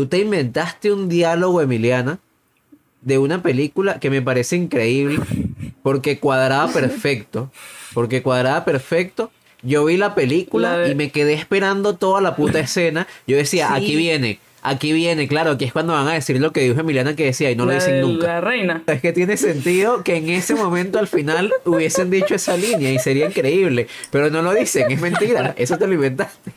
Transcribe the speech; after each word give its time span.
tú 0.00 0.06
te 0.06 0.20
inventaste 0.20 0.90
un 0.94 1.10
diálogo, 1.10 1.60
Emiliana, 1.60 2.20
de 3.02 3.18
una 3.18 3.42
película 3.42 4.00
que 4.00 4.08
me 4.08 4.22
parece 4.22 4.56
increíble 4.56 5.18
porque 5.82 6.18
cuadraba 6.18 6.72
perfecto. 6.72 7.52
Porque 7.92 8.22
cuadraba 8.22 8.64
perfecto. 8.64 9.30
Yo 9.60 9.84
vi 9.84 9.98
la 9.98 10.14
película 10.14 10.78
La 10.78 10.88
y 10.88 10.94
me 10.94 11.10
quedé 11.10 11.34
esperando 11.34 11.96
toda 11.96 12.22
la 12.22 12.34
puta 12.34 12.60
escena. 12.60 13.06
Yo 13.26 13.36
decía, 13.36 13.68
Sí. 13.68 13.74
aquí 13.74 13.96
viene, 13.96 14.38
aquí 14.62 14.94
viene, 14.94 15.28
claro, 15.28 15.50
aquí 15.50 15.66
es 15.66 15.72
cuando 15.74 15.92
van 15.92 16.08
a 16.08 16.14
decir 16.14 16.40
lo 16.40 16.50
que 16.50 16.62
dijo 16.62 16.80
Emiliana 16.80 17.14
que 17.14 17.26
decía 17.26 17.50
y 17.50 17.56
no 17.56 17.66
lo 17.66 17.72
dicen 17.72 18.00
nunca. 18.00 18.26
La 18.26 18.40
reina. 18.40 18.82
Es 18.86 19.02
que 19.02 19.12
tiene 19.12 19.36
sentido 19.36 20.02
que 20.02 20.16
en 20.16 20.30
ese 20.30 20.54
momento 20.54 20.98
al 20.98 21.08
final 21.08 21.52
hubiesen 21.66 22.08
dicho 22.08 22.34
esa 22.34 22.56
línea 22.56 22.90
y 22.90 22.98
sería 22.98 23.26
increíble. 23.26 23.86
Pero 24.10 24.30
no 24.30 24.40
lo 24.40 24.54
dicen, 24.54 24.90
es 24.90 25.00
mentira. 25.02 25.54
Eso 25.58 25.76
te 25.76 25.86
lo 25.86 25.92
inventaste. 25.92 26.52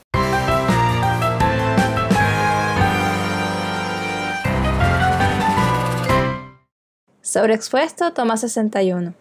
Sobreexpuesto, 7.38 8.14
toma 8.14 8.38
61. 8.38 9.16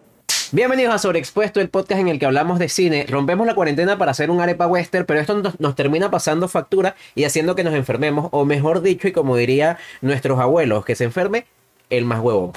Bienvenidos 0.51 0.95
a 0.95 0.99
Sobreexpuesto, 0.99 1.63
el 1.63 1.71
podcast 1.71 1.99
en 1.99 2.09
el 2.09 2.19
que 2.19 2.27
hablamos 2.27 2.59
de 2.59 2.69
cine. 2.69 3.07
Rompemos 3.09 3.47
la 3.47 3.55
cuarentena 3.55 3.97
para 3.97 4.11
hacer 4.11 4.31
un 4.31 4.39
arepa 4.39 4.67
western, 4.67 5.07
pero 5.07 5.19
esto 5.19 5.35
nos, 5.41 5.59
nos 5.59 5.75
termina 5.75 6.11
pasando 6.11 6.47
factura 6.47 6.95
y 7.15 7.25
haciendo 7.25 7.55
que 7.55 7.65
nos 7.65 7.73
enfermemos, 7.73 8.29
o 8.33 8.45
mejor 8.45 8.83
dicho, 8.83 9.09
y 9.09 9.13
como 9.13 9.35
diría 9.35 9.79
nuestros 10.03 10.39
abuelos, 10.41 10.85
que 10.85 10.95
se 10.95 11.05
enferme 11.05 11.47
el 11.89 12.05
más 12.05 12.21
huevón. 12.21 12.53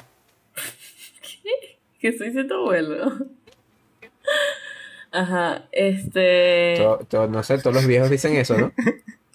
Que 2.00 2.12
soy 2.18 2.46
tu 2.46 2.52
abuelo. 2.52 3.14
Ajá, 5.10 5.62
este. 5.72 6.74
To- 6.76 6.98
to- 7.08 7.28
no 7.28 7.42
sé, 7.42 7.56
todos 7.60 7.74
los 7.76 7.86
viejos 7.86 8.10
dicen 8.10 8.36
eso, 8.36 8.58
¿no? 8.58 8.72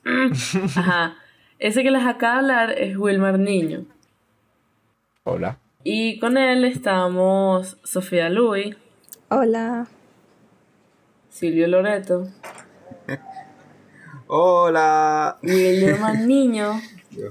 Ajá. 0.75 1.15
Ese 1.57 1.81
que 1.81 1.89
les 1.89 2.05
acaba 2.05 2.33
de 2.33 2.39
hablar 2.41 2.71
es 2.77 2.95
Wilmar 2.95 3.39
Niño. 3.39 3.85
Hola. 5.23 5.57
Y 5.83 6.19
con 6.19 6.37
él 6.37 6.63
estamos 6.65 7.77
Sofía 7.83 8.29
Luis, 8.29 8.75
Hola. 9.29 9.87
Silvio 11.29 11.67
Loreto, 11.67 12.27
Hola. 14.27 15.37
William 15.41 16.27
Niño 16.27 16.79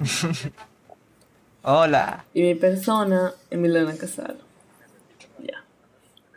Hola. 1.63 2.25
y 2.35 2.43
mi 2.43 2.55
persona, 2.55 3.33
Emiliana 3.51 3.95
Casaro. 3.97 4.39
Ya. 5.39 5.63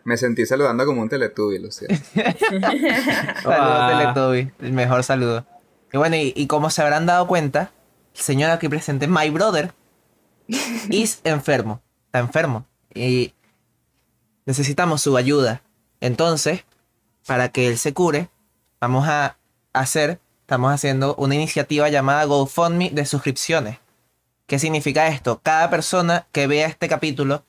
Me 0.03 0.17
sentí 0.17 0.45
saludando 0.45 0.85
como 0.85 1.01
un 1.01 1.09
teletubby, 1.09 1.59
lo 1.59 1.71
siento. 1.71 1.95
Saludos. 3.41 4.13
Teletubby. 4.13 4.51
El 4.61 4.73
mejor 4.73 5.03
saludo. 5.03 5.45
Y 5.91 5.97
bueno, 5.97 6.15
y, 6.17 6.33
y 6.35 6.47
como 6.47 6.69
se 6.69 6.81
habrán 6.81 7.05
dado 7.05 7.25
cuenta, 7.27 7.71
el 8.13 8.21
señor 8.21 8.51
aquí 8.51 8.67
presente, 8.67 9.07
my 9.07 9.29
brother, 9.29 9.71
is 10.89 11.21
enfermo. 11.23 11.81
Está 12.13 12.19
enfermo. 12.19 12.67
Y 12.93 13.33
necesitamos 14.45 15.01
su 15.01 15.17
ayuda. 15.17 15.63
Entonces, 15.99 16.63
para 17.25 17.49
que 17.49 17.67
él 17.67 17.79
se 17.79 17.95
cure, 17.95 18.29
vamos 18.79 19.07
a 19.07 19.35
hacer, 19.73 20.19
estamos 20.41 20.71
haciendo 20.71 21.15
una 21.15 21.33
iniciativa 21.33 21.89
llamada 21.89 22.25
GoFundMe 22.25 22.91
de 22.91 23.07
suscripciones. 23.07 23.79
¿Qué 24.45 24.59
significa 24.59 25.07
esto? 25.07 25.39
Cada 25.41 25.71
persona 25.71 26.27
que 26.31 26.45
vea 26.45 26.67
este 26.67 26.87
capítulo 26.87 27.43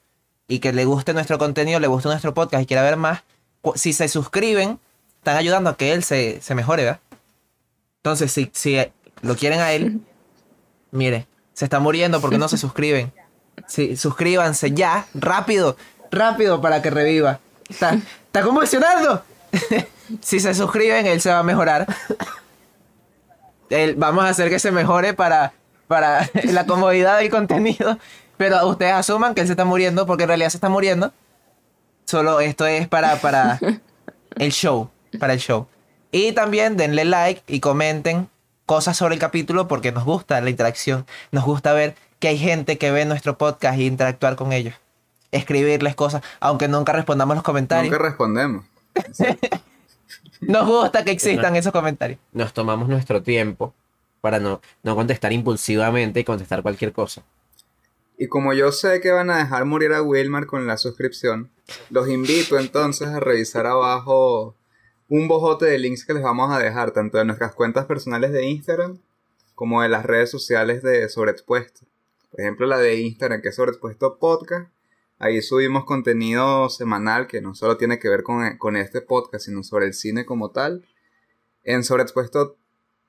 y 0.48 0.60
que 0.60 0.72
le 0.72 0.86
guste 0.86 1.12
nuestro 1.12 1.36
contenido, 1.36 1.78
le 1.78 1.86
guste 1.86 2.08
nuestro 2.08 2.32
podcast 2.32 2.62
y 2.62 2.66
quiera 2.66 2.82
ver 2.82 2.96
más, 2.96 3.22
si 3.74 3.92
se 3.92 4.08
suscriben, 4.08 4.80
están 5.18 5.36
ayudando 5.36 5.68
a 5.68 5.76
que 5.76 5.92
él 5.92 6.02
se, 6.02 6.40
se 6.40 6.54
mejore, 6.54 6.84
¿verdad? 6.84 7.00
Entonces, 7.98 8.32
si, 8.32 8.50
si 8.54 8.78
lo 9.20 9.36
quieren 9.36 9.60
a 9.60 9.72
él, 9.72 10.00
mire, 10.90 11.26
se 11.52 11.66
está 11.66 11.80
muriendo 11.80 12.22
porque 12.22 12.38
no 12.38 12.48
se 12.48 12.56
suscriben. 12.56 13.12
Sí, 13.66 13.96
suscríbanse 13.96 14.72
ya, 14.72 15.06
rápido, 15.14 15.76
rápido 16.10 16.60
para 16.60 16.82
que 16.82 16.90
reviva. 16.90 17.40
Está, 17.68 17.94
está 17.94 19.24
si 20.20 20.40
se 20.40 20.54
suscriben, 20.54 21.06
él 21.06 21.20
se 21.20 21.30
va 21.30 21.38
a 21.38 21.42
mejorar. 21.42 21.86
Vamos 23.96 24.24
a 24.24 24.28
hacer 24.28 24.50
que 24.50 24.58
se 24.58 24.70
mejore 24.70 25.14
para, 25.14 25.52
para 25.88 26.28
la 26.44 26.66
comodidad 26.66 27.18
del 27.18 27.30
contenido. 27.30 27.98
Pero 28.36 28.66
ustedes 28.66 28.92
asuman 28.92 29.34
que 29.34 29.42
él 29.42 29.46
se 29.46 29.52
está 29.52 29.64
muriendo 29.64 30.06
porque 30.06 30.24
en 30.24 30.28
realidad 30.28 30.50
se 30.50 30.56
está 30.56 30.68
muriendo. 30.68 31.12
Solo 32.04 32.40
esto 32.40 32.66
es 32.66 32.88
para, 32.88 33.16
para 33.16 33.58
el 34.36 34.52
show. 34.52 34.90
Para 35.18 35.34
el 35.34 35.38
show. 35.38 35.66
Y 36.10 36.32
también 36.32 36.76
denle 36.76 37.04
like 37.04 37.42
y 37.46 37.60
comenten 37.60 38.28
cosas 38.66 38.96
sobre 38.96 39.14
el 39.14 39.20
capítulo 39.20 39.68
porque 39.68 39.92
nos 39.92 40.04
gusta 40.04 40.40
la 40.40 40.50
interacción. 40.50 41.06
Nos 41.30 41.44
gusta 41.44 41.72
ver 41.72 41.96
que 42.24 42.28
hay 42.28 42.38
gente 42.38 42.78
que 42.78 42.90
ve 42.90 43.04
nuestro 43.04 43.36
podcast 43.36 43.78
e 43.78 43.82
interactuar 43.82 44.34
con 44.34 44.54
ellos. 44.54 44.72
Escribirles 45.30 45.94
cosas, 45.94 46.22
aunque 46.40 46.68
nunca 46.68 46.94
respondamos 46.94 47.36
los 47.36 47.44
comentarios. 47.44 47.92
Nunca 47.92 48.02
respondemos. 48.02 48.64
Nos 50.40 50.66
gusta 50.66 51.04
que 51.04 51.10
existan 51.10 51.54
esos 51.54 51.70
comentarios. 51.70 52.18
Nos 52.32 52.54
tomamos 52.54 52.88
nuestro 52.88 53.22
tiempo 53.22 53.74
para 54.22 54.40
no, 54.40 54.62
no 54.82 54.96
contestar 54.96 55.34
impulsivamente 55.34 56.20
y 56.20 56.24
contestar 56.24 56.62
cualquier 56.62 56.94
cosa. 56.94 57.22
Y 58.16 58.28
como 58.28 58.54
yo 58.54 58.72
sé 58.72 59.02
que 59.02 59.10
van 59.10 59.28
a 59.28 59.36
dejar 59.36 59.66
morir 59.66 59.92
a 59.92 60.00
Wilmar 60.00 60.46
con 60.46 60.66
la 60.66 60.78
suscripción, 60.78 61.50
los 61.90 62.08
invito 62.08 62.58
entonces 62.58 63.08
a 63.08 63.20
revisar 63.20 63.66
abajo 63.66 64.54
un 65.10 65.28
bojote 65.28 65.66
de 65.66 65.78
links 65.78 66.06
que 66.06 66.14
les 66.14 66.22
vamos 66.22 66.50
a 66.50 66.58
dejar, 66.58 66.92
tanto 66.92 67.18
de 67.18 67.26
nuestras 67.26 67.54
cuentas 67.54 67.84
personales 67.84 68.32
de 68.32 68.46
Instagram 68.46 68.98
como 69.54 69.82
de 69.82 69.90
las 69.90 70.06
redes 70.06 70.30
sociales 70.30 70.82
de 70.82 71.06
Sobreexpuesto. 71.10 71.84
Por 72.34 72.40
ejemplo, 72.40 72.66
la 72.66 72.78
de 72.78 72.96
Instagram, 72.96 73.42
que 73.42 73.50
es 73.50 73.54
Sobreexpuesto 73.54 74.18
Podcast. 74.18 74.68
Ahí 75.20 75.40
subimos 75.40 75.84
contenido 75.84 76.68
semanal 76.68 77.28
que 77.28 77.40
no 77.40 77.54
solo 77.54 77.76
tiene 77.76 78.00
que 78.00 78.08
ver 78.08 78.24
con, 78.24 78.58
con 78.58 78.74
este 78.74 79.02
podcast, 79.02 79.44
sino 79.44 79.62
sobre 79.62 79.86
el 79.86 79.94
cine 79.94 80.26
como 80.26 80.50
tal. 80.50 80.84
En 81.62 81.84
Sobreexpuesto 81.84 82.56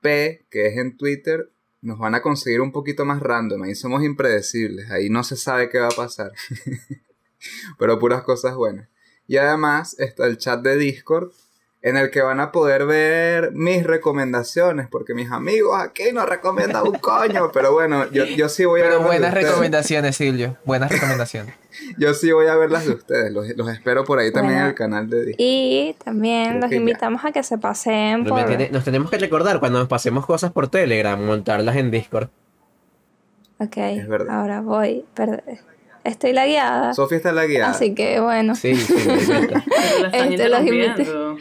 P, 0.00 0.46
que 0.48 0.68
es 0.68 0.76
en 0.76 0.96
Twitter, 0.96 1.50
nos 1.82 1.98
van 1.98 2.14
a 2.14 2.22
conseguir 2.22 2.60
un 2.60 2.70
poquito 2.70 3.04
más 3.04 3.18
random. 3.18 3.64
Ahí 3.64 3.74
somos 3.74 4.04
impredecibles. 4.04 4.92
Ahí 4.92 5.10
no 5.10 5.24
se 5.24 5.34
sabe 5.34 5.70
qué 5.70 5.80
va 5.80 5.88
a 5.88 5.96
pasar. 5.96 6.30
Pero 7.80 7.98
puras 7.98 8.22
cosas 8.22 8.54
buenas. 8.54 8.88
Y 9.26 9.38
además 9.38 9.98
está 9.98 10.26
el 10.26 10.38
chat 10.38 10.62
de 10.62 10.76
Discord 10.76 11.32
en 11.88 11.96
el 11.96 12.10
que 12.10 12.20
van 12.20 12.40
a 12.40 12.50
poder 12.50 12.84
ver 12.84 13.52
mis 13.52 13.84
recomendaciones. 13.84 14.88
Porque 14.90 15.14
mis 15.14 15.30
amigos 15.30 15.80
aquí 15.80 16.04
no 16.12 16.26
recomiendan 16.26 16.82
un 16.86 16.98
coño. 16.98 17.50
Pero 17.54 17.72
bueno, 17.72 18.10
yo, 18.10 18.24
yo 18.24 18.48
sí 18.48 18.64
voy 18.64 18.80
a 18.80 18.84
Pero 18.84 18.94
ver 18.96 19.02
las 19.02 19.10
de 19.12 19.18
buenas 19.20 19.34
recomendaciones, 19.34 20.16
Silvio. 20.16 20.56
Buenas 20.64 20.90
recomendaciones. 20.92 21.54
Yo 21.96 22.12
sí 22.14 22.32
voy 22.32 22.46
a 22.48 22.56
ver 22.56 22.70
las 22.72 22.86
de 22.86 22.92
ustedes. 22.94 23.32
Los, 23.32 23.46
los 23.56 23.68
espero 23.68 24.04
por 24.04 24.18
ahí 24.18 24.32
también 24.32 24.58
en 24.60 24.66
el 24.66 24.74
canal 24.74 25.08
de 25.08 25.26
Discord. 25.26 25.36
Y 25.38 25.94
también 26.04 26.48
Creo 26.48 26.60
los 26.62 26.70
ya. 26.70 26.76
invitamos 26.76 27.24
a 27.24 27.30
que 27.32 27.42
se 27.44 27.56
pasen 27.58 28.24
Pero 28.24 28.34
por... 28.36 28.72
Nos 28.72 28.84
tenemos 28.84 29.10
que 29.10 29.18
recordar 29.18 29.60
cuando 29.60 29.78
nos 29.78 29.86
pasemos 29.88 30.26
cosas 30.26 30.50
por 30.52 30.68
Telegram, 30.68 31.22
montarlas 31.24 31.76
en 31.76 31.90
Discord. 31.92 32.28
Ok, 33.58 33.76
Es 33.76 34.08
verdad. 34.08 34.40
ahora 34.40 34.60
voy. 34.60 35.04
Perd- 35.14 35.42
Estoy 36.04 36.32
la 36.32 36.46
guiada. 36.46 36.94
Sofía 36.94 37.16
está 37.16 37.32
la 37.32 37.46
guiada. 37.46 37.70
Así 37.72 37.92
que 37.94 38.20
bueno, 38.20 38.54
Sí, 38.54 38.76
sí. 38.76 38.94
Pero 39.06 40.06
Este, 40.12 40.48
los 40.48 40.60
interrumpiendo. 40.62 41.36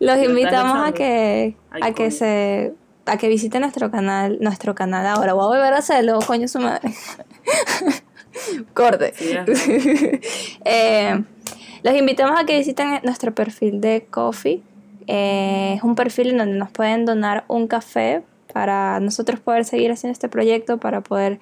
Los 0.00 0.18
invitamos 0.18 0.88
a 0.88 0.92
que, 0.92 1.56
a 1.70 1.92
que 1.92 2.10
se 2.10 2.74
a 3.08 3.16
que 3.16 3.28
visiten 3.28 3.62
nuestro 3.62 3.90
canal, 3.90 4.38
nuestro 4.40 4.74
canal 4.74 5.06
ahora. 5.06 5.32
Voy 5.32 5.44
a 5.44 5.58
volver 5.58 5.72
a 5.72 5.78
hacerlo, 5.78 6.18
coño 6.26 6.46
su 6.46 6.60
madre. 6.60 6.92
Corte. 8.74 9.14
Eh, 10.64 11.24
los 11.82 11.94
invitamos 11.94 12.38
a 12.38 12.44
que 12.44 12.58
visiten 12.58 13.00
nuestro 13.02 13.34
perfil 13.34 13.80
de 13.80 14.06
Coffee. 14.10 14.62
Eh, 15.06 15.74
es 15.76 15.82
un 15.82 15.94
perfil 15.94 16.30
en 16.30 16.38
donde 16.38 16.58
nos 16.58 16.70
pueden 16.70 17.06
donar 17.06 17.44
un 17.48 17.66
café 17.66 18.22
para 18.52 19.00
nosotros 19.00 19.40
poder 19.40 19.64
seguir 19.64 19.90
haciendo 19.90 20.12
este 20.12 20.28
proyecto, 20.28 20.78
para 20.78 21.00
poder... 21.00 21.38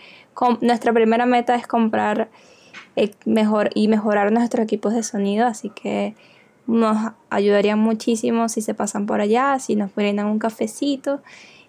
Nuestra 0.61 0.93
primera 0.93 1.27
meta 1.27 1.55
es 1.57 1.67
comprar 1.67 2.29
eh, 2.95 3.11
mejor 3.25 3.71
y 3.75 3.89
mejorar 3.89 4.31
nuestros 4.33 4.65
equipos 4.65 4.95
de 4.95 5.03
sonido, 5.03 5.47
así 5.47 5.71
que 5.71 6.15
nos 6.67 7.13
ayudaría 7.31 7.77
muchísimo 7.77 8.49
si 8.49 8.61
se 8.61 8.75
pasan 8.75 9.07
por 9.07 9.21
allá, 9.21 9.59
si 9.59 9.77
nos 9.77 9.95
brindan 9.95 10.27
un 10.27 10.39
cafecito. 10.39 11.23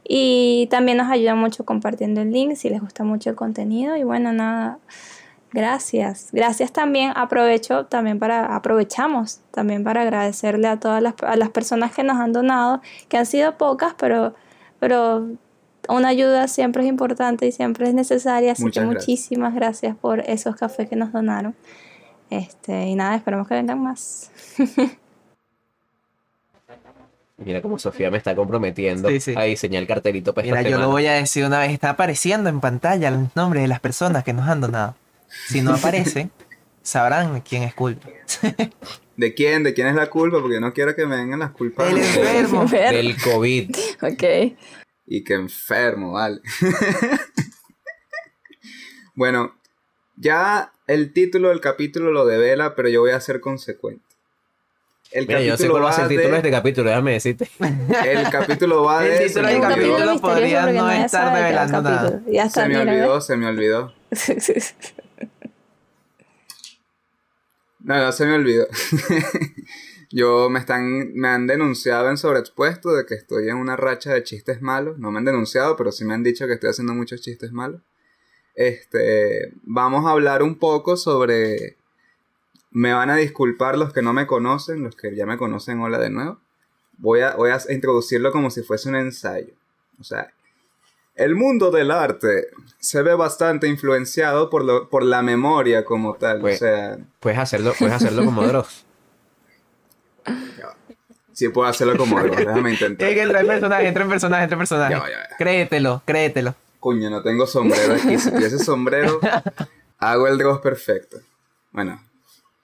Y 0.08 0.68
también 0.72 0.98
nos 0.98 1.12
ayuda 1.12 1.36
mucho 1.36 1.66
compartiendo 1.66 2.22
el 2.22 2.32
link 2.32 2.56
si 2.56 2.70
les 2.70 2.82
gusta 2.82 3.04
mucho 3.04 3.30
el 3.30 3.36
contenido. 3.36 3.98
Y 3.98 4.04
bueno, 4.04 4.32
nada, 4.32 4.80
gracias. 5.52 6.30
Gracias 6.32 6.72
también, 6.72 7.12
aprovecho 7.16 7.86
también 7.86 8.18
para, 8.18 8.56
aprovechamos 8.56 9.42
también 9.52 9.84
para 9.84 10.04
agradecerle 10.04 10.68
a 10.68 10.80
todas 10.80 11.02
las, 11.02 11.16
a 11.24 11.36
las 11.36 11.50
personas 11.50 11.94
que 11.94 12.04
nos 12.04 12.18
han 12.18 12.32
donado, 12.32 12.82
que 13.10 13.18
han 13.18 13.26
sido 13.26 13.58
pocas, 13.58 13.96
pero, 13.98 14.34
pero 14.80 15.28
una 15.90 16.08
ayuda 16.08 16.48
siempre 16.48 16.84
es 16.84 16.90
importante 16.90 17.46
y 17.46 17.52
siempre 17.52 17.88
es 17.88 17.94
necesaria. 17.94 18.54
Así 18.54 18.64
Muchas 18.64 18.84
que 18.84 18.90
gracias. 18.90 19.10
muchísimas 19.10 19.56
gracias 19.56 19.96
por 19.96 20.22
esos 20.22 20.56
cafés 20.56 20.90
que 20.90 20.96
nos 20.96 21.12
donaron. 21.12 21.56
Este, 22.30 22.88
y 22.88 22.96
nada, 22.96 23.16
esperamos 23.16 23.48
que 23.48 23.54
vengan 23.56 23.82
más. 23.82 24.32
Mira 27.38 27.62
cómo 27.62 27.78
Sofía 27.78 28.10
me 28.10 28.18
está 28.18 28.36
comprometiendo 28.36 29.10
Sí, 29.10 29.20
sí. 29.20 29.34
a 29.38 29.44
diseñar 29.44 29.84
el 29.84 29.88
cartelito 29.88 30.34
para 30.34 30.46
Mira, 30.46 30.62
esta 30.62 30.72
yo 30.72 30.80
lo 30.80 30.90
voy 30.90 31.06
a 31.06 31.14
decir 31.14 31.46
una 31.46 31.60
vez, 31.60 31.72
está 31.72 31.92
apareciendo 31.92 32.50
en 32.50 32.60
pantalla 32.60 33.10
el 33.10 33.30
nombre 33.36 33.62
de 33.62 33.68
las 33.68 33.80
personas 33.80 34.24
que 34.24 34.34
nos 34.34 34.48
han 34.48 34.60
donado. 34.60 34.96
Si 35.48 35.62
no 35.62 35.76
aparece, 35.76 36.30
sabrán 36.82 37.42
quién 37.42 37.62
es 37.64 37.76
culpa. 37.76 38.10
¿De 39.18 39.34
quién? 39.36 39.64
¿De 39.64 39.74
quién 39.76 39.88
es 39.88 39.96
la 39.96 40.10
culpa? 40.10 40.40
Porque 40.42 40.56
yo 40.56 40.62
no 40.62 40.74
quiero 40.74 40.96
que 40.96 41.06
me 41.06 41.16
vengan 41.16 41.40
las 41.40 41.52
culpas. 41.52 41.92
El 41.92 42.00
enfermo. 42.00 42.66
Del 42.66 43.16
COVID. 43.22 43.76
Ok. 44.02 44.24
Y 45.06 45.24
que 45.24 45.34
enfermo, 45.36 46.14
vale. 46.14 46.42
bueno, 49.16 49.57
ya 50.18 50.74
el 50.88 51.14
título 51.14 51.50
del 51.50 51.62
capítulo 51.62 52.12
lo 52.12 52.26
devela, 52.26 52.76
pero 52.76 52.90
yo 52.90 53.02
voy 53.02 53.12
a 53.12 53.20
ser 53.22 53.40
consecuente. 53.40 54.04
El 55.12 55.26
Mira, 55.26 55.42
yo 55.42 55.56
sé 55.56 55.70
cuál 55.70 55.84
va 55.86 55.90
a 55.92 55.94
ser 55.94 56.04
el 56.04 56.10
título 56.10 56.30
de 56.32 56.36
este 56.38 56.52
capítulo, 56.52 56.90
déjame 56.90 57.14
decirte. 57.14 57.50
El 58.06 58.30
capítulo 58.30 58.84
va 58.84 59.02
de... 59.04 59.16
El 59.18 59.28
título 59.28 59.48
del 59.48 59.62
capítulo 59.62 59.88
misterioso 59.94 60.22
podría 60.22 60.62
porque 60.64 60.74
no 60.78 60.92
estar 60.92 61.10
sabe 61.10 61.38
de 61.44 61.54
cada 61.54 61.66
revelando 61.66 61.82
nada. 61.90 62.10
capítulo. 62.12 62.34
Ya 62.34 62.44
está, 62.44 62.62
Se 62.64 62.68
me 62.68 62.74
mira, 62.78 62.84
¿ves? 62.92 63.02
olvidó, 63.02 63.22
se 63.22 63.38
me 63.38 63.48
olvidó. 63.48 63.94
No, 67.80 67.98
no 68.04 68.12
se 68.12 68.26
me 68.26 68.34
olvidó. 68.34 68.68
Yo 70.12 70.50
me 70.50 70.60
están, 70.60 71.14
me 71.14 71.30
han 71.30 71.48
denunciado 71.48 72.10
en 72.10 72.18
sobreexpuesto 72.18 72.94
de 72.94 73.06
que 73.06 73.14
estoy 73.16 73.48
en 73.50 73.56
una 73.56 73.78
racha 73.78 74.14
de 74.14 74.24
chistes 74.24 74.62
malos. 74.62 74.98
No 75.00 75.10
me 75.12 75.20
han 75.20 75.26
denunciado, 75.26 75.78
pero 75.78 75.94
sí 75.94 76.04
me 76.04 76.14
han 76.14 76.24
dicho 76.24 76.48
que 76.48 76.54
estoy 76.54 76.70
haciendo 76.72 76.94
muchos 76.94 77.22
chistes 77.22 77.52
malos. 77.54 77.82
Este, 78.58 79.54
vamos 79.62 80.06
a 80.08 80.10
hablar 80.10 80.42
un 80.42 80.58
poco 80.58 80.98
sobre. 80.98 81.78
Me 82.72 82.92
van 82.92 83.12
a 83.12 83.16
disculpar 83.16 83.78
los 83.78 83.94
que 83.94 84.02
no 84.02 84.14
me 84.14 84.26
conocen, 84.26 84.84
los 84.84 84.96
que 84.96 85.16
ya 85.16 85.28
me 85.28 85.38
conocen, 85.38 85.80
hola 85.80 86.00
de 86.00 86.10
nuevo. 86.10 86.40
Voy 86.98 87.22
a, 87.22 87.36
voy 87.36 87.52
a 87.52 87.60
introducirlo 87.70 88.32
como 88.32 88.50
si 88.50 88.64
fuese 88.64 88.90
un 88.90 88.96
ensayo. 88.96 89.54
O 90.00 90.04
sea, 90.04 90.32
el 91.14 91.36
mundo 91.36 91.70
del 91.70 91.92
arte 91.92 92.48
se 92.80 93.04
ve 93.04 93.14
bastante 93.14 93.68
influenciado 93.68 94.50
por, 94.50 94.66
lo, 94.66 94.90
por 94.90 95.04
la 95.04 95.22
memoria 95.22 95.86
como 95.86 96.16
tal. 96.16 96.42
Pues- 96.42 96.56
o 96.56 96.66
sea, 96.66 96.98
Puedes 97.20 97.38
hacerlo, 97.38 97.74
puedes 97.78 97.94
hacerlo 97.94 98.26
como 98.26 98.44
Dross. 98.44 98.86
sí 101.32 101.50
puedo 101.50 101.68
hacerlo 101.68 101.96
como 101.96 102.18
algo. 102.18 102.36
Déjame 102.36 102.72
intentar. 102.72 103.08
que 103.14 103.22
entra 103.22 103.42
en 103.42 103.48
personaje, 103.48 103.88
entra 103.88 104.04
en 104.04 104.10
personaje, 104.10 104.44
entra 104.44 104.56
en 104.56 104.60
personaje. 104.60 104.94
Ya 104.96 105.10
ya. 105.10 105.36
Créetelo, 105.38 106.02
créetelo. 106.06 106.56
No 106.96 107.22
tengo 107.22 107.46
sombrero 107.46 107.96
aquí. 107.96 108.18
Si 108.18 108.32
tuviese 108.32 108.60
sombrero, 108.60 109.20
hago 109.98 110.28
el 110.28 110.38
Dross 110.38 110.62
perfecto. 110.62 111.18
Bueno, 111.72 112.02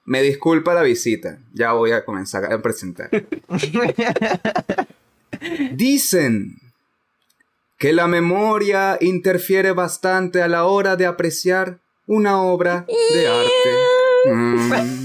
me 0.06 0.22
disculpa 0.22 0.74
la 0.74 0.82
visita. 0.82 1.40
Ya 1.54 1.74
voy 1.74 1.92
a 1.92 2.06
comenzar 2.06 2.52
a 2.52 2.62
presentar. 2.62 3.10
Dicen 5.74 6.58
que 7.78 7.92
la 7.92 8.08
memoria 8.08 8.98
interfiere 9.02 9.74
bastante 9.74 10.42
a 10.42 10.48
la 10.48 10.66
hora 10.66 10.96
de 10.96 11.06
apreciar 11.06 11.80
una 12.08 12.42
obra 12.42 12.86
de 12.88 13.28
arte. 13.28 13.70
Mm. 14.32 15.04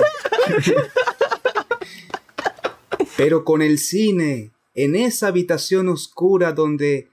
Pero 3.17 3.45
con 3.45 3.63
el 3.63 3.79
cine, 3.79 4.53
en 4.75 4.95
esa 4.95 5.27
habitación 5.27 5.89
oscura 5.89 6.53
donde 6.53 7.09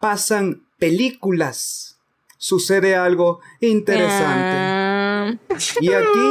pasan 0.00 0.62
películas, 0.84 1.98
sucede 2.36 2.94
algo 2.94 3.40
interesante. 3.60 4.56
Ah, 4.58 5.34
Y 5.80 5.94
aquí 5.94 6.28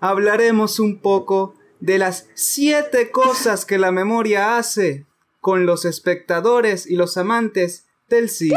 hablaremos 0.00 0.80
un 0.80 0.98
poco 0.98 1.54
de 1.78 1.98
las 1.98 2.26
siete 2.32 3.10
cosas 3.10 3.66
que 3.66 3.76
la 3.76 3.92
memoria 3.92 4.56
hace 4.56 5.04
con 5.42 5.66
los 5.66 5.84
espectadores 5.84 6.86
y 6.86 6.96
los 6.96 7.18
amantes 7.18 7.84
del 8.08 8.30
cine. 8.30 8.56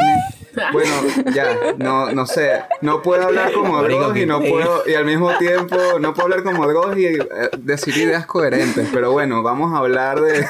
Bueno, 0.72 0.90
ya, 1.32 1.74
no, 1.76 2.10
no 2.10 2.26
sé, 2.26 2.64
no 2.80 3.00
puedo 3.00 3.22
hablar 3.22 3.52
como 3.52 3.80
Dross 3.82 4.16
y 4.16 4.26
no 4.26 4.40
puedo, 4.40 4.82
y 4.88 4.94
al 4.94 5.04
mismo 5.04 5.36
tiempo 5.38 5.76
no 6.00 6.12
puedo 6.12 6.24
hablar 6.24 6.42
como 6.42 6.66
Dross 6.66 6.96
y 6.96 7.04
eh, 7.06 7.20
decir 7.58 7.96
ideas 7.96 8.26
coherentes, 8.26 8.88
pero 8.92 9.12
bueno, 9.12 9.42
vamos 9.44 9.72
a 9.72 9.78
hablar 9.78 10.20
de... 10.20 10.44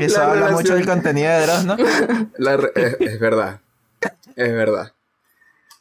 Eso 0.00 0.18
La 0.18 0.24
habla 0.24 0.34
relación- 0.48 0.54
mucho 0.54 0.74
del 0.74 0.86
contenido 0.86 1.30
de 1.30 1.46
Dross, 1.46 1.64
¿no? 1.64 1.76
La 2.38 2.56
re- 2.56 2.72
es, 2.74 2.96
es 3.00 3.20
verdad. 3.20 3.60
Es 4.36 4.52
verdad. 4.52 4.92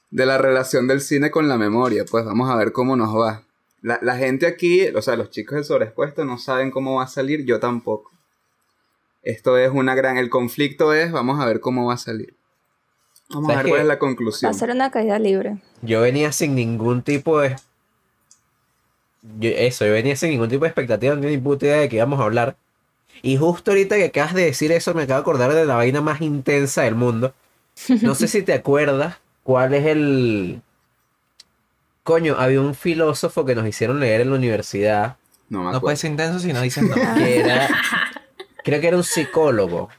De 0.10 0.26
la 0.26 0.38
relación 0.38 0.88
del 0.88 1.02
cine 1.02 1.32
con 1.32 1.48
la 1.48 1.58
memoria. 1.58 2.06
Pues 2.10 2.26
vamos 2.26 2.50
a 2.50 2.56
ver 2.56 2.72
cómo 2.72 2.96
nos 2.96 3.16
va. 3.16 3.44
La, 3.82 4.00
la 4.02 4.16
gente 4.18 4.48
aquí, 4.48 4.88
o 4.88 5.02
sea, 5.02 5.16
los 5.16 5.30
chicos 5.30 5.56
del 5.56 5.66
sobreexpuesto 5.66 6.26
no 6.26 6.38
saben 6.40 6.72
cómo 6.72 6.96
va 6.96 7.04
a 7.04 7.08
salir, 7.08 7.46
yo 7.46 7.60
tampoco. 7.60 8.12
Esto 9.24 9.58
es 9.58 9.72
una 9.72 9.94
gran... 9.94 10.18
El 10.18 10.30
conflicto 10.30 10.94
es, 10.94 11.12
vamos 11.12 11.40
a 11.40 11.46
ver 11.46 11.60
cómo 11.60 11.86
va 11.86 11.94
a 11.96 11.98
salir. 11.98 12.34
Vamos 13.30 13.50
a 13.50 13.54
¿Sabes 13.54 13.64
ver 13.66 13.70
cuál 13.72 13.82
es 13.82 13.88
la 13.88 13.94
va 13.96 14.00
conclusión. 14.00 14.50
a 14.50 14.54
ser 14.54 14.70
una 14.72 14.90
caída 14.90 15.20
libre. 15.20 15.58
Yo 15.82 16.00
venía 16.02 16.32
sin 16.32 16.56
ningún 16.56 17.02
tipo 17.04 17.40
de. 17.42 17.56
yo- 19.40 19.50
eso, 19.50 19.86
yo 19.86 19.92
venía 19.92 20.16
sin 20.16 20.30
ningún 20.32 20.48
tipo 20.50 20.64
de 20.64 20.70
expectativa, 20.70 21.14
no 21.14 21.22
tenía 21.22 21.36
ni 21.38 21.44
puta 21.44 21.66
idea 21.66 21.78
de 21.78 21.90
qué 21.90 21.98
íbamos 21.98 22.20
a 22.20 22.24
hablar. 22.24 22.56
Y 23.22 23.38
justo 23.38 23.72
ahorita 23.72 23.96
que 23.96 24.06
acabas 24.06 24.34
de 24.34 24.46
decir 24.46 24.72
eso, 24.72 24.94
me 24.94 25.04
acabo 25.04 25.20
de 25.20 25.22
acordar 25.22 25.54
de 25.54 25.66
la 25.66 25.76
vaina 25.76 26.02
más 26.02 26.22
intensa 26.22 26.84
del 26.84 26.96
mundo. 26.96 27.34
No 28.02 28.16
sé 28.16 28.28
si 28.28 28.42
te 28.42 28.54
acuerdas 28.54 29.18
cuál 29.44 29.74
es 29.74 29.86
el. 29.86 30.62
Coño, 32.04 32.36
había 32.38 32.62
un 32.62 32.74
filósofo 32.74 33.46
que 33.46 33.56
nos 33.56 33.68
hicieron 33.68 34.00
leer 34.00 34.22
en 34.22 34.30
la 34.30 34.36
universidad. 34.38 35.18
No 35.50 35.64
me 35.64 35.72
No 35.72 35.82
puede 35.82 35.98
ser 35.98 36.12
intenso 36.12 36.40
si 36.40 36.54
no 36.54 36.62
dices 36.62 36.84
no. 36.84 36.96
que 36.96 37.40
era, 37.40 37.68
creo 38.64 38.82
que 38.82 38.88
era 38.88 38.98
un 38.98 39.04
psicólogo. 39.04 39.90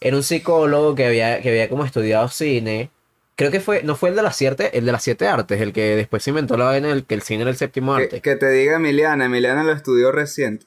Era 0.00 0.16
un 0.16 0.22
psicólogo 0.22 0.94
que 0.94 1.06
había, 1.06 1.40
que 1.42 1.48
había 1.48 1.68
como 1.68 1.84
estudiado 1.84 2.28
cine. 2.28 2.90
Creo 3.34 3.50
que 3.50 3.60
fue, 3.60 3.82
no 3.82 3.94
fue 3.96 4.10
el 4.10 4.16
de 4.16 4.22
las 4.22 4.36
siete, 4.36 4.76
el 4.78 4.84
de 4.86 4.92
las 4.92 5.02
siete 5.02 5.26
artes, 5.26 5.60
el 5.60 5.72
que 5.72 5.96
después 5.96 6.22
se 6.22 6.30
inventó 6.30 6.56
la 6.56 6.64
vaina 6.66 6.90
el 6.90 7.04
que 7.04 7.14
el 7.14 7.22
cine 7.22 7.42
era 7.42 7.50
el 7.50 7.56
séptimo 7.56 7.96
que, 7.96 8.02
arte. 8.04 8.20
que 8.20 8.36
te 8.36 8.50
diga 8.50 8.76
Emiliana. 8.76 9.26
Emiliana 9.26 9.62
lo 9.64 9.72
estudió 9.72 10.10
reciente. 10.12 10.66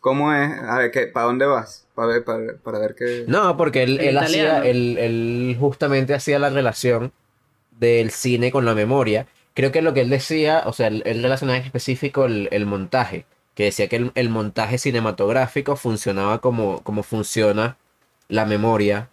¿Cómo 0.00 0.32
es? 0.32 0.50
A 0.58 0.78
ver, 0.78 0.90
¿qué, 0.90 1.06
¿para 1.06 1.26
dónde 1.26 1.46
vas? 1.46 1.86
Para 1.94 2.08
ver, 2.08 2.24
para, 2.24 2.54
para 2.62 2.78
ver 2.78 2.94
qué... 2.94 3.24
No, 3.28 3.56
porque 3.56 3.82
él, 3.82 4.00
El 4.00 4.08
él 4.08 4.18
hacía, 4.18 4.64
él, 4.64 4.96
él 4.98 5.56
justamente 5.60 6.14
hacía 6.14 6.38
la 6.38 6.50
relación 6.50 7.12
del 7.78 8.10
cine 8.10 8.50
con 8.52 8.64
la 8.64 8.74
memoria. 8.74 9.26
Creo 9.54 9.72
que 9.72 9.82
lo 9.82 9.94
que 9.94 10.02
él 10.02 10.10
decía, 10.10 10.62
o 10.66 10.72
sea, 10.72 10.88
él, 10.88 11.02
él 11.06 11.22
relacionaba 11.22 11.58
en 11.58 11.64
específico 11.64 12.24
el, 12.26 12.48
el 12.52 12.66
montaje, 12.66 13.26
que 13.54 13.64
decía 13.64 13.88
que 13.88 13.96
el, 13.96 14.12
el 14.14 14.30
montaje 14.30 14.78
cinematográfico 14.78 15.76
funcionaba 15.76 16.40
como, 16.40 16.82
como 16.82 17.02
funciona 17.02 17.76
la 18.28 18.46
memoria. 18.46 19.10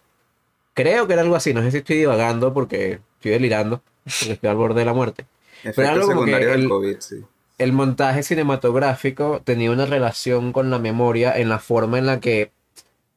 Creo 0.73 1.07
que 1.07 1.13
era 1.13 1.23
algo 1.23 1.35
así, 1.35 1.53
no 1.53 1.61
sé 1.63 1.71
si 1.71 1.77
estoy 1.77 1.97
divagando 1.97 2.53
porque 2.53 3.01
estoy 3.17 3.31
delirando, 3.31 3.81
porque 4.19 4.33
estoy 4.35 4.49
al 4.49 4.55
borde 4.57 4.81
de 4.81 4.85
la 4.85 4.93
muerte. 4.93 5.25
Efectos 5.63 5.87
algo 5.89 6.07
como 6.07 6.25
que 6.25 6.31
secundarios 6.31 6.51
del 6.51 6.61
el- 6.63 6.69
COVID, 6.69 6.99
sí. 6.99 7.25
El 7.57 7.73
montaje 7.73 8.23
cinematográfico 8.23 9.41
tenía 9.43 9.71
una 9.71 9.85
relación 9.85 10.53
con 10.53 10.69
la 10.69 10.79
memoria 10.79 11.37
en 11.37 11.49
la 11.49 11.59
forma 11.59 11.97
en 11.97 12.05
la 12.05 12.19
que 12.19 12.51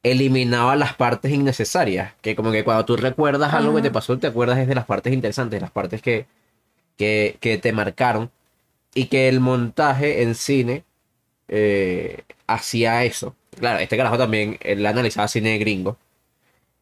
eliminaba 0.03 0.75
las 0.75 0.95
partes 0.95 1.31
innecesarias. 1.31 2.13
Que 2.21 2.35
como 2.35 2.51
que 2.51 2.63
cuando 2.63 2.85
tú 2.85 2.97
recuerdas 2.97 3.53
algo 3.53 3.75
que 3.75 3.81
te 3.83 3.91
pasó, 3.91 4.17
te 4.17 4.27
acuerdas 4.27 4.59
es 4.59 4.67
de 4.67 4.75
las 4.75 4.85
partes 4.85 5.13
interesantes, 5.13 5.57
de 5.57 5.61
las 5.61 5.71
partes 5.71 6.01
que, 6.01 6.25
que, 6.97 7.37
que 7.39 7.57
te 7.57 7.73
marcaron. 7.73 8.31
Y 8.93 9.05
que 9.05 9.29
el 9.29 9.39
montaje 9.39 10.23
en 10.23 10.35
cine 10.35 10.83
eh, 11.47 12.23
hacía 12.47 13.03
eso. 13.05 13.35
Claro, 13.59 13.79
este 13.79 13.97
carajo 13.97 14.17
también, 14.17 14.57
él 14.61 14.85
analizaba 14.85 15.27
cine 15.27 15.57
gringo. 15.59 15.97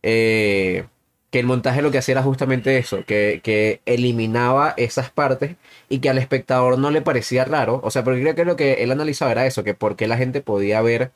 Eh, 0.04 0.86
que 1.32 1.40
el 1.40 1.46
montaje 1.46 1.82
lo 1.82 1.92
que 1.92 2.00
hacía 2.00 2.14
era 2.14 2.24
justamente 2.24 2.78
eso, 2.78 3.04
que, 3.06 3.42
que 3.44 3.82
eliminaba 3.86 4.74
esas 4.78 5.12
partes 5.12 5.56
y 5.88 6.00
que 6.00 6.10
al 6.10 6.18
espectador 6.18 6.80
no 6.80 6.90
le 6.90 7.02
parecía 7.02 7.46
raro. 7.46 7.82
O 7.84 7.92
sea, 7.92 8.04
porque 8.04 8.22
creo 8.22 8.36
que 8.36 8.46
lo 8.46 8.56
que 8.56 8.84
él 8.84 8.92
analizaba 8.92 9.32
era 9.32 9.46
eso, 9.46 9.64
que 9.64 9.76
por 9.76 9.96
qué 9.96 10.08
la 10.08 10.18
gente 10.18 10.42
podía 10.42 10.82
ver 10.82 11.12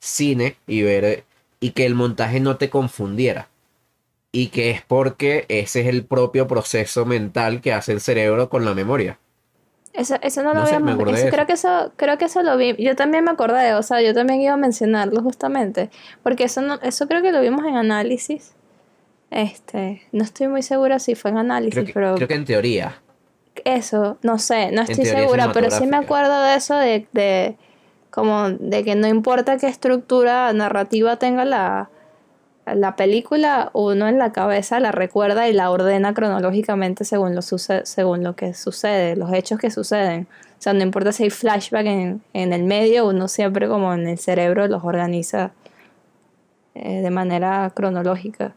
cine 0.00 0.56
y 0.66 0.82
ver 0.82 1.24
y 1.60 1.70
que 1.70 1.86
el 1.86 1.94
montaje 1.94 2.40
no 2.40 2.56
te 2.56 2.68
confundiera. 2.68 3.48
Y 4.32 4.48
que 4.48 4.70
es 4.70 4.82
porque 4.82 5.46
ese 5.48 5.82
es 5.82 5.86
el 5.86 6.04
propio 6.04 6.48
proceso 6.48 7.06
mental 7.06 7.60
que 7.60 7.72
hace 7.72 7.92
el 7.92 8.00
cerebro 8.00 8.48
con 8.48 8.64
la 8.64 8.74
memoria. 8.74 9.18
Eso, 9.92 10.16
eso 10.22 10.42
no 10.42 10.52
lo 10.52 10.66
sé, 10.66 10.80
me 10.80 10.90
acordé 10.90 11.20
eso, 11.20 11.28
creo 11.30 11.46
que 11.46 11.52
eso 11.52 11.92
creo 11.94 12.18
que 12.18 12.24
eso 12.24 12.42
lo 12.42 12.56
vi 12.56 12.74
yo 12.80 12.96
también 12.96 13.22
me 13.22 13.30
acordé 13.30 13.74
o 13.74 13.82
sea 13.84 14.02
yo 14.02 14.12
también 14.12 14.40
iba 14.40 14.52
a 14.52 14.56
mencionarlo 14.56 15.22
justamente 15.22 15.88
porque 16.24 16.42
eso 16.42 16.62
no 16.62 16.80
eso 16.82 17.06
creo 17.06 17.22
que 17.22 17.30
lo 17.30 17.40
vimos 17.40 17.64
en 17.64 17.76
análisis 17.76 18.54
este 19.34 20.02
no 20.12 20.24
estoy 20.24 20.48
muy 20.48 20.62
segura 20.62 20.98
si 20.98 21.14
fue 21.14 21.30
en 21.32 21.38
análisis 21.38 21.74
Creo 21.74 21.86
que, 21.86 21.92
pero 21.92 22.14
creo 22.16 22.28
que 22.28 22.34
en 22.34 22.44
teoría. 22.44 23.02
eso 23.64 24.18
no 24.22 24.38
sé 24.38 24.70
no 24.72 24.82
estoy 24.82 25.04
segura 25.20 25.44
pero 25.52 25.66
sí 25.70 25.86
me 25.86 25.96
acuerdo 26.04 26.42
de 26.42 26.54
eso 26.56 26.76
de, 26.76 27.06
de 27.12 27.56
como 28.10 28.48
de 28.50 28.84
que 28.84 28.94
no 28.94 29.08
importa 29.08 29.56
qué 29.58 29.66
estructura 29.68 30.52
narrativa 30.52 31.16
tenga 31.16 31.44
la 31.44 31.90
la 32.66 32.96
película 32.96 33.70
uno 33.74 34.08
en 34.08 34.18
la 34.18 34.32
cabeza 34.32 34.80
la 34.80 34.90
recuerda 34.92 35.48
y 35.48 35.52
la 35.52 35.70
ordena 35.70 36.14
cronológicamente 36.14 37.04
según 37.04 37.34
lo 37.34 37.42
suce- 37.42 37.84
según 37.84 38.22
lo 38.24 38.36
que 38.36 38.54
sucede 38.54 39.16
los 39.16 39.32
hechos 39.32 39.58
que 39.58 39.70
suceden 39.70 40.26
sea, 40.58 40.72
no 40.72 40.82
importa 40.82 41.12
si 41.12 41.24
hay 41.24 41.30
flashback 41.30 41.84
en, 41.84 42.22
en 42.32 42.54
el 42.54 42.62
medio, 42.62 43.06
uno 43.06 43.28
siempre 43.28 43.68
como 43.68 43.92
en 43.92 44.08
el 44.08 44.16
cerebro 44.18 44.66
los 44.66 44.82
organiza 44.82 45.50
eh, 46.74 47.02
de 47.02 47.10
manera 47.10 47.70
cronológica. 47.74 48.52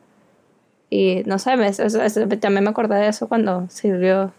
Y 0.89 1.23
no 1.25 1.37
sé, 1.39 1.57
me- 1.57 1.67
eso- 1.67 1.83
eso- 1.83 2.27
también 2.39 2.63
me 2.63 2.69
acordé 2.69 2.95
de 2.95 3.07
eso 3.09 3.27
cuando 3.27 3.67
Silvio 3.69 4.33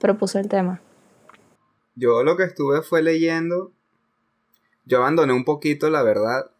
propuso 0.00 0.38
el 0.38 0.48
tema. 0.48 0.80
Yo 1.94 2.22
lo 2.24 2.36
que 2.36 2.44
estuve 2.44 2.82
fue 2.82 3.02
leyendo. 3.02 3.72
Yo 4.84 4.98
abandoné 4.98 5.32
un 5.32 5.44
poquito, 5.44 5.90
la 5.90 6.02
verdad. 6.02 6.50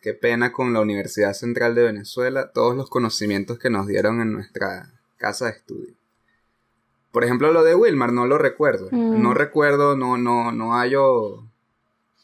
Qué 0.00 0.14
pena 0.14 0.52
con 0.52 0.72
la 0.72 0.80
Universidad 0.80 1.32
Central 1.32 1.74
de 1.74 1.82
Venezuela, 1.82 2.52
todos 2.52 2.76
los 2.76 2.88
conocimientos 2.88 3.58
que 3.58 3.68
nos 3.68 3.86
dieron 3.88 4.20
en 4.20 4.32
nuestra 4.32 4.92
casa 5.16 5.46
de 5.46 5.50
estudio. 5.52 5.94
Por 7.10 7.24
ejemplo, 7.24 7.52
lo 7.52 7.64
de 7.64 7.74
Wilmar 7.74 8.12
no 8.12 8.26
lo 8.26 8.38
recuerdo. 8.38 8.88
Mm. 8.92 9.20
No 9.22 9.34
recuerdo, 9.34 9.96
no, 9.96 10.16
no, 10.16 10.52
no 10.52 10.74
hallo 10.74 11.42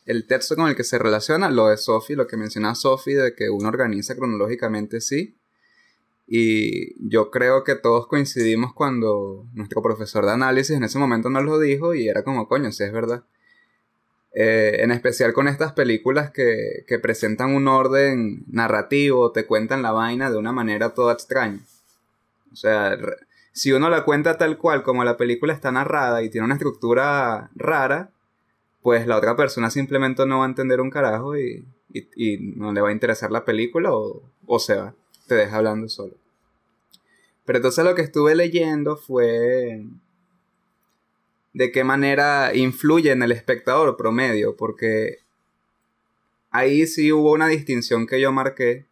el 0.07 0.27
texto 0.27 0.55
con 0.55 0.69
el 0.69 0.77
que 0.77 0.85
se 0.85 0.99
relaciona. 0.99 1.51
Lo 1.51 1.67
de 1.67 1.77
Sophie, 1.77 2.15
lo 2.17 2.27
que 2.29 2.37
menciona 2.37 2.75
Sophie, 2.77 3.17
de 3.17 3.35
que 3.35 3.51
uno 3.51 3.69
organiza 3.69 4.15
cronológicamente, 4.15 5.01
sí. 5.01 5.35
Y 6.27 6.95
yo 7.09 7.31
creo 7.31 7.65
que 7.65 7.75
todos 7.75 8.07
coincidimos 8.07 8.73
cuando 8.73 9.47
nuestro 9.53 9.83
profesor 9.83 10.25
de 10.25 10.33
análisis 10.33 10.77
en 10.77 10.85
ese 10.85 10.99
momento 10.99 11.29
nos 11.31 11.45
lo 11.45 11.59
dijo 11.59 11.95
y 11.95 12.09
era 12.09 12.23
como, 12.25 12.49
coño, 12.49 12.73
sí 12.73 12.83
es 12.85 12.93
verdad. 12.93 13.25
Eh, 14.37 14.79
en 14.83 14.91
especial 14.91 15.33
con 15.33 15.47
estas 15.47 15.73
películas 15.75 16.31
que, 16.33 16.85
que 16.89 16.99
presentan 16.99 17.55
un 17.55 17.69
orden 17.69 18.45
narrativo, 18.49 19.31
te 19.31 19.47
cuentan 19.47 19.83
la 19.83 19.93
vaina 19.93 20.31
de 20.31 20.37
una 20.39 20.51
manera 20.51 20.91
toda 20.95 21.13
extraña. 21.13 21.61
O 22.53 22.57
sea, 22.57 22.97
si 23.53 23.73
uno 23.73 23.89
la 23.91 24.05
cuenta 24.05 24.37
tal 24.39 24.59
cual 24.59 24.83
como 24.83 25.05
la 25.05 25.17
película 25.17 25.53
está 25.53 25.71
narrada 25.71 26.23
y 26.23 26.31
tiene 26.31 26.47
una 26.47 26.55
estructura 26.55 27.51
rara, 27.55 28.11
pues 28.83 29.07
la 29.07 29.17
otra 29.19 29.37
persona 29.37 29.71
simplemente 29.71 30.27
no 30.27 30.39
va 30.41 30.45
a 30.47 30.49
entender 30.49 30.81
un 30.81 30.91
carajo 30.91 31.37
y, 31.39 31.65
y- 31.93 32.09
y 32.17 32.39
no 32.57 32.73
le 32.73 32.81
va 32.81 32.89
a 32.89 32.93
interesar 32.93 33.31
la 33.31 33.45
película 33.45 33.93
o, 33.95 34.23
o 34.47 34.59
se 34.59 34.75
va, 34.77 34.95
te 35.27 35.35
deja 35.35 35.57
hablando 35.57 35.89
solo. 35.89 36.15
Pero 37.45 37.59
entonces 37.59 37.85
lo 37.85 37.95
que 37.95 38.03
estuve 38.03 38.35
leyendo 38.35 38.97
fue 38.97 39.85
de 41.53 41.71
qué 41.71 41.85
manera 41.85 42.55
influye 42.55 43.13
en 43.13 43.23
el 43.23 43.33
espectador 43.33 43.97
promedio, 43.97 44.57
porque 44.57 45.19
ahí 46.51 46.87
sí 46.87 47.13
hubo 47.13 47.33
una 47.33 47.49
distinción 47.49 48.07
que 48.07 48.21
yo 48.21 48.33
marqué 48.33 48.87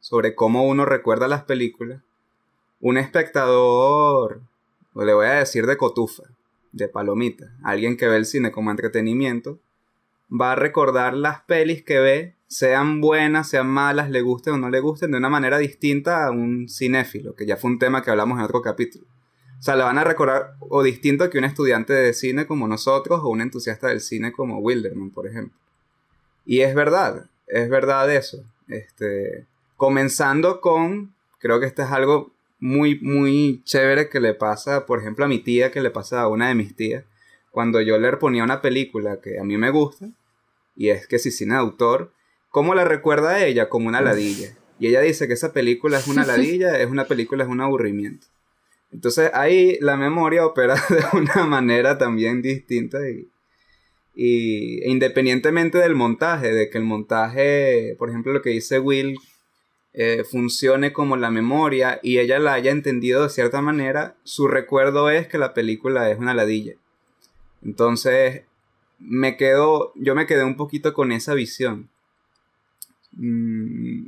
sobre 0.00 0.34
cómo 0.34 0.66
uno 0.66 0.84
recuerda 0.84 1.28
las 1.28 1.44
películas. 1.44 2.02
Un 2.80 2.98
espectador, 2.98 4.42
le 4.94 5.14
voy 5.14 5.26
a 5.26 5.34
decir 5.34 5.66
de 5.66 5.76
cotufa, 5.76 6.24
de 6.72 6.88
palomita, 6.88 7.52
alguien 7.62 7.96
que 7.96 8.06
ve 8.06 8.16
el 8.16 8.26
cine 8.26 8.52
como 8.52 8.70
entretenimiento, 8.70 9.58
va 10.30 10.52
a 10.52 10.56
recordar 10.56 11.14
las 11.14 11.40
pelis 11.42 11.82
que 11.82 11.98
ve, 11.98 12.34
sean 12.48 13.00
buenas, 13.00 13.50
sean 13.50 13.68
malas, 13.68 14.10
le 14.10 14.22
gusten 14.22 14.54
o 14.54 14.58
no 14.58 14.70
le 14.70 14.80
gusten, 14.80 15.10
de 15.10 15.18
una 15.18 15.28
manera 15.28 15.58
distinta 15.58 16.26
a 16.26 16.30
un 16.30 16.68
cinéfilo, 16.68 17.34
que 17.34 17.46
ya 17.46 17.56
fue 17.56 17.70
un 17.70 17.78
tema 17.78 18.02
que 18.02 18.10
hablamos 18.10 18.38
en 18.38 18.44
otro 18.44 18.62
capítulo. 18.62 19.04
O 19.58 19.62
sea, 19.62 19.76
la 19.76 19.84
van 19.84 19.98
a 19.98 20.04
recordar 20.04 20.54
o 20.60 20.82
distinto 20.82 21.28
que 21.30 21.38
un 21.38 21.44
estudiante 21.44 21.92
de 21.92 22.14
cine 22.14 22.46
como 22.46 22.66
nosotros 22.68 23.20
o 23.22 23.28
un 23.28 23.40
entusiasta 23.40 23.88
del 23.88 24.00
cine 24.00 24.32
como 24.32 24.58
Wilderman, 24.60 25.10
por 25.10 25.26
ejemplo. 25.26 25.58
Y 26.46 26.60
es 26.60 26.74
verdad, 26.74 27.26
es 27.46 27.68
verdad 27.68 28.12
eso. 28.14 28.42
Este, 28.68 29.46
comenzando 29.76 30.60
con, 30.60 31.14
creo 31.38 31.60
que 31.60 31.66
esto 31.66 31.82
es 31.82 31.90
algo 31.90 32.30
muy, 32.60 32.98
muy 33.00 33.62
chévere 33.64 34.08
que 34.08 34.20
le 34.20 34.34
pasa, 34.34 34.86
por 34.86 35.00
ejemplo, 35.00 35.24
a 35.24 35.28
mi 35.28 35.40
tía, 35.40 35.70
que 35.70 35.80
le 35.80 35.90
pasa 35.90 36.22
a 36.22 36.28
una 36.28 36.48
de 36.48 36.54
mis 36.54 36.74
tías, 36.74 37.04
cuando 37.50 37.80
yo 37.80 37.98
le 37.98 38.16
ponía 38.16 38.44
una 38.44 38.62
película 38.62 39.20
que 39.20 39.38
a 39.38 39.44
mí 39.44 39.56
me 39.58 39.70
gusta, 39.70 40.08
y 40.76 40.90
es 40.90 41.08
que 41.08 41.18
si 41.18 41.30
cine 41.30 41.54
de 41.54 41.60
autor, 41.60 42.12
¿cómo 42.50 42.74
la 42.74 42.84
recuerda 42.84 43.30
a 43.30 43.46
ella? 43.46 43.68
Como 43.68 43.88
una 43.88 44.00
ladilla. 44.00 44.56
Y 44.78 44.88
ella 44.88 45.00
dice 45.00 45.26
que 45.26 45.34
esa 45.34 45.52
película 45.52 45.98
es 45.98 46.06
una 46.06 46.24
ladilla, 46.26 46.78
es 46.78 46.90
una 46.90 47.06
película, 47.06 47.44
es 47.44 47.50
un 47.50 47.60
aburrimiento. 47.60 48.26
Entonces 48.90 49.30
ahí 49.34 49.78
la 49.80 49.96
memoria 49.96 50.46
opera 50.46 50.74
de 50.88 51.18
una 51.18 51.46
manera 51.46 51.98
también 51.98 52.40
distinta 52.40 52.98
y, 53.08 53.28
y 54.14 54.82
e 54.82 54.90
independientemente 54.90 55.78
del 55.78 55.94
montaje, 55.94 56.52
de 56.52 56.70
que 56.70 56.78
el 56.78 56.84
montaje, 56.84 57.94
por 57.98 58.08
ejemplo, 58.08 58.32
lo 58.32 58.42
que 58.42 58.50
dice 58.50 58.78
Will, 58.78 59.18
eh, 59.94 60.22
funcione 60.22 60.92
como 60.92 61.16
la 61.16 61.30
memoria 61.30 61.98
y 62.02 62.18
ella 62.18 62.38
la 62.38 62.52
haya 62.52 62.70
entendido 62.70 63.22
de 63.22 63.30
cierta 63.30 63.62
manera, 63.62 64.16
su 64.22 64.46
recuerdo 64.46 65.10
es 65.10 65.26
que 65.26 65.38
la 65.38 65.54
película 65.54 66.10
es 66.10 66.18
una 66.18 66.34
ladilla. 66.34 66.74
Entonces, 67.64 68.42
me 68.98 69.36
quedo, 69.36 69.92
yo 69.96 70.14
me 70.14 70.26
quedé 70.26 70.44
un 70.44 70.56
poquito 70.56 70.94
con 70.94 71.10
esa 71.10 71.34
visión. 71.34 71.88
Mm, 73.18 74.06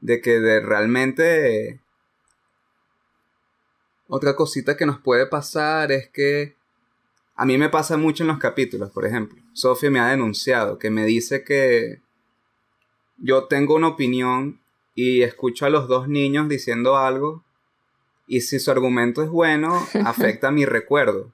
de 0.00 0.20
que 0.20 0.40
de 0.40 0.60
realmente... 0.60 1.80
Otra 4.08 4.36
cosita 4.36 4.76
que 4.76 4.86
nos 4.86 5.00
puede 5.00 5.26
pasar 5.26 5.90
es 5.90 6.08
que 6.08 6.54
a 7.34 7.44
mí 7.44 7.58
me 7.58 7.68
pasa 7.68 7.96
mucho 7.96 8.22
en 8.22 8.28
los 8.28 8.38
capítulos, 8.38 8.90
por 8.90 9.04
ejemplo. 9.04 9.42
Sofía 9.52 9.90
me 9.90 10.00
ha 10.00 10.08
denunciado 10.08 10.78
que 10.78 10.90
me 10.90 11.04
dice 11.04 11.44
que 11.44 12.00
yo 13.18 13.44
tengo 13.44 13.74
una 13.74 13.88
opinión 13.88 14.60
y 14.94 15.22
escucho 15.22 15.66
a 15.66 15.70
los 15.70 15.88
dos 15.88 16.08
niños 16.08 16.48
diciendo 16.48 16.96
algo 16.96 17.44
y 18.26 18.40
si 18.40 18.58
su 18.58 18.70
argumento 18.70 19.22
es 19.22 19.28
bueno, 19.28 19.86
afecta 20.04 20.50
mi 20.50 20.64
recuerdo 20.64 21.32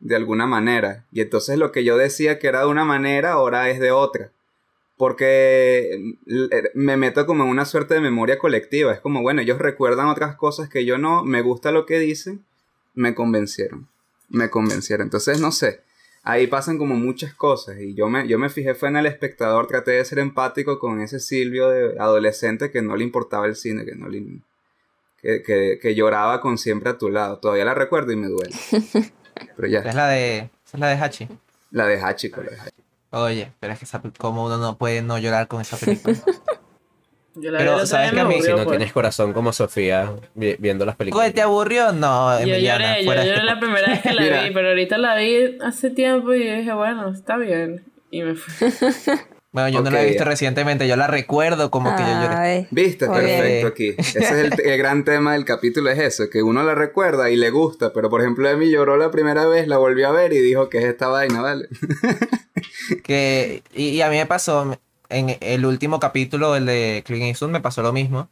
de 0.00 0.16
alguna 0.16 0.46
manera. 0.46 1.06
Y 1.12 1.20
entonces 1.20 1.58
lo 1.58 1.72
que 1.72 1.84
yo 1.84 1.96
decía 1.96 2.38
que 2.38 2.48
era 2.48 2.60
de 2.60 2.66
una 2.66 2.84
manera, 2.84 3.32
ahora 3.32 3.70
es 3.70 3.80
de 3.80 3.92
otra. 3.92 4.32
Porque 4.98 5.92
l- 6.26 6.48
me 6.74 6.96
meto 6.96 7.24
como 7.24 7.44
en 7.44 7.50
una 7.50 7.64
suerte 7.64 7.94
de 7.94 8.00
memoria 8.00 8.38
colectiva. 8.38 8.92
Es 8.92 9.00
como, 9.00 9.22
bueno, 9.22 9.40
ellos 9.40 9.58
recuerdan 9.58 10.08
otras 10.08 10.36
cosas 10.36 10.68
que 10.68 10.84
yo 10.84 10.98
no, 10.98 11.24
me 11.24 11.40
gusta 11.40 11.70
lo 11.72 11.86
que 11.86 11.98
dicen, 11.98 12.44
me 12.94 13.14
convencieron. 13.14 13.88
Me 14.28 14.50
convencieron. 14.50 15.06
Entonces, 15.06 15.40
no 15.40 15.52
sé. 15.52 15.80
Ahí 16.24 16.46
pasan 16.48 16.76
como 16.78 16.96
muchas 16.96 17.32
cosas. 17.32 17.78
Y 17.80 17.94
yo 17.94 18.08
me, 18.10 18.26
yo 18.28 18.38
me 18.38 18.50
fijé 18.50 18.74
fue 18.74 18.88
en 18.88 18.96
el 18.96 19.06
espectador, 19.06 19.66
traté 19.68 19.92
de 19.92 20.04
ser 20.04 20.18
empático 20.18 20.78
con 20.78 21.00
ese 21.00 21.20
Silvio 21.20 21.68
de 21.70 21.98
adolescente 21.98 22.70
que 22.70 22.82
no 22.82 22.96
le 22.96 23.04
importaba 23.04 23.46
el 23.46 23.54
cine, 23.56 23.84
que 23.86 23.94
no 23.94 24.08
le, 24.08 24.22
que, 25.22 25.42
que, 25.42 25.78
que 25.80 25.94
lloraba 25.94 26.40
con 26.40 26.58
siempre 26.58 26.90
a 26.90 26.98
tu 26.98 27.08
lado. 27.08 27.38
Todavía 27.38 27.64
la 27.64 27.74
recuerdo 27.74 28.12
y 28.12 28.16
me 28.16 28.26
duele. 28.26 28.54
Pero 29.56 29.68
ya, 29.68 29.78
Es 29.80 29.94
la 29.94 30.08
de, 30.08 30.38
es 30.38 30.78
la 30.80 30.88
de 30.88 30.96
Hachi. 30.96 31.28
la 31.70 31.86
de 31.86 32.00
Hachiko, 32.00 32.42
la 32.42 32.50
de 32.50 32.56
Hachiko. 32.58 32.82
Oye, 33.10 33.52
pero 33.60 33.72
es 33.72 33.78
que 33.78 33.84
esa, 33.86 34.02
como 34.18 34.44
uno 34.44 34.58
no 34.58 34.76
puede 34.76 35.00
no 35.02 35.18
llorar 35.18 35.48
con 35.48 35.60
esa 35.60 35.76
película. 35.76 36.16
Yo 37.40 37.52
la 37.52 37.58
Pero, 37.58 37.86
¿sabes 37.86 38.10
que 38.12 38.18
a 38.20 38.24
mí, 38.24 38.42
Si 38.42 38.48
no 38.50 38.56
pues. 38.56 38.68
tienes 38.68 38.92
corazón 38.92 39.32
como 39.32 39.52
Sofía 39.52 40.12
vi- 40.34 40.56
viendo 40.58 40.84
las 40.84 40.96
películas. 40.96 41.32
¿te 41.32 41.40
aburrió? 41.40 41.92
No, 41.92 42.36
Yo 42.40 42.42
Emiliana, 42.54 42.88
lloré, 42.98 43.00
yo 43.02 43.06
fuera 43.06 43.20
de 43.22 43.26
lloré 43.28 43.38
este 43.40 43.46
la 43.54 43.60
primera 43.60 43.88
vez 43.88 44.02
que 44.02 44.12
la 44.12 44.22
vi, 44.42 44.50
pero 44.52 44.68
ahorita 44.70 44.98
la 44.98 45.14
vi 45.14 45.56
hace 45.62 45.90
tiempo 45.90 46.34
y 46.34 46.40
dije, 46.40 46.72
bueno, 46.72 47.08
está 47.10 47.36
bien. 47.36 47.84
Y 48.10 48.22
me 48.22 48.34
fui. 48.34 48.68
Bueno, 49.50 49.70
yo 49.70 49.82
no 49.82 49.90
la 49.90 50.02
he 50.02 50.06
visto 50.06 50.24
recientemente, 50.24 50.86
yo 50.86 50.96
la 50.96 51.06
recuerdo 51.06 51.70
como 51.70 51.94
que 51.96 52.02
yo 52.02 52.22
lloré. 52.22 52.68
Viste, 52.70 53.08
bien. 53.08 53.20
perfecto 53.22 53.66
aquí. 53.68 53.94
Ese 53.96 54.18
es 54.18 54.30
el, 54.30 54.52
el 54.62 54.78
gran 54.78 55.04
tema 55.04 55.32
del 55.32 55.44
capítulo, 55.46 55.88
es 55.90 55.98
eso, 55.98 56.28
que 56.30 56.42
uno 56.42 56.62
la 56.62 56.74
recuerda 56.74 57.30
y 57.30 57.36
le 57.36 57.50
gusta, 57.50 57.92
pero 57.94 58.10
por 58.10 58.20
ejemplo 58.20 58.48
Emi 58.48 58.70
lloró 58.70 58.96
la 58.98 59.10
primera 59.10 59.46
vez, 59.46 59.66
la 59.66 59.78
volvió 59.78 60.08
a 60.08 60.12
ver 60.12 60.32
y 60.34 60.38
dijo 60.38 60.68
que 60.68 60.78
es 60.78 60.84
esta 60.84 61.08
vaina, 61.08 61.40
¿vale? 61.40 61.68
Que, 63.04 63.62
y, 63.74 63.88
y 63.88 64.02
a 64.02 64.08
mí 64.08 64.16
me 64.16 64.26
pasó 64.26 64.78
en 65.08 65.36
el 65.40 65.66
último 65.66 66.00
capítulo, 66.00 66.56
el 66.56 66.66
de 66.66 67.02
Clint 67.06 67.24
Eastwood, 67.24 67.50
me 67.50 67.60
pasó 67.60 67.82
lo 67.82 67.92
mismo. 67.92 68.28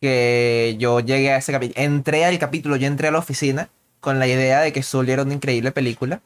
Que 0.00 0.76
yo 0.78 1.00
llegué 1.00 1.32
a 1.32 1.38
ese 1.38 1.52
capítulo, 1.52 1.82
entré 1.82 2.24
al 2.24 2.38
capítulo, 2.38 2.76
yo 2.76 2.86
entré 2.86 3.08
a 3.08 3.10
la 3.10 3.18
oficina 3.18 3.68
con 4.00 4.18
la 4.18 4.26
idea 4.26 4.60
de 4.60 4.72
que 4.72 4.82
Sully 4.82 5.12
era 5.12 5.22
una 5.22 5.34
increíble 5.34 5.72
película. 5.72 6.20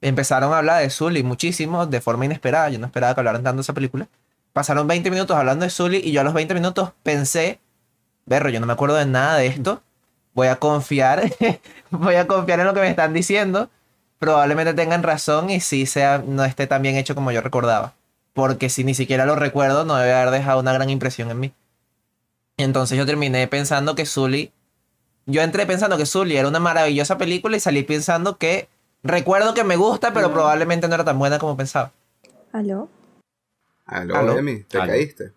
Empezaron 0.00 0.52
a 0.52 0.58
hablar 0.58 0.82
de 0.82 0.90
Sully 0.90 1.22
muchísimo, 1.22 1.86
de 1.86 2.00
forma 2.00 2.24
inesperada. 2.24 2.70
Yo 2.70 2.78
no 2.78 2.86
esperaba 2.86 3.14
que 3.14 3.20
hablaran 3.20 3.42
tanto 3.42 3.56
de 3.56 3.62
esa 3.62 3.74
película. 3.74 4.08
Pasaron 4.52 4.86
20 4.86 5.10
minutos 5.10 5.36
hablando 5.36 5.64
de 5.64 5.70
Sully 5.70 5.98
y 5.98 6.12
yo 6.12 6.22
a 6.22 6.24
los 6.24 6.34
20 6.34 6.54
minutos 6.54 6.92
pensé, 7.02 7.60
berro, 8.26 8.48
yo 8.48 8.60
no 8.60 8.66
me 8.66 8.72
acuerdo 8.72 8.96
de 8.96 9.06
nada 9.06 9.36
de 9.36 9.46
esto. 9.46 9.82
Voy 10.34 10.48
a 10.48 10.56
confiar, 10.56 11.30
voy 11.90 12.14
a 12.14 12.26
confiar 12.26 12.60
en 12.60 12.66
lo 12.66 12.74
que 12.74 12.80
me 12.80 12.88
están 12.88 13.12
diciendo. 13.12 13.70
Probablemente 14.18 14.74
tengan 14.74 15.02
razón 15.02 15.50
y 15.50 15.60
sí 15.60 15.86
sea, 15.86 16.22
no 16.26 16.44
esté 16.44 16.66
tan 16.66 16.82
bien 16.82 16.96
hecho 16.96 17.14
como 17.14 17.32
yo 17.32 17.40
recordaba. 17.40 17.94
Porque 18.32 18.68
si 18.68 18.84
ni 18.84 18.94
siquiera 18.94 19.26
lo 19.26 19.36
recuerdo, 19.36 19.84
no 19.84 19.96
debe 19.96 20.14
haber 20.14 20.30
dejado 20.30 20.60
una 20.60 20.72
gran 20.72 20.90
impresión 20.90 21.30
en 21.30 21.40
mí. 21.40 21.52
Entonces 22.56 22.98
yo 22.98 23.06
terminé 23.06 23.46
pensando 23.48 23.94
que 23.94 24.06
Sully. 24.06 24.52
Yo 25.26 25.42
entré 25.42 25.66
pensando 25.66 25.96
que 25.96 26.06
Sully 26.06 26.36
era 26.36 26.48
una 26.48 26.60
maravillosa 26.60 27.18
película 27.18 27.56
y 27.56 27.60
salí 27.60 27.82
pensando 27.82 28.36
que. 28.36 28.68
Recuerdo 29.02 29.54
que 29.54 29.64
me 29.64 29.76
gusta, 29.76 30.12
pero 30.12 30.32
probablemente 30.32 30.86
no 30.88 30.94
era 30.94 31.04
tan 31.04 31.18
buena 31.18 31.38
como 31.38 31.56
pensaba. 31.56 31.92
¿Aló? 32.52 32.88
Aló, 33.86 34.16
Aló. 34.16 34.38
Emi, 34.38 34.60
te 34.64 34.78
Aló. 34.78 34.92
caíste. 34.92 35.32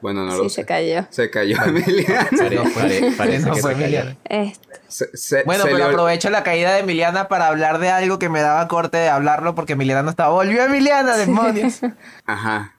Bueno, 0.00 0.24
no 0.24 0.32
sí, 0.32 0.38
lo 0.38 0.48
se 0.48 0.54
sé. 0.62 0.66
cayó. 0.66 1.06
Se 1.10 1.30
cayó 1.30 1.56
Emiliana. 1.64 2.28
Pare- 2.30 2.58
pare- 2.74 3.12
parece 3.16 3.46
No 3.46 3.54
que 3.54 3.60
fue 3.60 3.74
se 3.74 3.80
cayó. 3.80 4.00
Emiliana. 4.00 4.16
Este, 4.24 4.80
Se- 4.88 5.16
se- 5.16 5.42
Bueno, 5.44 5.64
se 5.64 5.70
pero 5.70 5.84
ol- 5.84 5.90
aprovecho 5.90 6.30
la 6.30 6.42
caída 6.42 6.72
de 6.72 6.80
Emiliana 6.80 7.28
para 7.28 7.48
hablar 7.48 7.78
de 7.78 7.90
algo 7.90 8.18
que 8.18 8.28
me 8.30 8.40
daba 8.40 8.66
corte 8.68 8.96
de 8.96 9.08
hablarlo 9.10 9.54
porque 9.54 9.74
Emiliana 9.74 10.02
no 10.02 10.10
estaba. 10.10 10.30
¡Volvió 10.30 10.64
Emiliana, 10.64 11.16
demonios! 11.16 11.80
Ajá. 12.26 12.74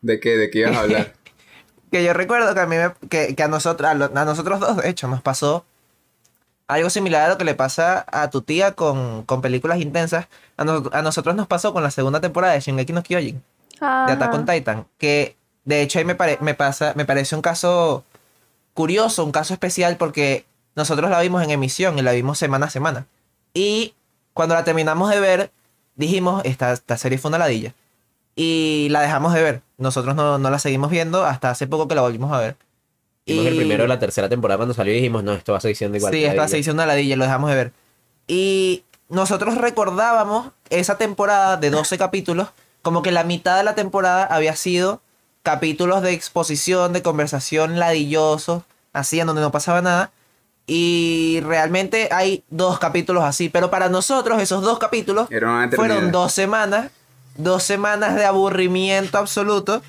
¿De 0.00 0.20
qué? 0.20 0.36
¿De 0.36 0.48
qué 0.50 0.60
ibas 0.60 0.76
a 0.76 0.80
hablar? 0.80 1.12
que 1.90 2.04
yo 2.04 2.12
recuerdo 2.12 2.54
que 2.54 2.60
a 2.60 2.66
mí 2.66 2.76
me- 2.76 3.08
que, 3.08 3.34
que 3.34 3.42
a 3.42 3.48
nosotros 3.48 3.90
a, 3.90 3.94
lo- 3.94 4.12
a 4.14 4.24
nosotros 4.24 4.60
dos 4.60 4.76
de 4.76 4.88
hecho 4.88 5.08
nos 5.08 5.22
pasó 5.22 5.64
algo 6.68 6.90
similar 6.90 7.22
a 7.22 7.28
lo 7.30 7.38
que 7.38 7.44
le 7.44 7.54
pasa 7.54 8.04
a 8.12 8.30
tu 8.30 8.42
tía 8.42 8.72
con, 8.72 9.24
con 9.24 9.40
películas 9.40 9.80
intensas 9.80 10.26
a, 10.56 10.64
nos- 10.64 10.92
a 10.92 11.02
nosotros 11.02 11.34
nos 11.34 11.46
pasó 11.46 11.72
con 11.72 11.82
la 11.82 11.90
segunda 11.90 12.20
temporada 12.20 12.52
de 12.54 12.60
Shingeki 12.60 12.92
no 12.92 13.02
Kyojin 13.02 13.42
de 13.80 14.12
Attack 14.12 14.34
on 14.34 14.42
ajá. 14.42 14.52
Titan 14.54 14.86
que 14.98 15.36
de 15.64 15.82
hecho 15.82 15.98
ahí 15.98 16.04
me, 16.04 16.14
pare- 16.14 16.38
me 16.40 16.54
pasa 16.54 16.92
me 16.94 17.04
parece 17.04 17.34
un 17.34 17.42
caso 17.42 18.04
curioso 18.74 19.24
un 19.24 19.32
caso 19.32 19.54
especial 19.54 19.96
porque 19.96 20.44
nosotros 20.76 21.10
la 21.10 21.20
vimos 21.20 21.42
en 21.42 21.50
emisión 21.50 21.98
y 21.98 22.02
la 22.02 22.12
vimos 22.12 22.38
semana 22.38 22.66
a 22.66 22.70
semana 22.70 23.06
y 23.54 23.94
cuando 24.34 24.54
la 24.54 24.62
terminamos 24.64 25.10
de 25.10 25.18
ver 25.20 25.50
dijimos 25.96 26.42
esta, 26.44 26.72
esta 26.72 26.96
serie 26.96 27.18
fue 27.18 27.30
una 27.30 27.38
ladilla 27.38 27.72
y 28.36 28.86
la 28.92 29.00
dejamos 29.00 29.34
de 29.34 29.42
ver. 29.42 29.62
Nosotros 29.78 30.14
no, 30.14 30.38
no 30.38 30.48
la 30.50 30.60
seguimos 30.60 30.90
viendo 30.92 31.24
hasta 31.24 31.50
hace 31.50 31.66
poco 31.66 31.88
que 31.88 31.96
la 31.96 32.02
volvimos 32.02 32.32
a 32.32 32.38
ver. 32.38 32.56
Vimos 33.28 33.46
el 33.46 33.56
primero 33.56 33.84
de 33.84 33.88
la 33.88 33.98
tercera 33.98 34.28
temporada 34.28 34.58
cuando 34.58 34.74
salió 34.74 34.92
y 34.92 34.96
dijimos, 34.96 35.22
no, 35.22 35.32
esto 35.32 35.52
va 35.52 35.58
a 35.58 35.60
seguir 35.60 35.76
siendo 35.76 35.96
igual. 35.96 36.12
Sí, 36.12 36.24
esta 36.24 36.48
se 36.48 36.58
hizo 36.58 36.72
una 36.72 36.86
ladilla, 36.86 37.16
lo 37.16 37.24
dejamos 37.24 37.50
de 37.50 37.56
ver. 37.56 37.72
Y 38.26 38.84
nosotros 39.08 39.56
recordábamos 39.56 40.48
esa 40.70 40.98
temporada 40.98 41.56
de 41.56 41.70
12 41.70 41.98
capítulos, 41.98 42.48
como 42.82 43.02
que 43.02 43.12
la 43.12 43.24
mitad 43.24 43.56
de 43.56 43.64
la 43.64 43.74
temporada 43.74 44.24
había 44.24 44.56
sido 44.56 45.02
capítulos 45.42 46.02
de 46.02 46.12
exposición, 46.12 46.92
de 46.92 47.02
conversación 47.02 47.78
ladillosos, 47.78 48.62
así 48.92 49.20
en 49.20 49.26
donde 49.26 49.42
no 49.42 49.50
pasaba 49.50 49.82
nada. 49.82 50.10
Y 50.66 51.40
realmente 51.44 52.10
hay 52.12 52.44
dos 52.50 52.78
capítulos 52.78 53.24
así, 53.24 53.48
pero 53.48 53.70
para 53.70 53.88
nosotros 53.88 54.42
esos 54.42 54.62
dos 54.62 54.78
capítulos 54.78 55.28
fueron 55.74 56.12
dos 56.12 56.32
semanas, 56.32 56.90
dos 57.36 57.62
semanas 57.62 58.14
de 58.16 58.26
aburrimiento 58.26 59.16
absoluto. 59.16 59.80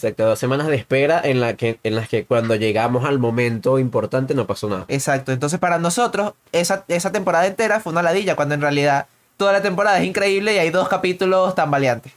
Exacto, 0.00 0.24
dos 0.24 0.38
semanas 0.38 0.66
de 0.66 0.76
espera 0.76 1.20
en, 1.22 1.40
la 1.40 1.56
que, 1.56 1.78
en 1.82 1.94
las 1.94 2.08
que 2.08 2.24
cuando 2.24 2.54
llegamos 2.54 3.04
al 3.04 3.18
momento 3.18 3.78
importante 3.78 4.34
no 4.34 4.46
pasó 4.46 4.66
nada. 4.70 4.86
Exacto, 4.88 5.30
entonces 5.30 5.60
para 5.60 5.78
nosotros 5.78 6.32
esa, 6.52 6.86
esa 6.88 7.12
temporada 7.12 7.46
entera 7.46 7.80
fue 7.80 7.92
una 7.92 8.02
ladilla, 8.02 8.34
cuando 8.34 8.54
en 8.54 8.62
realidad 8.62 9.08
toda 9.36 9.52
la 9.52 9.60
temporada 9.60 9.98
es 9.98 10.06
increíble 10.06 10.54
y 10.54 10.58
hay 10.58 10.70
dos 10.70 10.88
capítulos 10.88 11.54
tan 11.54 11.70
valiantes. 11.70 12.14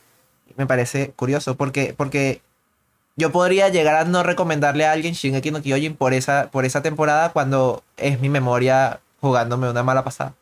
Me 0.56 0.66
parece 0.66 1.12
curioso 1.18 1.56
porque, 1.56 1.94
porque 1.98 2.42
yo 3.18 3.34
podría 3.34 3.68
llegar 3.68 3.96
a 3.96 4.06
no 4.06 4.24
recomendarle 4.24 4.86
a 4.86 4.94
alguien 4.94 5.14
Shingeki 5.14 5.52
no 5.52 5.62
Kyojin 5.62 5.98
por 5.98 6.14
esa, 6.14 6.50
por 6.52 6.64
esa 6.64 6.82
temporada 6.82 7.34
cuando 7.34 7.84
es 7.98 8.22
mi 8.22 8.30
memoria 8.30 9.02
jugándome 9.20 9.70
una 9.70 9.84
mala 9.84 10.06
pasada. 10.06 10.36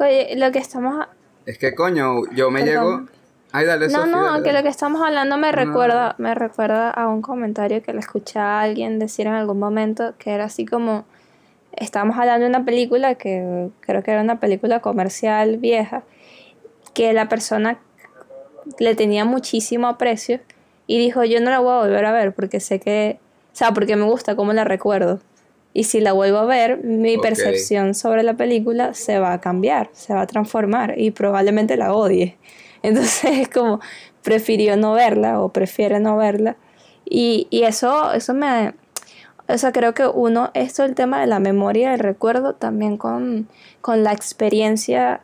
Oye, 0.00 0.34
lo 0.34 0.50
que 0.50 0.58
estamos... 0.58 1.06
Es 1.46 1.56
que 1.56 1.76
coño, 1.76 2.22
yo 2.34 2.50
me 2.50 2.64
Perdón. 2.64 3.06
llego. 3.06 3.17
Ay, 3.52 3.66
dale, 3.66 3.88
No, 3.88 4.06
no, 4.06 4.24
dale, 4.32 4.42
que 4.42 4.52
lo 4.52 4.62
que 4.62 4.68
estamos 4.68 5.00
hablando 5.02 5.36
me 5.38 5.50
No. 5.50 5.56
recuerda, 5.56 6.14
me 6.18 6.34
recuerda 6.34 6.90
a 6.90 7.08
un 7.08 7.22
comentario 7.22 7.82
que 7.82 7.92
le 7.92 8.00
escuché 8.00 8.38
a 8.38 8.60
alguien 8.60 8.98
decir 8.98 9.26
en 9.26 9.32
algún 9.32 9.58
momento 9.58 10.14
que 10.18 10.32
era 10.32 10.44
así 10.44 10.66
como 10.66 11.04
estábamos 11.72 12.18
hablando 12.18 12.44
de 12.44 12.50
una 12.50 12.64
película 12.64 13.14
que 13.14 13.68
creo 13.80 14.02
que 14.02 14.10
era 14.10 14.20
una 14.20 14.40
película 14.40 14.80
comercial 14.80 15.58
vieja 15.58 16.02
que 16.92 17.12
la 17.12 17.28
persona 17.28 17.78
le 18.78 18.94
tenía 18.94 19.24
muchísimo 19.24 19.86
aprecio 19.86 20.40
y 20.86 20.98
dijo 20.98 21.24
yo 21.24 21.40
no 21.40 21.50
la 21.50 21.60
voy 21.60 21.72
a 21.72 21.78
volver 21.78 22.04
a 22.04 22.12
ver 22.12 22.34
porque 22.34 22.60
sé 22.60 22.80
que, 22.80 23.18
o 23.52 23.56
sea, 23.56 23.72
porque 23.72 23.96
me 23.96 24.04
gusta 24.04 24.36
cómo 24.36 24.52
la 24.52 24.64
recuerdo. 24.64 25.20
Y 25.74 25.84
si 25.84 26.00
la 26.00 26.12
vuelvo 26.12 26.38
a 26.38 26.44
ver, 26.44 26.82
mi 26.82 27.18
percepción 27.18 27.94
sobre 27.94 28.22
la 28.22 28.34
película 28.34 28.94
se 28.94 29.18
va 29.18 29.34
a 29.34 29.40
cambiar, 29.40 29.90
se 29.92 30.14
va 30.14 30.22
a 30.22 30.26
transformar 30.26 30.94
y 30.98 31.10
probablemente 31.12 31.76
la 31.76 31.92
odie. 31.92 32.36
Entonces 32.82 33.24
es 33.38 33.48
como, 33.48 33.80
prefirió 34.22 34.76
no 34.76 34.92
verla 34.92 35.40
o 35.40 35.50
prefiere 35.50 36.00
no 36.00 36.16
verla. 36.16 36.56
Y, 37.04 37.46
y 37.50 37.62
eso, 37.64 38.12
eso 38.12 38.34
me... 38.34 38.74
O 39.50 39.56
sea, 39.56 39.72
creo 39.72 39.94
que 39.94 40.06
uno, 40.06 40.50
esto 40.52 40.84
el 40.84 40.94
tema 40.94 41.20
de 41.22 41.26
la 41.26 41.38
memoria, 41.40 41.94
el 41.94 42.00
recuerdo, 42.00 42.54
también 42.54 42.98
con, 42.98 43.48
con 43.80 44.04
la 44.04 44.12
experiencia 44.12 45.22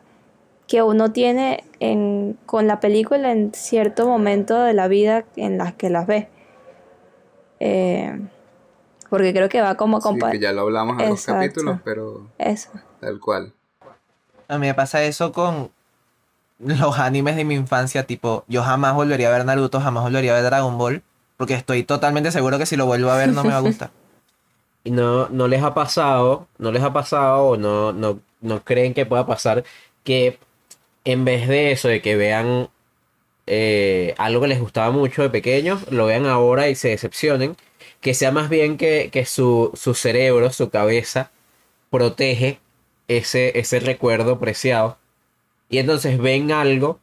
que 0.67 0.81
uno 0.81 1.11
tiene 1.11 1.63
en, 1.79 2.35
con 2.47 2.65
la 2.65 2.79
película 2.79 3.31
en 3.31 3.53
cierto 3.53 4.07
momento 4.07 4.63
de 4.63 4.73
la 4.73 4.87
vida 4.87 5.25
en 5.35 5.59
las 5.59 5.73
que 5.75 5.91
las 5.91 6.07
ve. 6.07 6.27
Eh, 7.59 8.19
porque 9.09 9.33
creo 9.33 9.47
que 9.49 9.61
va 9.61 9.75
como 9.75 10.01
Sí, 10.01 10.07
compa- 10.09 10.31
que 10.31 10.39
ya 10.39 10.51
lo 10.51 10.61
hablamos 10.61 10.99
en 11.01 11.09
los 11.09 11.25
capítulos, 11.25 11.79
pero 11.83 12.27
Eso. 12.37 12.69
tal 12.99 13.19
cual. 13.19 13.53
A 14.47 14.57
mí 14.57 14.67
me 14.67 14.73
pasa 14.73 15.03
eso 15.03 15.31
con 15.31 15.69
los 16.59 16.99
animes 16.99 17.35
de 17.35 17.43
mi 17.43 17.55
infancia, 17.55 18.05
tipo, 18.05 18.45
yo 18.47 18.63
jamás 18.63 18.95
volvería 18.95 19.27
a 19.27 19.31
ver 19.31 19.45
Naruto, 19.45 19.79
jamás 19.81 20.03
volvería 20.03 20.31
a 20.31 20.35
ver 20.35 20.43
Dragon 20.45 20.77
Ball, 20.77 21.03
porque 21.37 21.53
estoy 21.53 21.83
totalmente 21.83 22.31
seguro 22.31 22.57
que 22.57 22.65
si 22.65 22.75
lo 22.75 22.85
vuelvo 22.85 23.11
a 23.11 23.17
ver 23.17 23.29
no 23.29 23.43
me 23.43 23.49
va 23.49 23.57
a 23.57 23.61
gustar. 23.61 23.91
Y 24.87 24.91
no, 24.91 25.29
no 25.29 25.47
les 25.47 25.63
ha 25.63 25.73
pasado, 25.73 26.47
no 26.59 26.71
les 26.71 26.83
ha 26.83 26.93
pasado 26.93 27.43
o 27.45 27.57
no, 27.57 27.91
no, 27.91 28.19
no 28.41 28.63
creen 28.63 28.93
que 28.93 29.07
pueda 29.07 29.25
pasar 29.25 29.63
que 30.03 30.37
en 31.05 31.25
vez 31.25 31.47
de 31.47 31.71
eso, 31.71 31.87
de 31.87 32.03
que 32.03 32.15
vean 32.15 32.69
eh, 33.47 34.13
algo 34.17 34.41
que 34.41 34.47
les 34.47 34.59
gustaba 34.59 34.91
mucho 34.91 35.23
de 35.23 35.29
pequeños, 35.31 35.91
lo 35.91 36.05
vean 36.07 36.25
ahora 36.25 36.69
y 36.69 36.75
se 36.75 36.89
decepcionen, 36.89 37.55
que 38.01 38.13
sea 38.13 38.31
más 38.31 38.49
bien 38.49 38.77
que, 38.77 39.09
que 39.11 39.25
su, 39.25 39.71
su 39.75 39.95
cerebro, 39.95 40.51
su 40.51 40.69
cabeza, 40.69 41.31
protege 41.89 42.59
ese, 43.07 43.57
ese 43.59 43.79
recuerdo 43.79 44.39
preciado. 44.39 44.97
Y 45.69 45.77
entonces 45.79 46.17
ven 46.19 46.51
algo 46.51 46.99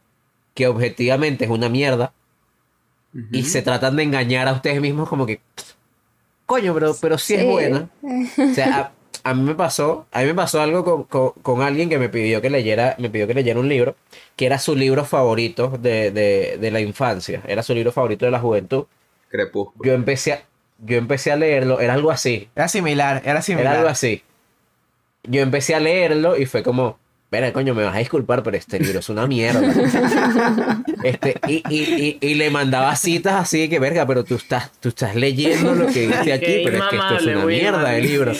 que 0.53 0.67
objetivamente 0.67 1.45
es 1.45 1.51
una 1.51 1.69
mierda 1.69 2.13
y 3.31 3.43
se 3.43 3.61
tratan 3.61 3.95
de 3.95 4.03
engañar 4.03 4.47
a 4.47 4.53
ustedes 4.53 4.81
mismos 4.81 5.07
como 5.09 5.25
que, 5.25 5.39
coño, 6.45 6.73
pero, 6.73 6.95
pero 6.99 7.17
sí 7.17 7.35
es 7.35 7.45
buena. 7.45 7.89
O 8.37 8.53
sea, 8.53 8.93
a, 9.23 9.29
a 9.29 9.33
mí 9.33 9.43
me 9.43 9.55
pasó, 9.55 10.07
a 10.11 10.21
mí 10.21 10.25
me 10.27 10.33
pasó 10.35 10.61
algo 10.61 10.83
con, 10.83 11.03
con- 11.03 11.31
con 11.41 11.61
alguien 11.61 11.89
que 11.89 11.97
me 11.99 12.09
pidió 12.09 12.41
que 12.41 12.49
leyera, 12.49 12.95
me 12.99 13.09
pidió 13.09 13.27
que 13.27 13.33
leyera 13.33 13.59
un 13.59 13.69
libro, 13.69 13.95
que 14.35 14.45
era 14.45 14.59
su 14.59 14.75
libro 14.75 15.05
favorito 15.05 15.69
de, 15.79 16.11
de, 16.11 16.57
de 16.59 16.71
la 16.71 16.79
infancia, 16.81 17.41
era 17.47 17.63
su 17.63 17.73
libro 17.73 17.91
favorito 17.91 18.25
de 18.25 18.31
la 18.31 18.39
juventud. 18.39 18.85
Crepúsculo. 19.29 19.85
Yo 19.89 19.93
empecé 19.93 20.33
a, 20.33 20.43
yo 20.79 20.97
empecé 20.97 21.31
a 21.31 21.35
leerlo, 21.35 21.79
era 21.79 21.93
algo 21.93 22.11
así, 22.11 22.49
Era 22.55 22.67
similar, 22.67 23.21
era 23.25 23.41
similar. 23.41 23.71
era 23.73 23.79
algo 23.79 23.89
así. 23.89 24.23
Yo 25.23 25.41
empecé 25.41 25.73
a 25.75 25.79
leerlo 25.79 26.37
y 26.37 26.45
fue 26.45 26.63
como, 26.63 26.97
Verá, 27.33 27.51
coño, 27.51 27.73
me 27.73 27.83
vas 27.83 27.95
a 27.95 27.97
disculpar, 27.97 28.43
pero 28.43 28.55
este 28.57 28.79
libro 28.79 28.99
es 28.99 29.09
una 29.09 29.25
mierda. 29.25 29.59
Este, 31.03 31.35
y, 31.47 31.63
y, 31.67 32.17
y, 32.21 32.29
y 32.29 32.35
le 32.35 32.49
mandaba 32.51 32.95
citas 32.95 33.33
así 33.33 33.61
de 33.61 33.69
que, 33.69 33.79
verga, 33.79 34.05
pero 34.05 34.23
tú 34.23 34.35
estás, 34.35 34.71
tú 34.79 34.89
estás 34.89 35.15
leyendo 35.15 35.73
lo 35.75 35.87
que 35.87 36.07
dice 36.07 36.31
aquí, 36.31 36.45
Qué 36.45 36.61
pero 36.63 36.77
es 36.77 36.83
que 36.91 36.95
esto 36.95 37.15
es 37.17 37.25
una 37.35 37.45
mierda 37.45 37.89
de 37.89 38.01
libro. 38.01 38.31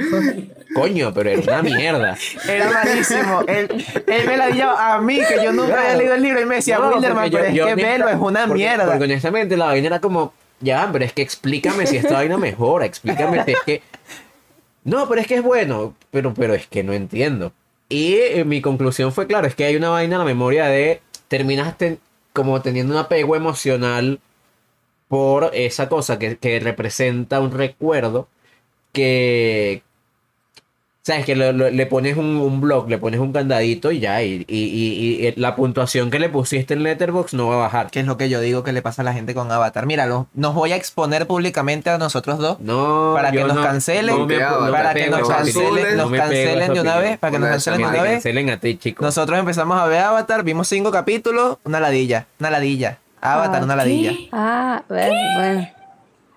Coño, 0.74 1.12
pero 1.14 1.30
es 1.30 1.46
una 1.46 1.62
mierda. 1.62 2.16
Era 2.48 2.70
malísimo. 2.70 3.42
Él, 3.46 3.68
él 4.06 4.26
me 4.26 4.36
la 4.38 4.48
dio 4.48 4.70
a 4.70 4.98
mí, 5.00 5.18
que 5.28 5.44
yo 5.44 5.52
nunca 5.52 5.78
había 5.80 5.96
leído 5.96 6.14
el 6.14 6.22
libro. 6.22 6.40
Y 6.40 6.46
me 6.46 6.54
decía, 6.56 6.78
No, 6.78 6.88
Wilderman, 6.88 7.30
porque 7.30 7.30
yo- 7.30 7.38
pero 7.38 7.48
es 7.50 7.54
yo 7.54 7.66
que 7.66 7.74
velo, 7.74 8.08
es 8.08 8.16
una 8.16 8.40
porque- 8.46 8.54
mierda. 8.54 8.86
Porque 8.86 9.04
honestamente 9.04 9.56
la 9.58 9.66
vaina 9.66 9.86
era 9.88 10.00
como, 10.00 10.32
ya, 10.60 10.88
pero 10.90 11.04
es 11.04 11.12
que 11.12 11.20
explícame 11.22 11.86
si 11.86 11.98
esta 11.98 12.14
vaina 12.14 12.38
mejora, 12.38 12.86
explícame 12.86 13.44
si 13.44 13.50
es 13.52 13.58
que... 13.66 13.82
No, 14.84 15.06
pero 15.08 15.20
es 15.20 15.26
que 15.26 15.34
es 15.36 15.42
bueno, 15.42 15.94
pero, 16.10 16.32
pero 16.34 16.54
es 16.54 16.66
que 16.66 16.82
no 16.82 16.92
entiendo. 16.94 17.52
Y 17.88 18.14
eh, 18.16 18.44
mi 18.44 18.60
conclusión 18.62 19.12
fue, 19.12 19.26
claro, 19.26 19.46
es 19.46 19.54
que 19.54 19.64
hay 19.64 19.76
una 19.76 19.90
vaina 19.90 20.14
en 20.16 20.18
la 20.20 20.24
memoria 20.24 20.66
de, 20.66 21.00
terminas 21.28 21.78
ten- 21.78 22.00
como 22.32 22.60
teniendo 22.62 22.94
un 22.94 23.00
apego 23.00 23.36
emocional 23.36 24.20
por 25.08 25.50
esa 25.54 25.88
cosa 25.88 26.18
que, 26.18 26.38
que 26.38 26.60
representa 26.60 27.40
un 27.40 27.52
recuerdo 27.52 28.28
que... 28.92 29.82
¿Sabes? 31.06 31.24
Que 31.24 31.36
lo- 31.36 31.52
lo- 31.52 31.70
le 31.70 31.86
pones 31.86 32.16
un, 32.16 32.34
un 32.36 32.60
blog, 32.60 32.88
le 32.90 32.98
pones 32.98 33.20
un 33.20 33.32
candadito 33.32 33.92
y 33.92 34.00
ya, 34.00 34.24
y, 34.24 34.44
y- 34.48 34.56
y- 34.58 35.24
y 35.28 35.32
la 35.36 35.54
puntuación 35.54 36.10
que 36.10 36.18
le 36.18 36.28
pusiste 36.28 36.74
en 36.74 36.82
Letterboxd 36.82 37.36
no 37.36 37.46
va 37.46 37.54
a 37.54 37.58
bajar. 37.58 37.90
Que 37.92 38.00
es 38.00 38.06
lo 38.06 38.16
que 38.16 38.28
yo 38.28 38.40
digo 38.40 38.64
que 38.64 38.72
le 38.72 38.82
pasa 38.82 39.02
a 39.02 39.04
la 39.04 39.12
gente 39.12 39.32
con 39.32 39.52
Avatar. 39.52 39.86
Mira, 39.86 40.06
lo- 40.06 40.26
nos 40.34 40.52
voy 40.54 40.72
a 40.72 40.76
exponer 40.76 41.28
públicamente 41.28 41.90
a 41.90 41.98
nosotros 41.98 42.38
dos. 42.38 42.58
No, 42.58 43.12
Para 43.14 43.30
que 43.30 43.44
nos 43.44 43.54
no- 43.54 43.62
cancelen, 43.62 44.18
no 44.18 44.26
me- 44.26 44.36
para 44.36 44.94
que 44.94 45.04
pego 45.04 45.18
nos 45.18 45.28
cancelen, 45.28 45.96
nos 45.96 46.10
cancelen 46.10 46.74
de 46.74 46.80
una 46.80 46.96
vez, 46.96 47.18
para 47.18 47.30
que 47.30 47.38
nos 47.38 47.48
cancelen 47.50 47.78
de 47.82 47.86
una 47.86 48.02
vez. 48.02 48.12
cancelen 48.14 48.50
a 48.50 48.58
ti, 48.58 48.76
chicos. 48.76 49.04
Nosotros 49.04 49.38
empezamos 49.38 49.78
a 49.78 49.86
ver 49.86 50.00
Avatar, 50.00 50.42
vimos 50.42 50.66
cinco 50.66 50.90
capítulos, 50.90 51.58
una 51.62 51.78
ladilla, 51.78 52.26
una 52.40 52.50
ladilla. 52.50 52.98
Avatar, 53.20 53.60
Ah, 53.60 53.64
una 53.64 53.76
ladilla. 53.76 54.12
Ah, 54.32 54.82
bueno, 54.88 55.14
bueno. 55.38 55.68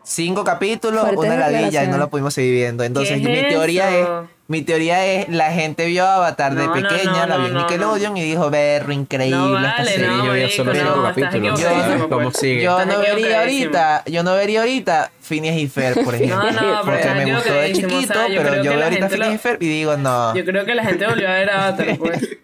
Cinco 0.03 0.43
capítulos, 0.43 1.01
Fuertes 1.01 1.25
una 1.25 1.37
ladilla 1.37 1.83
y 1.83 1.87
no 1.87 1.97
lo 1.97 2.09
pudimos 2.11 2.35
seguir 2.35 2.53
viendo. 2.53 2.83
Entonces, 2.83 3.19
¿Qué 3.19 3.27
mi 3.27 3.33
es 3.39 3.49
teoría 3.49 3.97
es? 3.97 4.07
Mi 4.49 4.63
teoría 4.63 5.05
es, 5.05 5.29
la 5.29 5.51
gente 5.51 5.85
vio 5.85 6.07
Avatar 6.07 6.55
de 6.55 6.65
No, 6.65 6.75
no, 6.75 6.81
pequeña, 6.89 7.11
no, 7.21 7.27
la 7.27 7.37
vio 7.37 7.45
en 7.49 7.53
Nickelodeon 7.57 8.17
y 8.17 8.23
dijo, 8.23 8.49
berro, 8.49 8.91
increíble 8.91 9.37
No 9.37 9.57
esta 9.59 9.77
vale, 9.77 9.91
serie. 9.91 10.07
no, 10.07 10.25
yo 10.25 10.33
vi 10.33 10.39
marico, 10.41 10.55
solo 10.55 10.73
no, 10.73 10.79
cinco 10.79 10.89
estás 10.89 11.23
capítulos. 11.29 11.59
equivocadísimo, 11.61 12.09
¿Cómo 12.09 12.31
sigue? 12.31 12.63
Yo 12.63 12.79
Estás 12.79 12.95
no 12.95 12.99
vería 13.03 13.39
ahorita, 13.41 14.03
yo 14.07 14.23
no 14.23 14.33
vería 14.33 14.59
ahorita 14.61 15.11
Phineas 15.21 15.55
y 15.55 15.67
Fer, 15.67 16.03
por 16.03 16.15
ejemplo. 16.15 16.37
No, 16.37 16.51
no, 16.51 16.81
porque 16.83 17.09
me 17.15 17.31
gustó 17.35 17.53
de 17.53 17.71
o 17.71 17.73
chiquito, 17.75 18.13
sea, 18.13 18.27
yo 18.27 18.41
pero 18.41 18.55
yo 18.55 18.63
que 18.63 18.69
veo 18.69 18.83
ahorita 18.85 19.09
Phineas 19.09 19.29
lo- 19.29 19.35
y 19.35 19.37
Fer 19.37 19.57
y 19.61 19.67
digo, 19.67 19.97
no. 19.97 20.35
Yo 20.35 20.43
creo 20.43 20.65
que 20.65 20.73
la 20.75 20.83
gente 20.83 21.05
volvió 21.05 21.29
a 21.29 21.33
ver 21.33 21.49
Avatar, 21.51 21.97
pues. 21.99 22.29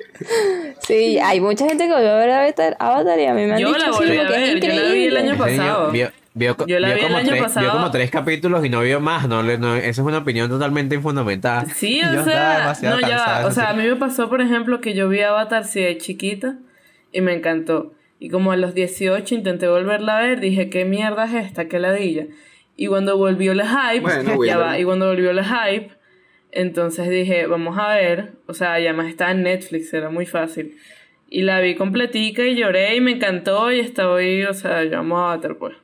Sí, 0.87 1.17
hay 1.19 1.41
mucha 1.41 1.65
gente 1.67 1.87
que 1.87 1.91
volvió 1.93 2.11
a 2.11 2.17
ver 2.19 2.29
Avatar, 2.29 2.77
Avatar 2.79 3.19
y 3.19 3.25
a 3.25 3.33
mí 3.33 3.45
me 3.45 3.53
han 3.53 3.59
Yo 3.59 3.67
dicho 3.69 3.79
la 3.79 3.85
sí, 3.85 3.91
volví 3.91 4.17
a 4.17 4.21
como 4.21 4.29
que 4.29 4.35
es 4.35 4.53
ver, 4.53 4.59
yo 4.61 4.67
la 4.67 4.73
vi 4.75 4.79
el 4.79 4.93
increíble. 4.93 5.19
año 5.19 5.37
pasado. 5.37 5.91
Vio, 6.37 6.55
Yo 6.67 6.79
la 6.79 6.89
vio 6.89 6.95
vi 6.95 7.01
el 7.01 7.07
como 7.07 7.17
año 7.17 7.29
tres, 7.29 7.41
pasado. 7.43 7.65
vio 7.65 7.71
como 7.71 7.91
tres 7.91 8.11
capítulos 8.11 8.65
y 8.65 8.69
no 8.69 8.81
vio 8.81 8.99
más. 8.99 9.27
No, 9.27 9.41
le- 9.41 9.57
no, 9.57 9.75
esa 9.75 9.87
es 9.89 9.99
una 9.99 10.17
opinión 10.19 10.49
totalmente 10.49 10.93
infundamentada. 10.95 11.65
Sí, 11.65 12.01
o 12.03 12.23
sea, 12.25 12.73
no, 12.83 12.99
ya, 12.99 13.43
o 13.45 13.51
sea, 13.51 13.69
a 13.69 13.73
mí 13.73 13.83
me 13.87 13.95
pasó, 13.95 14.29
por 14.29 14.41
ejemplo, 14.41 14.81
que 14.81 14.93
yo 14.93 15.07
vi 15.09 15.21
Avatar 15.21 15.63
sí 15.63 15.81
de 15.81 15.97
chiquita 15.97 16.57
y 17.13 17.21
me 17.21 17.33
encantó. 17.33 17.93
Y 18.19 18.29
como 18.29 18.51
a 18.51 18.57
los 18.57 18.73
18 18.73 19.33
intenté 19.33 19.67
volverla 19.69 20.17
a 20.17 20.21
ver, 20.21 20.39
dije, 20.41 20.69
¿qué 20.69 20.83
mierda 20.85 21.25
es 21.25 21.33
esta? 21.45 21.65
¿Qué 21.69 21.79
ladilla? 21.79 22.25
Y 22.77 22.87
cuando 22.87 23.17
volvió 23.17 23.53
la 23.53 23.65
hype, 23.67 24.01
Bueno, 24.01 24.43
ya 24.45 24.57
va, 24.57 24.77
y 24.77 24.83
cuando 24.83 25.07
volvió 25.07 25.31
la 25.31 25.43
hype, 25.45 25.91
entonces 26.51 27.09
dije, 27.09 27.47
vamos 27.47 27.77
a 27.77 27.89
ver, 27.95 28.33
o 28.47 28.53
sea, 28.53 28.79
y 28.79 28.87
además 28.87 29.07
está 29.07 29.31
en 29.31 29.43
Netflix, 29.43 29.93
era 29.93 30.09
muy 30.09 30.25
fácil. 30.25 30.75
Y 31.29 31.41
la 31.41 31.59
vi 31.59 31.75
completica 31.75 32.43
y 32.43 32.55
lloré 32.55 32.95
y 32.95 33.01
me 33.01 33.11
encantó 33.11 33.71
y 33.71 33.79
estoy, 33.79 34.43
o 34.43 34.53
sea, 34.53 34.83
yo 34.83 34.99
amo 34.99 35.19
Avatar, 35.19 35.55
pues. 35.57 35.75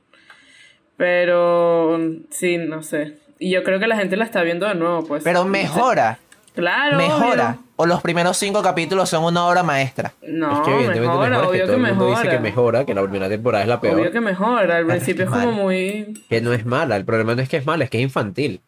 Pero, 1.01 1.97
sí, 2.29 2.59
no 2.59 2.83
sé. 2.83 3.17
Y 3.39 3.49
yo 3.51 3.63
creo 3.63 3.79
que 3.79 3.87
la 3.87 3.97
gente 3.97 4.15
la 4.17 4.23
está 4.23 4.43
viendo 4.43 4.67
de 4.67 4.75
nuevo, 4.75 5.03
pues. 5.03 5.23
Pero 5.23 5.45
mejora, 5.45 6.19
Claro. 6.53 6.95
mejora. 6.95 7.49
obvio. 7.57 7.63
O 7.77 7.85
los 7.87 8.03
primeros 8.03 8.37
cinco 8.37 8.61
capítulos 8.61 9.09
son 9.09 9.23
una 9.23 9.47
obra 9.47 9.63
maestra. 9.63 10.13
No, 10.21 10.53
es 10.53 10.59
que 10.59 10.69
evidentemente 10.75 11.07
mejora, 11.07 11.29
mejora, 11.29 11.37
es 11.37 11.41
obvio 11.41 11.51
que 11.53 11.57
que, 11.57 11.65
todo 11.65 11.75
el 11.75 11.81
mundo 11.81 12.05
mejora. 12.05 12.21
dice 12.21 12.35
que 12.35 12.39
mejora, 12.39 12.85
que 12.85 12.93
la 12.93 13.01
primera 13.01 13.29
temporada 13.29 13.63
es 13.63 13.67
la 13.67 13.81
peor. 13.81 13.99
Obvio 13.99 14.11
que 14.11 14.21
mejora. 14.21 14.77
Al 14.77 14.85
principio 14.85 15.23
es 15.23 15.31
como 15.31 15.51
muy. 15.53 16.23
Que 16.29 16.39
no 16.41 16.53
es 16.53 16.67
mala, 16.67 16.97
el 16.97 17.03
problema 17.05 17.33
no 17.33 17.41
es 17.41 17.49
que 17.49 17.57
es 17.57 17.65
mala, 17.65 17.83
es 17.83 17.89
que 17.89 17.97
es 17.97 18.03
infantil. 18.03 18.61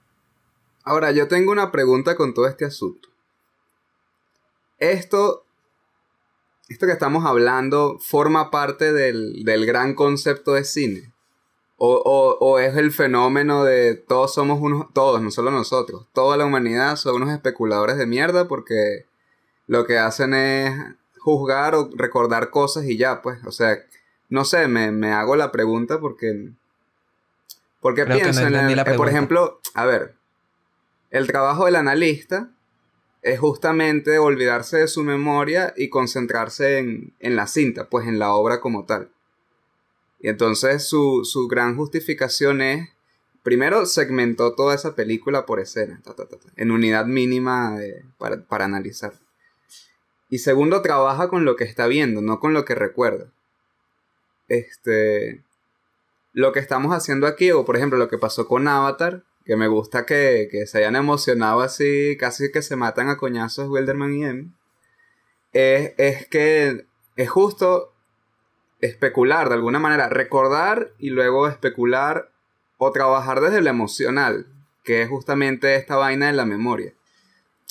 Ahora, 0.86 1.12
yo 1.12 1.28
tengo 1.28 1.52
una 1.52 1.72
pregunta 1.72 2.16
con 2.16 2.34
todo 2.34 2.48
este 2.48 2.66
asunto. 2.66 3.10
Esto, 4.80 5.44
esto 6.68 6.88
que 6.88 6.94
estamos 6.94 7.26
hablando, 7.28 8.00
forma 8.00 8.50
parte 8.50 8.92
del, 8.92 9.44
del 9.46 9.68
gran 9.68 9.94
concepto 9.94 10.54
de 10.54 10.64
cine. 10.64 11.13
O, 11.86 11.96
o- 11.96 12.38
o 12.40 12.60
es 12.60 12.78
el 12.78 12.94
fenómeno 12.94 13.66
de 13.66 13.96
todos 13.96 14.34
somos 14.34 14.62
unos, 14.62 14.86
todos, 14.94 15.22
no 15.22 15.32
solo 15.32 15.52
nosotros, 15.52 16.06
toda 16.14 16.38
la 16.38 16.46
humanidad 16.46 16.96
son 16.96 17.16
unos 17.16 17.30
especuladores 17.34 17.98
de 17.98 18.06
mierda 18.06 18.48
porque 18.48 19.06
lo 19.68 19.86
que 19.86 19.98
hacen 19.98 20.34
es 20.34 20.74
juzgar 21.20 21.76
o 21.76 21.90
recordar 21.94 22.52
cosas 22.52 22.86
y 22.86 22.96
ya, 22.98 23.22
pues, 23.22 23.38
o 23.46 23.52
sea, 23.52 23.78
no 24.30 24.46
sé, 24.46 24.70
me, 24.70 24.92
me 24.92 25.12
hago 25.12 25.36
la 25.36 25.52
pregunta 25.52 26.00
porque, 26.00 26.52
porque 27.82 28.04
Creo 28.06 28.16
no 28.16 28.22
pienso 28.22 28.42
en, 28.48 28.56
el- 28.56 28.80
eh, 28.80 28.94
por 28.96 29.10
ejemplo, 29.10 29.60
a 29.74 29.86
ver, 29.86 30.16
el 31.12 31.28
trabajo 31.28 31.66
del 31.66 31.76
analista 31.76 32.50
es 33.24 33.40
justamente 33.42 34.20
olvidarse 34.20 34.78
de 34.78 34.88
su 34.88 35.04
memoria 35.04 35.74
y 35.76 35.90
concentrarse 35.90 36.78
en, 36.78 37.14
en 37.20 37.36
la 37.36 37.48
cinta, 37.48 37.90
pues 37.90 38.08
en 38.08 38.20
la 38.20 38.34
obra 38.34 38.62
como 38.62 38.86
tal. 38.86 39.10
Y 40.24 40.30
entonces 40.30 40.88
su, 40.88 41.26
su 41.26 41.50
gran 41.50 41.76
justificación 41.76 42.62
es, 42.62 42.90
primero 43.44 43.86
segmentó 43.86 44.56
toda 44.56 44.74
esa 44.74 44.96
película 44.96 45.46
por 45.46 45.60
escena, 45.60 46.02
en 46.56 46.72
unidad 46.72 47.06
mínima 47.06 47.78
para, 48.18 48.42
para 48.46 48.64
analizar. 48.64 49.14
Y 50.30 50.38
segundo, 50.38 50.82
trabaja 50.82 51.28
con 51.28 51.44
lo 51.44 51.58
que 51.58 51.66
está 51.66 51.88
viendo, 51.88 52.22
no 52.22 52.40
con 52.40 52.54
lo 52.54 52.64
que 52.64 52.74
recuerda. 52.74 53.34
Este, 54.48 55.44
lo 56.32 56.54
que 56.54 56.62
estamos 56.62 56.96
haciendo 56.96 57.28
aquí, 57.28 57.52
o 57.52 57.66
por 57.66 57.76
ejemplo 57.76 58.00
lo 58.00 58.08
que 58.08 58.18
pasó 58.18 58.48
con 58.48 58.66
Avatar, 58.70 59.26
que 59.44 59.58
me 59.58 59.68
gusta 59.68 60.06
que, 60.06 60.48
que 60.50 60.66
se 60.68 60.78
hayan 60.78 60.96
emocionado 60.96 61.60
así, 61.60 62.16
casi 62.18 62.50
que 62.50 62.62
se 62.62 62.78
matan 62.78 63.10
a 63.10 63.18
coñazos 63.18 63.68
Wilderman 63.68 64.14
y 64.14 64.24
M, 64.24 64.52
es, 65.52 65.92
es 65.98 66.28
que 66.28 66.86
es 67.18 67.30
justo 67.30 67.93
especular 68.84 69.48
de 69.48 69.56
alguna 69.56 69.80
manera, 69.80 70.10
recordar 70.10 70.92
y 71.00 71.10
luego 71.10 71.48
especular 71.48 72.32
o 72.78 72.92
trabajar 72.92 73.40
desde 73.40 73.62
lo 73.62 73.70
emocional, 73.70 74.48
que 74.84 75.02
es 75.02 75.10
justamente 75.10 75.76
esta 75.76 75.96
vaina 75.96 76.28
de 76.28 76.34
la 76.34 76.46
memoria. 76.46 76.94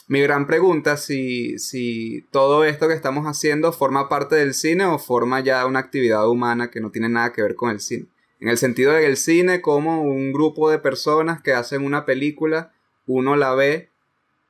Mi 0.08 0.22
gran 0.22 0.46
pregunta 0.46 0.96
si, 0.96 1.58
si 1.58 2.26
todo 2.30 2.64
esto 2.64 2.88
que 2.88 2.94
estamos 2.94 3.26
haciendo 3.26 3.72
forma 3.72 4.08
parte 4.08 4.36
del 4.36 4.54
cine 4.54 4.86
o 4.86 4.98
forma 4.98 5.40
ya 5.40 5.66
una 5.66 5.80
actividad 5.80 6.28
humana 6.28 6.70
que 6.70 6.80
no 6.80 6.90
tiene 6.90 7.10
nada 7.10 7.32
que 7.32 7.42
ver 7.42 7.56
con 7.56 7.70
el 7.70 7.80
cine. 7.80 8.06
En 8.40 8.48
el 8.48 8.58
sentido 8.58 8.92
de 8.92 9.02
que 9.02 9.06
el 9.06 9.16
cine 9.16 9.60
como 9.60 10.02
un 10.02 10.32
grupo 10.32 10.70
de 10.70 10.78
personas 10.78 11.42
que 11.42 11.52
hacen 11.52 11.84
una 11.84 12.06
película, 12.06 12.72
uno 13.06 13.36
la 13.36 13.54
ve 13.54 13.91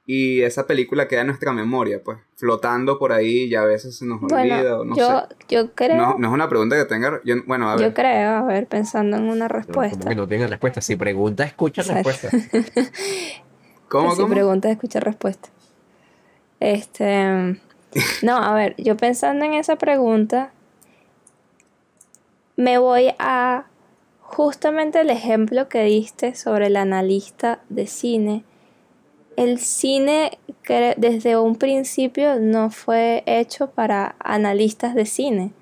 y 0.06 0.42
esa 0.42 0.66
película 0.66 1.06
queda 1.08 1.20
en 1.20 1.28
nuestra 1.28 1.52
memoria, 1.52 2.02
pues, 2.02 2.18
flotando 2.36 2.98
por 2.98 3.12
ahí 3.12 3.44
y 3.44 3.54
a 3.54 3.62
veces 3.64 3.96
se 3.98 4.04
nos 4.04 4.20
olvida 4.22 4.80
o 4.80 4.84
no 4.84 4.96
yo, 4.96 5.06
sé. 5.06 5.36
yo 5.48 5.72
creo, 5.74 5.96
No, 5.96 6.18
no 6.18 6.28
es 6.28 6.34
una 6.34 6.48
pregunta 6.48 6.76
que 6.76 6.84
tenga... 6.86 7.20
yo- 7.24 7.36
bueno, 7.46 7.70
a 7.70 7.76
ver. 7.76 7.88
yo 7.88 7.94
creo, 7.94 8.30
a 8.30 8.42
ver, 8.42 8.66
pensando 8.66 9.16
en 9.16 9.24
una 9.28 9.46
No, 9.48 9.54
respuesta. 9.54 9.96
como 9.96 10.08
que 10.08 10.14
no 10.16 10.26
tiene 10.26 10.46
respuesta. 10.48 10.80
Si 10.80 10.96
pregunta, 10.96 11.44
escucha 11.44 11.82
respuesta. 11.82 12.30
¿Cómo, 13.88 14.10
si 14.10 14.22
cómo? 14.22 14.28
preguntas, 14.34 14.72
escucha 14.72 15.00
respuesta. 15.00 15.48
Este. 16.60 17.60
No, 18.22 18.36
a 18.36 18.54
ver, 18.54 18.74
yo 18.78 18.96
pensando 18.96 19.44
en 19.44 19.54
esa 19.54 19.76
pregunta, 19.76 20.52
me 22.56 22.78
voy 22.78 23.14
a 23.18 23.66
justamente 24.20 25.00
el 25.00 25.10
ejemplo 25.10 25.68
que 25.68 25.82
diste 25.84 26.34
sobre 26.34 26.68
el 26.68 26.76
analista 26.76 27.60
de 27.68 27.86
cine. 27.86 28.44
El 29.36 29.58
cine 29.58 30.38
desde 30.96 31.36
un 31.36 31.56
principio 31.56 32.38
no 32.38 32.70
fue 32.70 33.22
hecho 33.26 33.70
para 33.70 34.14
analistas 34.18 34.94
de 34.94 35.06
cine. 35.06 35.52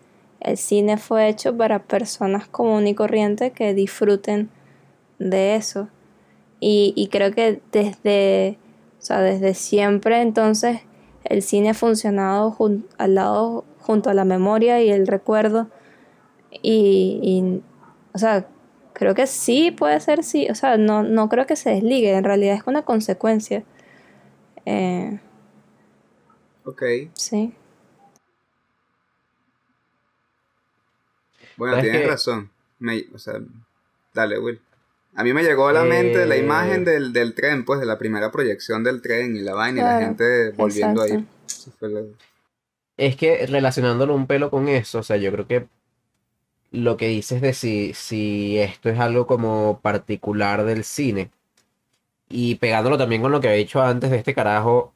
El 0.41 0.57
cine 0.57 0.97
fue 0.97 1.29
hecho 1.29 1.57
para 1.57 1.83
personas 1.83 2.49
común 2.49 2.87
y 2.87 2.95
corriente 2.95 3.51
que 3.53 3.75
disfruten 3.75 4.51
de 5.19 5.57
eso. 5.57 5.89
Y, 6.63 7.09
creo 7.11 7.33
que 7.33 7.61
desde, 7.73 8.59
o 8.99 9.03
sea, 9.03 9.21
desde 9.21 9.55
siempre 9.55 10.21
entonces 10.21 10.81
el 11.25 11.43
cine 11.43 11.71
ha 11.71 11.75
funcionado 11.75 12.55
al 12.99 13.15
lado, 13.15 13.65
junto 13.79 14.11
a 14.11 14.15
la 14.15 14.25
memoria 14.25 14.83
y 14.83 14.91
el 14.91 15.07
recuerdo. 15.07 15.69
Y, 16.63 17.61
o 18.13 18.19
sea, 18.19 18.47
creo 18.93 19.15
que 19.15 19.27
sí 19.27 19.71
puede 19.71 20.01
ser 20.01 20.25
sí. 20.25 20.49
O 20.51 20.55
sea, 20.55 20.77
no, 20.77 21.03
no 21.03 21.29
creo 21.29 21.47
que 21.47 21.57
se 21.57 21.71
desligue. 21.71 22.13
En 22.15 22.25
realidad 22.25 22.55
es 22.57 22.63
una 22.67 22.83
consecuencia. 22.83 23.63
Eh, 24.67 25.19
Ok. 26.65 26.83
sí. 27.15 27.55
Bueno, 31.57 31.75
¿Sabes 31.77 31.91
tienes 31.91 32.09
razón. 32.09 32.51
Me- 32.79 33.05
o 33.15 33.19
sea, 33.19 33.35
dale, 34.15 34.39
Will. 34.39 34.61
A 35.17 35.25
mí 35.25 35.33
me 35.33 35.43
llegó 35.43 35.67
a 35.69 35.73
la 35.73 35.85
mente 35.85 36.25
la 36.25 36.37
Eh. 36.37 36.41
imagen 36.41 36.85
del, 36.85 37.13
del 37.13 37.35
tren, 37.35 37.65
pues, 37.65 37.81
de 37.81 37.87
la 37.87 37.99
primera 37.99 38.31
proyección 38.31 38.85
del 38.85 39.03
tren 39.03 39.37
y 39.37 39.41
la 39.41 39.55
vaina 39.55 39.81
y 39.81 39.85
la 39.85 39.99
gente 39.99 40.51
volviendo 40.53 41.03
a 41.03 41.09
ir. 41.09 41.15
exacto. 41.15 41.35
Eso 41.47 41.71
fue 41.79 41.89
lo- 41.91 42.07
Es 42.97 43.17
que 43.17 43.47
relacionándolo 43.47 44.15
un 44.15 44.27
pelo 44.27 44.51
con 44.51 44.69
eso, 44.69 45.01
o 45.01 45.03
sea, 45.03 45.17
yo 45.17 45.33
creo 45.33 45.47
que 45.47 45.67
lo 46.73 46.97
que 46.97 47.09
dices 47.09 47.41
de 47.41 47.53
si, 47.53 47.93
si 47.95 48.59
esto 48.59 48.89
es 48.91 48.99
algo 48.99 49.27
como 49.27 49.81
particular 49.83 50.65
del 50.65 50.85
cine 50.85 51.31
y 52.29 52.55
pegándolo 52.57 52.97
también 52.97 53.23
con 53.23 53.33
lo 53.33 53.41
que 53.41 53.49
había 53.49 53.59
dicho 53.59 53.83
antes 53.83 54.11
de 54.11 54.19
este 54.19 54.35
carajo, 54.35 54.93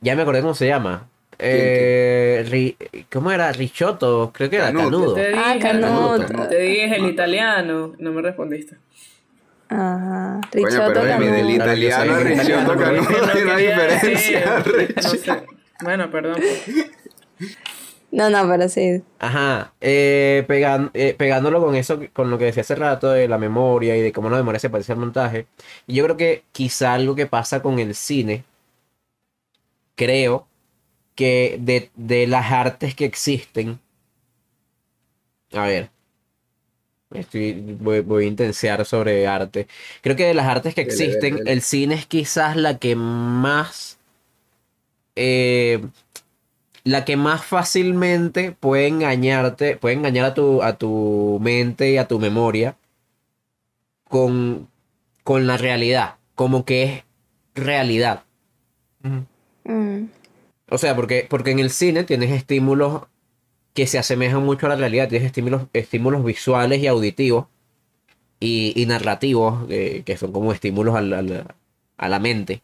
ya 0.00 0.14
me 0.14 0.22
acordé 0.22 0.40
cómo 0.40 0.54
se 0.54 0.68
llama. 0.68 1.08
Eh, 1.38 2.46
Ri- 2.48 3.04
¿Cómo 3.12 3.30
era? 3.32 3.50
Richotto, 3.52 4.30
creo 4.32 4.48
que 4.48 4.56
era 4.56 4.66
Canuto. 4.66 4.84
Canudo. 4.84 5.14
Te 5.14 5.28
dije, 5.28 5.42
Ah, 5.44 5.56
Canuto. 5.60 6.26
Canuto. 6.28 6.48
Te 6.48 6.58
dije 6.60 6.96
el 6.96 7.06
italiano. 7.06 7.92
No 7.98 8.12
me 8.12 8.22
respondiste. 8.22 8.76
Ajá. 9.68 10.40
Coño, 10.52 10.66
Richotto 10.66 10.92
pero 10.92 11.18
del 11.32 11.50
italiano 11.50 12.14
a 12.14 12.32
italiano, 12.32 12.76
Canudo 12.78 13.10
No 13.10 13.32
hay 13.32 13.42
una 13.42 13.56
quería 13.56 13.74
diferencia. 13.74 14.54
decir, 14.54 14.72
Rich. 14.76 15.02
no 15.02 15.10
sé. 15.10 15.42
Bueno, 15.82 16.10
perdón. 16.10 16.40
No, 18.10 18.30
no, 18.30 18.48
pero 18.48 18.68
sí. 18.68 19.02
Ajá, 19.18 19.72
eh, 19.80 20.44
pegan- 20.46 20.90
eh, 20.92 21.14
pegándolo 21.14 21.60
con 21.62 21.74
eso, 21.74 21.98
con 22.12 22.30
lo 22.30 22.36
que 22.38 22.44
decía 22.46 22.60
hace 22.62 22.74
rato 22.74 23.10
de 23.10 23.28
la 23.28 23.38
memoria 23.38 23.96
y 23.96 24.02
de 24.02 24.12
cómo 24.12 24.28
la 24.28 24.36
memoria 24.36 24.58
se 24.60 24.68
parece 24.70 24.92
al 24.92 24.98
montaje. 24.98 25.46
Y 25.86 25.94
yo 25.94 26.04
creo 26.04 26.16
que 26.18 26.44
quizá 26.52 26.92
algo 26.94 27.14
que 27.14 27.26
pasa 27.26 27.62
con 27.62 27.78
el 27.78 27.94
cine, 27.94 28.44
creo 29.94 30.46
que 31.16 31.58
de, 31.60 31.90
de 31.96 32.26
las 32.26 32.52
artes 32.52 32.94
que 32.94 33.04
existen, 33.06 33.80
a 35.52 35.66
ver, 35.66 35.90
estoy, 37.10 37.52
voy, 37.80 38.00
voy 38.00 38.24
a 38.24 38.28
intensiar 38.28 38.84
sobre 38.84 39.26
arte. 39.26 39.66
Creo 40.02 40.16
que 40.16 40.24
de 40.26 40.34
las 40.34 40.46
artes 40.46 40.74
que 40.74 40.80
existen, 40.82 41.34
dele. 41.34 41.50
el 41.50 41.62
cine 41.62 41.94
es 41.96 42.06
quizás 42.06 42.56
la 42.56 42.78
que 42.78 42.96
más 42.96 43.98
eh, 45.14 45.80
la 46.86 47.04
que 47.04 47.16
más 47.18 47.44
fácilmente 47.44 48.52
puede 48.52 48.86
engañarte, 48.88 49.76
puede 49.76 49.96
engañar 49.96 50.24
a 50.26 50.34
tu, 50.34 50.62
a 50.62 50.78
tu 50.78 51.38
mente 51.42 51.90
y 51.92 51.98
a 51.98 52.08
tu 52.08 52.18
memoria 52.18 52.76
con, 54.08 54.68
con 55.24 55.46
la 55.46 55.56
realidad, 55.56 56.16
como 56.34 56.64
que 56.64 56.82
es 56.84 57.04
realidad. 57.54 58.24
Mm. 59.02 60.04
O 60.68 60.78
sea, 60.78 60.96
porque, 60.96 61.26
porque 61.28 61.50
en 61.52 61.58
el 61.60 61.70
cine 61.70 62.04
tienes 62.04 62.30
estímulos 62.32 63.02
que 63.74 63.86
se 63.86 63.98
asemejan 63.98 64.44
mucho 64.44 64.66
a 64.66 64.70
la 64.70 64.76
realidad, 64.76 65.08
tienes 65.08 65.26
estímulos, 65.26 65.64
estímulos 65.72 66.24
visuales 66.24 66.80
y 66.82 66.86
auditivos 66.88 67.46
y, 68.40 68.72
y 68.80 68.86
narrativos, 68.86 69.66
eh, 69.70 70.02
que 70.06 70.16
son 70.16 70.32
como 70.32 70.52
estímulos 70.52 70.96
al- 70.96 71.12
al- 71.12 71.54
a 71.98 72.08
la 72.08 72.18
mente. 72.20 72.62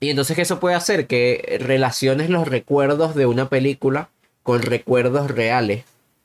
Y 0.00 0.10
entonces 0.10 0.38
eso 0.38 0.60
puede 0.60 0.74
hacer 0.76 1.06
que 1.06 1.58
relaciones 1.60 2.28
los 2.30 2.46
recuerdos 2.46 3.14
de 3.14 3.26
una 3.26 3.48
película 3.48 4.10
con 4.42 4.62
recuerdos 4.62 5.30
reales. 5.30 5.84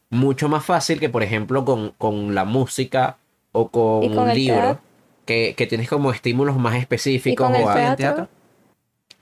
Mucho 0.10 0.49
más 0.49 0.65
fácil 0.65 0.99
que, 0.99 1.10
por 1.10 1.23
ejemplo, 1.23 1.63
con, 1.63 1.91
con 1.97 2.36
la 2.36 2.43
música 2.43 3.17
o 3.53 3.69
con, 3.69 4.03
¿Y 4.03 4.10
con 4.10 4.19
un 4.23 4.29
el 4.29 4.36
libro, 4.36 4.79
que, 5.25 5.53
que 5.55 5.67
tienes 5.67 5.88
como 5.89 6.12
estímulos 6.12 6.57
más 6.57 6.75
¿Y 6.75 6.79
específicos. 6.79 7.47
con 7.47 7.55
el 7.55 7.63
o 7.63 7.69
a- 7.69 7.95
teatro? 7.95 8.27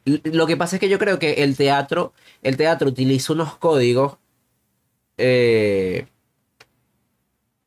Lo 0.05 0.47
que 0.47 0.57
pasa 0.57 0.75
es 0.75 0.79
que 0.79 0.89
yo 0.89 0.97
creo 0.97 1.19
que 1.19 1.43
el 1.43 1.55
teatro, 1.55 2.13
el 2.41 2.57
teatro 2.57 2.89
utiliza 2.89 3.33
unos 3.33 3.55
códigos. 3.57 4.17
eh, 5.17 6.07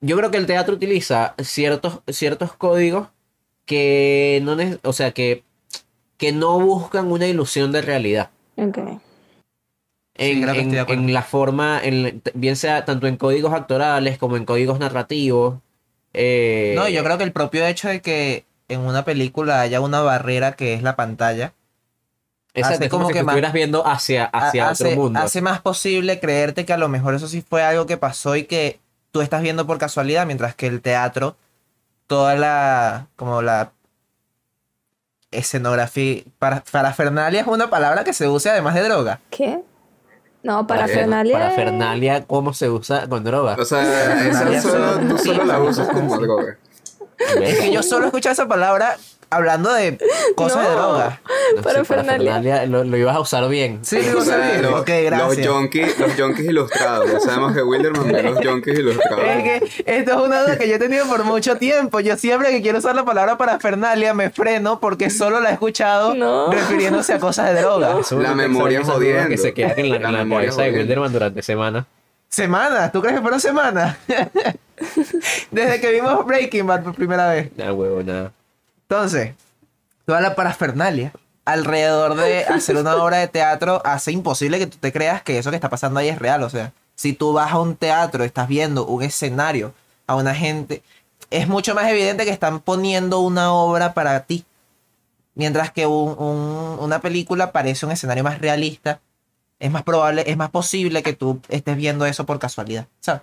yo 0.01 0.17
creo 0.17 0.31
que 0.31 0.39
el 0.39 0.47
teatro 0.47 0.75
utiliza 0.75 1.35
ciertos, 1.43 2.01
ciertos 2.09 2.55
códigos 2.55 3.09
que 3.67 4.41
no, 4.45 4.57
o 4.85 4.93
sea, 4.93 5.13
que, 5.13 5.45
que 6.23 6.31
no 6.33 6.61
buscan 6.61 7.11
una 7.11 7.27
ilusión 7.27 7.73
de 7.73 7.83
realidad. 7.83 8.31
Ok. 8.57 8.79
En, 10.15 10.41
de 10.71 11.13
la 11.13 11.23
forma, 11.23 11.81
en, 11.83 12.23
bien 12.35 12.55
sea 12.55 12.85
tanto 12.85 13.09
en 13.09 13.17
códigos 13.17 13.53
actorales 13.53 14.19
como 14.19 14.37
en 14.37 14.45
códigos 14.45 14.79
narrativos. 14.79 15.57
eh, 16.13 16.75
No, 16.77 16.89
yo 16.89 17.03
creo 17.03 17.19
que 17.19 17.25
el 17.25 17.33
propio 17.33 17.67
hecho 17.67 17.89
de 17.89 18.01
que 18.03 18.45
en 18.69 18.81
una 18.81 19.05
película 19.05 19.61
haya 19.63 19.81
una 19.81 20.01
barrera 20.01 20.53
que 20.53 20.75
es 20.75 20.83
la 20.85 20.95
pantalla, 20.95 21.55
exacto, 22.55 22.77
hace 22.85 22.89
como 22.89 23.05
como 23.05 23.09
si 23.09 23.15
que 23.15 23.23
más- 23.25 23.33
estuvieras 23.33 23.53
viendo 23.53 23.85
hacia, 23.87 24.27
hacia 24.27 24.69
ha- 24.69 24.73
otro 24.73 24.91
mundo. 24.93 25.19
hace 25.19 25.41
más 25.41 25.61
posible 25.61 26.21
creerte 26.21 26.65
que 26.65 26.73
a 26.73 26.79
lo 26.79 26.89
mejor 26.89 27.15
eso 27.15 27.27
sí 27.27 27.43
fue 27.43 27.65
algo 27.65 27.87
que 27.87 27.97
pasó 27.97 28.37
y 28.37 28.45
que 28.45 28.79
tú 29.11 29.23
estás 29.23 29.43
viendo 29.43 29.67
por 29.67 29.79
casualidad, 29.79 30.25
mientras 30.27 30.55
que 30.55 30.69
el 30.69 30.83
teatro, 30.83 31.37
toda 32.07 32.37
la, 32.37 33.09
como 33.17 33.43
la 33.43 33.73
escenografía, 35.33 36.23
para, 36.39 36.63
parafernalia 36.63 37.41
es 37.41 37.47
una 37.47 37.69
palabra 37.71 38.05
que 38.05 38.13
se 38.13 38.29
usa 38.29 38.53
además 38.53 38.75
de 38.75 38.83
droga. 38.83 39.21
¿Qué? 39.31 39.61
No, 40.43 40.67
Para 40.67 40.83
parafernalia. 40.83 41.39
Parafernalia, 41.39 42.25
¿cómo 42.25 42.53
se 42.53 42.69
usa 42.69 43.09
con 43.09 43.23
droga? 43.25 43.57
O 43.59 43.65
sea, 43.65 44.29
esa 44.29 44.61
solo, 44.61 44.99
tú 45.09 45.19
solo 45.19 45.45
la 45.45 45.61
usas 45.61 45.89
como 45.89 46.19
droga. 46.19 46.57
Es 47.41 47.61
que 47.61 47.73
yo 47.73 47.83
solo 47.83 48.07
escuché 48.07 48.31
esa 48.31 48.49
palabra 48.49 48.97
hablando 49.33 49.73
de 49.73 49.99
cosas 50.37 50.67
de 50.67 50.73
droga. 50.75 51.21
No 51.57 51.63
Parafernalia. 51.63 52.33
parafernalia 52.33 52.67
lo, 52.67 52.85
lo 52.85 52.97
ibas 52.97 53.17
a 53.17 53.21
usar 53.21 53.49
bien. 53.49 53.81
Sí, 53.83 54.01
lo 54.13 54.23
sabía. 54.25 54.63
los, 54.63 54.81
Ok, 54.81 54.89
los 54.89 55.03
gracias. 55.05 55.47
junkies, 55.49 55.99
los 55.99 56.13
junkies 56.15 56.47
ilustrados. 56.47 57.11
Ya 57.13 57.21
sabemos 57.21 57.53
que 57.55 57.63
Wilderman 57.63 58.11
ve 58.13 58.23
los 58.23 58.39
junkies 58.47 58.79
ilustrados. 58.79 59.25
Es 59.25 59.43
que 59.43 59.83
esto 59.87 60.11
es 60.13 60.17
una 60.27 60.43
duda 60.43 60.59
que 60.59 60.69
yo 60.69 60.77
he 60.77 60.79
tenido 60.79 61.07
por 61.07 61.25
mucho 61.25 61.57
tiempo. 61.57 62.01
Yo 62.01 62.17
siempre 62.17 62.51
que 62.51 62.63
quiero 62.63 62.79
usar 62.79 62.95
la 62.95 63.05
palabra 63.05 63.37
parafernalia 63.37 64.15
me 64.15 64.31
freno 64.31 64.81
porque 64.81 65.11
solo 65.11 65.41
la 65.41 65.51
he 65.51 65.53
escuchado 65.55 66.15
No. 66.15 66.51
refiriéndose 66.53 67.15
a 67.15 67.19
cosas 67.19 67.53
de 67.55 67.61
droga. 67.61 67.97
La 68.13 68.35
memoria 68.35 68.83
jodiendo. 68.85 69.29
Que 69.29 69.39
se 69.39 69.53
quedan 69.55 69.79
en 69.79 69.91
la, 69.91 69.99
La 69.99 70.07
en 70.09 70.13
la 70.13 70.19
memoria 70.25 70.49
cabeza 70.51 70.63
de. 70.71 70.79
Wilderman 70.79 71.13
durante 71.13 71.43
semanas. 71.43 71.85
¿Semanas? 72.29 72.91
¿Tú 72.93 73.01
crees 73.03 73.17
que 73.17 73.21
fueron 73.21 73.41
semanas? 73.41 73.97
Desde 75.51 75.81
que 75.81 75.93
vimos 75.93 76.25
Breaking 76.27 76.67
Bad 76.67 76.83
por 76.83 76.95
primera 76.95 77.29
vez. 77.31 77.51
Nada, 77.57 77.73
huevo, 77.75 78.03
nada. 78.03 78.33
Entonces, 78.93 79.33
toda 80.05 80.21
la 80.21 80.35
parafernalia 80.35 81.13
alrededor 81.47 82.15
de 82.15 82.45
hacer 82.49 82.77
una 82.77 82.95
obra 82.97 83.17
de 83.19 83.29
teatro 83.29 83.81
hace 83.87 84.13
imposible 84.13 84.59
que 84.59 84.67
tú 84.67 84.77
te 84.79 84.93
creas 84.93 85.23
que 85.23 85.39
eso 85.39 85.49
que 85.49 85.57
está 85.57 85.71
pasando 85.71 85.99
ahí 85.99 86.09
es 86.09 86.19
real. 86.19 86.43
O 86.43 86.51
sea, 86.51 86.75
si 86.95 87.15
tú 87.15 87.33
vas 87.33 87.53
a 87.53 87.59
un 87.59 87.75
teatro, 87.75 88.23
estás 88.23 88.49
viendo 88.49 88.85
un 88.85 89.03
escenario 89.03 89.73
a 90.07 90.15
una 90.15 90.35
gente, 90.35 90.83
es 91.31 91.49
mucho 91.49 91.75
más 91.75 91.89
evidente 91.89 92.27
que 92.27 92.31
están 92.33 92.61
poniendo 92.61 93.21
una 93.21 93.55
obra 93.55 93.95
para 93.95 94.25
ti. 94.27 94.45
Mientras 95.35 95.73
que 95.73 95.87
un- 95.87 96.15
un- 96.19 96.77
una 96.79 97.01
película 97.01 97.51
parece 97.51 97.87
un 97.87 97.93
escenario 97.93 98.23
más 98.25 98.41
realista. 98.41 99.01
Es 99.59 99.71
más 99.71 99.85
probable, 99.85 100.25
es 100.27 100.37
más 100.37 100.51
posible 100.51 101.03
que 101.03 101.15
tú 101.15 101.41
estés 101.49 101.79
viendo 101.79 102.05
eso 102.05 102.27
por 102.27 102.39
casualidad. 102.39 102.89
¿Sabes? 103.01 103.23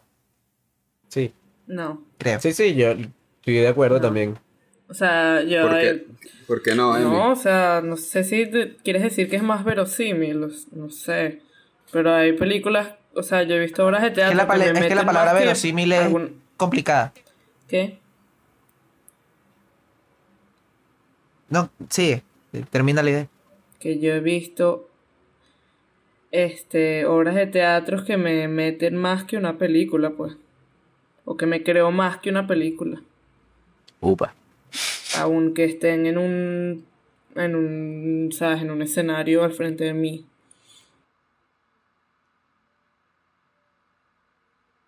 Sí. 1.09 1.31
No. 1.67 2.01
Creo. 2.17 2.39
Sí, 2.41 2.53
sí, 2.53 2.73
yo 2.73 2.87
estoy 2.89 3.53
de 3.53 3.67
acuerdo 3.67 3.97
No. 3.97 4.01
también. 4.01 4.39
O 4.89 4.93
sea, 4.93 5.43
yo... 5.43 5.61
¿Por 5.67 5.79
qué, 5.79 6.05
¿Por 6.47 6.61
qué 6.63 6.75
no, 6.75 6.97
Emi? 6.97 7.05
No, 7.05 7.31
o 7.31 7.35
sea, 7.35 7.81
no 7.83 7.95
sé 7.95 8.23
si 8.23 8.47
te- 8.47 8.75
quieres 8.77 9.03
decir 9.03 9.29
que 9.29 9.35
es 9.35 9.43
más 9.43 9.63
verosímil, 9.63 10.47
no 10.71 10.89
sé. 10.89 11.41
Pero 11.91 12.13
hay 12.13 12.33
películas, 12.33 12.95
o 13.13 13.21
sea, 13.23 13.43
yo 13.43 13.55
he 13.55 13.59
visto 13.59 13.85
obras 13.85 14.01
de 14.01 14.07
Es 14.09 14.13
teatro 14.15 14.31
que 14.31 14.35
la, 14.37 14.45
me 14.57 14.65
es 14.65 14.71
que 14.71 14.73
la 14.79 14.81
meten 15.01 15.05
palabra 15.05 15.33
verosímil 15.33 15.91
es 15.91 15.99
algún- 15.99 16.41
complicada. 16.57 17.13
¿Qué? 17.67 17.99
No, 21.49 21.69
sigue. 21.89 22.23
Termina 22.71 23.01
la 23.03 23.09
idea. 23.09 23.27
Que 23.79 23.99
yo 23.99 24.13
he 24.13 24.19
visto 24.19 24.89
este 26.31 27.05
obras 27.05 27.35
de 27.35 27.47
teatro 27.47 28.03
que 28.05 28.17
me 28.17 28.47
meten 28.47 28.95
más 28.95 29.23
que 29.23 29.37
una 29.37 29.57
película, 29.57 30.11
pues. 30.11 30.33
O 31.25 31.37
que 31.37 31.45
me 31.45 31.63
creo 31.63 31.91
más 31.91 32.17
que 32.17 32.29
una 32.29 32.47
película. 32.47 33.01
Upa. 33.99 34.33
Aunque 35.17 35.65
estén 35.65 36.05
en 36.05 36.17
un 36.17 36.85
en 37.35 37.55
un, 37.55 38.31
¿sabes? 38.31 38.61
En 38.61 38.71
un 38.71 38.81
escenario 38.81 39.43
al 39.43 39.53
frente 39.53 39.83
de 39.85 39.93
mí. 39.93 40.25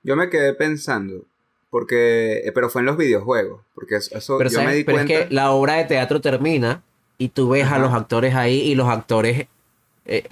Yo 0.03 0.15
me 0.15 0.29
quedé 0.29 0.53
pensando, 0.53 1.25
porque, 1.69 2.39
eh, 2.43 2.51
pero 2.53 2.69
fue 2.69 2.81
en 2.81 2.87
los 2.87 2.97
videojuegos, 2.97 3.61
porque 3.75 3.95
eso, 3.97 4.37
Pero, 4.37 4.49
yo 4.49 4.55
¿sabes? 4.55 4.69
me 4.69 4.75
di 4.75 4.83
Pero 4.83 4.97
cuenta. 4.97 5.13
es 5.13 5.27
que 5.27 5.33
la 5.33 5.51
obra 5.51 5.75
de 5.75 5.85
teatro 5.85 6.19
termina 6.21 6.81
y 7.17 7.29
tú 7.29 7.49
ves 7.49 7.67
a 7.67 7.77
los 7.77 7.93
actores 7.93 8.33
ahí 8.35 8.59
y 8.61 8.75
los 8.75 8.87
actores... 8.89 9.47
eh, 10.05 10.23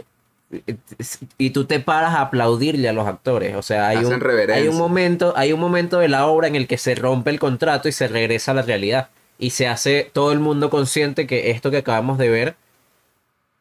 y 1.38 1.52
tú 1.52 1.66
te 1.66 1.80
paras 1.80 2.16
a 2.16 2.22
aplaudirle 2.22 2.90
a 2.90 2.94
los 2.94 3.06
actores. 3.08 3.56
O 3.56 3.62
sea, 3.62 3.90
hay 3.90 3.98
Hacen 3.98 4.16
un, 4.16 4.20
reverencia. 4.20 4.56
hay 4.64 4.68
un 4.68 4.78
momento, 4.80 5.34
hay 5.36 5.54
un 5.54 5.60
momento 5.60 6.00
de 6.00 6.08
la 6.08 6.26
obra 6.26 6.48
en 6.48 6.56
el 6.56 6.66
que 6.68 6.80
se 6.80 6.96
rompe 6.96 7.30
el 7.30 7.40
contrato 7.40 7.88
y 7.88 7.92
se 7.92 8.08
regresa 8.08 8.50
a 8.52 8.56
la 8.56 8.62
realidad. 8.64 9.10
Y 9.40 9.52
se 9.52 9.68
hace 9.68 10.12
todo 10.14 10.32
el 10.32 10.40
mundo 10.40 10.70
consciente 10.70 11.26
que 11.26 11.50
esto 11.50 11.72
que 11.72 11.78
acabamos 11.78 12.20
de 12.20 12.30
ver 12.30 12.56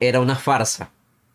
era 0.00 0.20
una 0.20 0.36
farsa. 0.36 0.90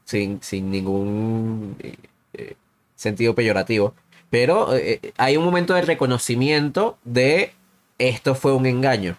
Sin, 0.05 0.43
sin 0.43 0.69
ningún 0.69 1.77
eh, 1.79 1.95
eh, 2.33 2.55
sentido 2.95 3.33
peyorativo. 3.33 3.95
Pero 4.29 4.75
eh, 4.75 4.99
hay 5.17 5.37
un 5.37 5.45
momento 5.45 5.73
de 5.73 5.81
reconocimiento 5.81 6.97
de 7.05 7.53
esto 7.99 8.35
fue 8.35 8.53
un 8.53 8.65
engaño. 8.65 9.17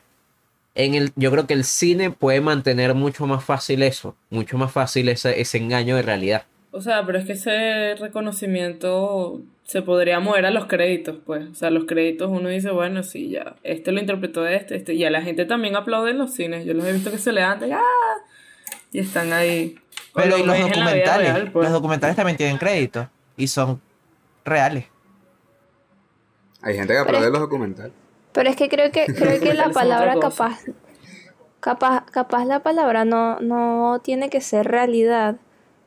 En 0.74 0.94
el, 0.94 1.12
yo 1.16 1.30
creo 1.30 1.46
que 1.46 1.54
el 1.54 1.64
cine 1.64 2.10
puede 2.10 2.40
mantener 2.40 2.94
mucho 2.94 3.26
más 3.26 3.44
fácil 3.44 3.82
eso, 3.82 4.16
mucho 4.28 4.58
más 4.58 4.72
fácil 4.72 5.08
ese, 5.08 5.40
ese 5.40 5.58
engaño 5.58 5.96
de 5.96 6.02
realidad. 6.02 6.44
O 6.72 6.80
sea, 6.80 7.06
pero 7.06 7.18
es 7.18 7.24
que 7.24 7.34
ese 7.34 7.94
reconocimiento 7.94 9.40
se 9.64 9.82
podría 9.82 10.20
mover 10.20 10.46
a 10.46 10.50
los 10.50 10.66
créditos, 10.66 11.16
pues. 11.24 11.48
O 11.50 11.54
sea, 11.54 11.70
los 11.70 11.84
créditos 11.84 12.30
uno 12.30 12.48
dice, 12.48 12.70
bueno, 12.70 13.02
sí, 13.02 13.30
ya, 13.30 13.56
este 13.62 13.92
lo 13.92 14.00
interpretó 14.00 14.42
de 14.42 14.56
este, 14.56 14.76
este. 14.76 14.94
Y 14.94 15.04
a 15.04 15.10
la 15.10 15.22
gente 15.22 15.46
también 15.46 15.74
aplaude 15.74 16.10
en 16.10 16.18
los 16.18 16.34
cines. 16.34 16.64
Yo 16.64 16.74
los 16.74 16.84
he 16.84 16.92
visto 16.92 17.10
que 17.10 17.18
se 17.18 17.32
levantan 17.32 17.72
¡ah! 17.72 17.80
y 18.92 19.00
están 19.00 19.32
ahí. 19.32 19.78
Pero 20.14 20.38
y 20.38 20.44
los 20.44 20.58
documentales. 20.58 21.32
real, 21.34 21.50
pues. 21.50 21.64
Los 21.64 21.72
documentales 21.72 22.14
también 22.14 22.36
tienen 22.36 22.58
crédito. 22.58 23.08
Y 23.36 23.48
son 23.48 23.80
reales. 24.44 24.84
Hay 26.62 26.74
gente 26.74 26.92
que 26.92 26.98
aplaude 26.98 27.30
los 27.30 27.40
documentales. 27.40 27.92
Pero 28.32 28.50
es 28.50 28.56
que 28.56 28.68
creo 28.68 28.90
que, 28.90 29.06
creo 29.06 29.40
que 29.42 29.54
la 29.54 29.70
palabra 29.70 30.16
capaz, 30.20 30.60
capaz, 31.60 32.04
capaz 32.10 32.44
la 32.44 32.62
palabra 32.62 33.04
no, 33.04 33.40
no 33.40 34.00
tiene 34.02 34.28
que 34.28 34.40
ser 34.40 34.66
realidad, 34.66 35.36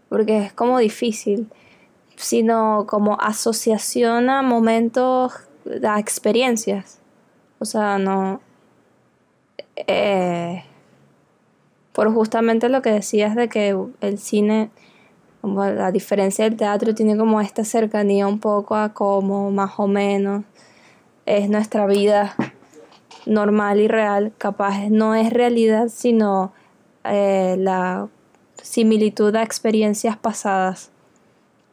porque 0.09 0.37
es 0.45 0.53
como 0.53 0.79
difícil, 0.79 1.49
sino 2.17 2.85
como 2.87 3.17
asociación 3.21 4.29
a 4.29 4.41
momentos, 4.41 5.33
a 5.87 5.99
experiencias. 5.99 6.99
O 7.59 7.65
sea, 7.65 7.97
no. 7.97 8.41
eh, 9.75 10.63
por 11.93 12.13
justamente 12.13 12.69
lo 12.69 12.81
que 12.81 12.91
decías 12.91 13.35
de 13.35 13.47
que 13.47 13.75
el 14.01 14.19
cine, 14.19 14.69
como 15.41 15.61
a 15.61 15.91
diferencia 15.91 16.45
del 16.45 16.57
teatro, 16.57 16.93
tiene 16.93 17.17
como 17.17 17.39
esta 17.41 17.63
cercanía 17.63 18.27
un 18.27 18.39
poco 18.39 18.75
a 18.75 18.93
como 18.93 19.51
más 19.51 19.71
o 19.77 19.87
menos 19.87 20.43
es 21.25 21.49
nuestra 21.49 21.85
vida 21.85 22.35
normal 23.25 23.79
y 23.79 23.87
real, 23.87 24.31
capaz 24.37 24.89
no 24.89 25.13
es 25.13 25.31
realidad, 25.31 25.89
sino 25.89 26.53
eh, 27.03 27.55
la 27.59 28.07
similitud 28.61 29.35
a 29.35 29.43
experiencias 29.43 30.17
pasadas 30.17 30.91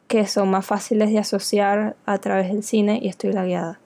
que 0.09 0.27
son 0.27 0.51
más 0.51 0.67
fáciles 0.67 1.11
de 1.11 1.19
asociar 1.19 1.97
a 2.07 2.19
través 2.19 2.49
del 2.53 2.63
cine 2.63 2.99
y 3.03 3.09
estoy 3.09 3.33
lagueada. 3.33 3.81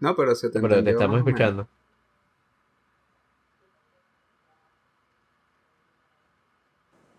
No, 0.00 0.16
pero 0.16 0.34
se 0.34 0.48
te 0.50 0.60
Pero 0.60 0.82
te 0.82 0.90
estamos 0.90 1.18
escuchando. 1.18 1.68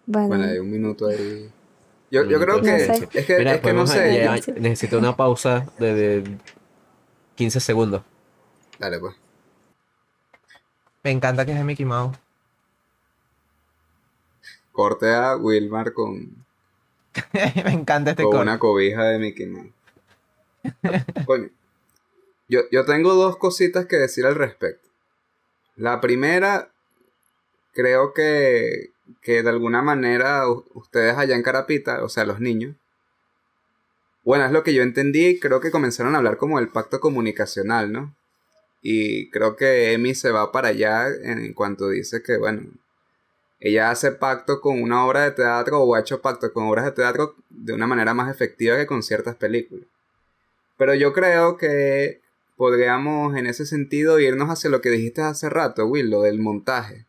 Bueno, 0.07 0.27
Bueno, 0.29 0.43
hay 0.45 0.57
un 0.59 0.71
minuto 0.71 1.07
ahí. 1.07 1.49
Yo, 2.09 2.25
yo 2.25 2.39
creo 2.41 2.57
No 2.57 2.63
que 2.63 2.77
sé. 2.79 3.07
es 3.13 3.25
que, 3.25 3.37
Mira, 3.37 3.55
es 3.55 3.61
que 3.61 3.73
no 3.73 3.87
sé. 3.87 4.21
ya- 4.21 4.35
necesito 4.57 4.97
una 4.97 5.15
pausa 5.15 5.67
de, 5.79 5.93
de 5.93 6.37
15 7.35 7.59
segundos. 7.59 8.01
Dale, 8.79 8.99
pues. 8.99 9.15
Me 11.03 11.11
encanta 11.11 11.45
que 11.45 11.51
es 11.53 11.57
de 11.57 11.63
Mickey 11.63 11.85
Mouse. 11.85 12.17
Corte 14.71 15.13
a 15.13 15.35
Wilmar 15.37 15.93
con, 15.93 16.41
Me 17.65 17.73
encanta 17.73 18.11
este 18.11 18.23
con 18.23 18.31
corte. 18.31 18.43
una 18.43 18.59
cobija 18.59 19.03
de 19.05 19.19
Mickey 19.19 19.47
Mouse. 19.47 19.73
Coño. 21.25 21.49
Yo, 22.47 22.61
yo 22.71 22.85
tengo 22.85 23.13
dos 23.13 23.37
cositas 23.37 23.85
que 23.85 23.97
decir 23.97 24.25
al 24.25 24.35
respecto. 24.35 24.89
La 25.75 26.01
primera, 26.01 26.71
creo 27.73 28.13
que, 28.13 28.91
que 29.21 29.41
de 29.41 29.49
alguna 29.49 29.81
manera 29.81 30.43
ustedes 30.73 31.17
allá 31.17 31.35
en 31.35 31.43
Carapita, 31.43 32.03
o 32.03 32.09
sea, 32.09 32.25
los 32.25 32.39
niños, 32.41 32.75
bueno, 34.23 34.45
es 34.45 34.51
lo 34.51 34.63
que 34.63 34.73
yo 34.73 34.83
entendí, 34.83 35.39
creo 35.39 35.61
que 35.61 35.71
comenzaron 35.71 36.13
a 36.13 36.19
hablar 36.19 36.37
como 36.37 36.59
del 36.59 36.67
pacto 36.69 36.99
comunicacional, 36.99 37.91
¿no? 37.91 38.15
Y 38.81 39.29
creo 39.31 39.55
que 39.55 39.93
Emi 39.93 40.13
se 40.13 40.31
va 40.31 40.51
para 40.51 40.69
allá 40.69 41.07
en 41.07 41.53
cuanto 41.53 41.89
dice 41.89 42.21
que, 42.21 42.37
bueno, 42.37 42.63
ella 43.61 43.91
hace 43.91 44.11
pacto 44.11 44.59
con 44.59 44.81
una 44.81 45.05
obra 45.05 45.21
de 45.21 45.31
teatro 45.31 45.81
o 45.81 45.95
ha 45.95 45.99
hecho 45.99 46.21
pacto 46.21 46.51
con 46.51 46.67
obras 46.67 46.83
de 46.83 46.91
teatro 46.91 47.35
de 47.49 47.73
una 47.73 47.85
manera 47.85 48.15
más 48.15 48.29
efectiva 48.29 48.75
que 48.75 48.87
con 48.87 49.03
ciertas 49.03 49.35
películas. 49.35 49.85
Pero 50.77 50.95
yo 50.95 51.13
creo 51.13 51.57
que 51.57 52.21
podríamos 52.57 53.37
en 53.37 53.45
ese 53.45 53.67
sentido 53.67 54.19
irnos 54.19 54.49
hacia 54.49 54.71
lo 54.71 54.81
que 54.81 54.89
dijiste 54.89 55.21
hace 55.21 55.47
rato, 55.47 55.85
Will, 55.85 56.09
lo 56.09 56.23
del 56.23 56.39
montaje. 56.39 57.05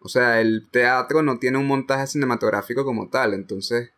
O 0.00 0.08
sea, 0.08 0.40
el 0.40 0.66
teatro 0.70 1.22
no 1.22 1.38
tiene 1.38 1.58
un 1.58 1.66
montaje 1.66 2.06
cinematográfico 2.06 2.86
como 2.86 3.10
tal, 3.10 3.34
entonces 3.34 3.90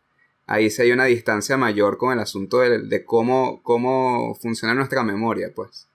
ahí 0.46 0.70
sí 0.70 0.82
hay 0.82 0.92
una 0.92 1.04
distancia 1.04 1.56
mayor 1.56 1.96
con 1.96 2.12
el 2.12 2.18
asunto 2.18 2.58
de, 2.58 2.80
de 2.80 3.04
cómo, 3.04 3.62
cómo 3.62 4.34
funciona 4.34 4.74
nuestra 4.74 5.04
memoria, 5.04 5.52
pues. 5.54 5.86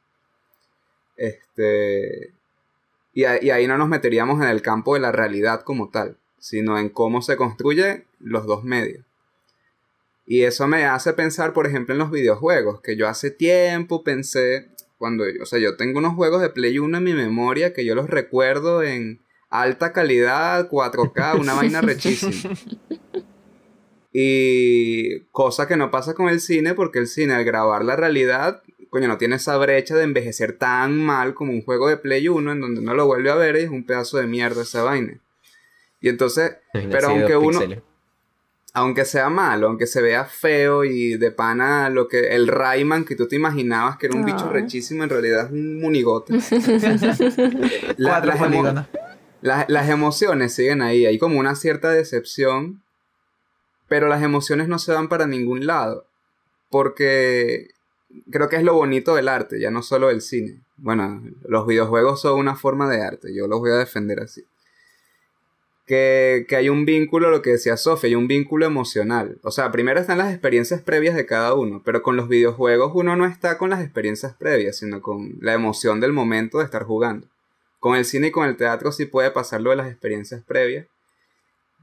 Este. 1.18 2.39
Y, 3.20 3.26
a- 3.26 3.44
y 3.44 3.50
ahí 3.50 3.68
no 3.68 3.78
nos 3.78 3.90
meteríamos 3.90 4.42
en 4.42 4.48
el 4.50 4.62
campo 4.62 4.94
de 4.94 5.02
la 5.02 5.12
realidad 5.12 5.62
como 5.64 5.90
tal, 5.90 6.16
sino 6.38 6.80
en 6.80 6.88
cómo 6.88 7.22
se 7.22 7.36
construye 7.36 8.06
los 8.20 8.46
dos 8.46 8.64
medios. 8.64 9.04
Y 10.26 10.44
eso 10.44 10.68
me 10.68 10.86
hace 10.86 11.12
pensar, 11.12 11.52
por 11.52 11.68
ejemplo, 11.68 11.94
en 11.94 12.00
los 12.00 12.12
videojuegos, 12.12 12.80
que 12.82 12.96
yo 12.96 13.10
hace 13.10 13.30
tiempo 13.30 14.04
pensé, 14.06 14.70
cuando, 14.98 15.26
o 15.42 15.46
sea, 15.46 15.60
yo 15.60 15.76
tengo 15.76 16.00
unos 16.00 16.14
juegos 16.16 16.42
de 16.42 16.50
Play 16.50 16.80
1 16.80 16.98
en 17.00 17.04
mi 17.04 17.14
memoria 17.14 17.74
que 17.74 17.84
yo 17.84 17.94
los 17.94 18.10
recuerdo 18.10 18.84
en 18.84 19.20
alta 19.50 19.92
calidad, 19.92 20.70
4K, 20.70 21.40
una 21.42 21.54
vaina 21.56 21.82
rechísima. 21.82 22.54
Y 24.12 25.20
cosa 25.32 25.68
que 25.68 25.78
no 25.78 25.92
pasa 25.92 26.16
con 26.16 26.30
el 26.30 26.40
cine, 26.40 26.74
porque 26.74 26.98
el 27.00 27.08
cine 27.08 27.34
al 27.36 27.44
grabar 27.44 27.86
la 27.86 27.96
realidad, 27.96 28.64
coño, 28.90 29.08
no 29.08 29.18
tiene 29.18 29.36
esa 29.36 29.58
brecha 29.58 29.96
de 29.96 30.04
envejecer 30.04 30.58
tan 30.58 30.98
mal 30.98 31.34
como 31.34 31.52
un 31.52 31.62
juego 31.64 31.88
de 31.90 31.98
Play 31.98 32.28
1 32.28 32.52
en 32.52 32.62
donde 32.62 32.82
uno 32.82 32.94
lo 32.94 33.06
vuelve 33.06 33.30
a 33.32 33.36
ver 33.36 33.56
y 33.58 33.60
es 33.60 33.70
un 33.70 33.86
pedazo 33.86 34.18
de 34.18 34.28
mierda 34.28 34.62
esa 34.64 34.84
vaina. 34.84 35.20
Y 36.02 36.10
entonces, 36.10 36.58
pero 36.74 37.10
aunque 37.10 37.36
uno, 37.38 37.60
aunque 38.74 39.04
sea 39.06 39.30
malo, 39.30 39.68
aunque 39.68 39.86
se 39.88 40.02
vea 40.02 40.26
feo 40.26 40.84
y 40.86 41.18
de 41.18 41.32
pana 41.32 41.90
lo 41.90 42.08
que 42.08 42.36
el 42.36 42.48
Rayman 42.48 43.04
que 43.04 43.16
tú 43.16 43.28
te 43.28 43.36
imaginabas 43.36 43.98
que 43.98 44.06
era 44.08 44.16
un 44.18 44.26
bicho 44.26 44.46
Ah. 44.48 44.54
rechísimo, 44.54 45.04
en 45.04 45.10
realidad 45.10 45.46
es 45.48 45.52
un 45.52 45.80
munigote. 45.82 46.34
La- 47.98 48.24
las, 48.26 48.40
emo- 48.40 48.86
las- 49.42 49.66
las 49.70 49.90
emociones 49.90 50.54
siguen 50.54 50.82
ahí, 50.82 51.06
hay 51.06 51.18
como 51.18 51.40
una 51.40 51.56
cierta 51.56 51.92
decepción, 51.92 52.82
pero 53.88 54.08
las 54.08 54.22
emociones 54.24 54.68
no 54.68 54.80
se 54.80 54.94
van 54.94 55.10
para 55.10 55.28
ningún 55.28 55.66
lado, 55.66 56.06
porque 56.70 57.70
creo 58.30 58.50
que 58.50 58.56
es 58.56 58.64
lo 58.64 58.74
bonito 58.74 59.16
del 59.16 59.28
arte, 59.28 59.60
ya 59.60 59.72
no 59.72 59.82
solo 59.82 60.08
del 60.08 60.22
cine. 60.22 60.62
Bueno, 60.78 61.24
los 61.48 61.68
videojuegos 61.68 62.22
son 62.22 62.40
una 62.40 62.56
forma 62.56 62.90
de 62.90 63.02
arte, 63.02 63.34
yo 63.34 63.48
los 63.48 63.60
voy 63.60 63.72
a 63.72 63.76
defender 63.76 64.20
así. 64.20 64.44
Que, 65.86 66.46
que 66.48 66.56
hay 66.56 66.70
un 66.70 66.86
vínculo, 66.86 67.32
lo 67.32 67.42
que 67.42 67.52
decía 67.52 67.76
Sofía, 67.76 68.10
hay 68.10 68.16
un 68.16 68.28
vínculo 68.28 68.66
emocional. 68.66 69.40
O 69.42 69.50
sea, 69.50 69.72
primero 69.72 70.00
están 70.00 70.20
las 70.20 70.32
experiencias 70.32 70.82
previas 70.82 71.16
de 71.16 71.26
cada 71.26 71.56
uno, 71.56 71.82
pero 71.84 72.04
con 72.04 72.16
los 72.16 72.28
videojuegos 72.28 72.92
uno 72.94 73.16
no 73.16 73.26
está 73.26 73.58
con 73.58 73.72
las 73.72 73.84
experiencias 73.84 74.36
previas, 74.36 74.78
sino 74.78 75.02
con 75.02 75.38
la 75.42 75.54
emoción 75.54 76.00
del 76.00 76.14
momento 76.14 76.60
de 76.60 76.66
estar 76.66 76.84
jugando. 76.84 77.28
Con 77.80 77.96
el 77.96 78.06
cine 78.06 78.28
y 78.28 78.32
con 78.32 78.48
el 78.48 78.58
teatro 78.58 78.92
sí 78.92 79.06
puede 79.06 79.32
pasar 79.32 79.62
lo 79.62 79.72
de 79.72 79.78
las 79.78 79.90
experiencias 79.90 80.44
previas. 80.44 80.86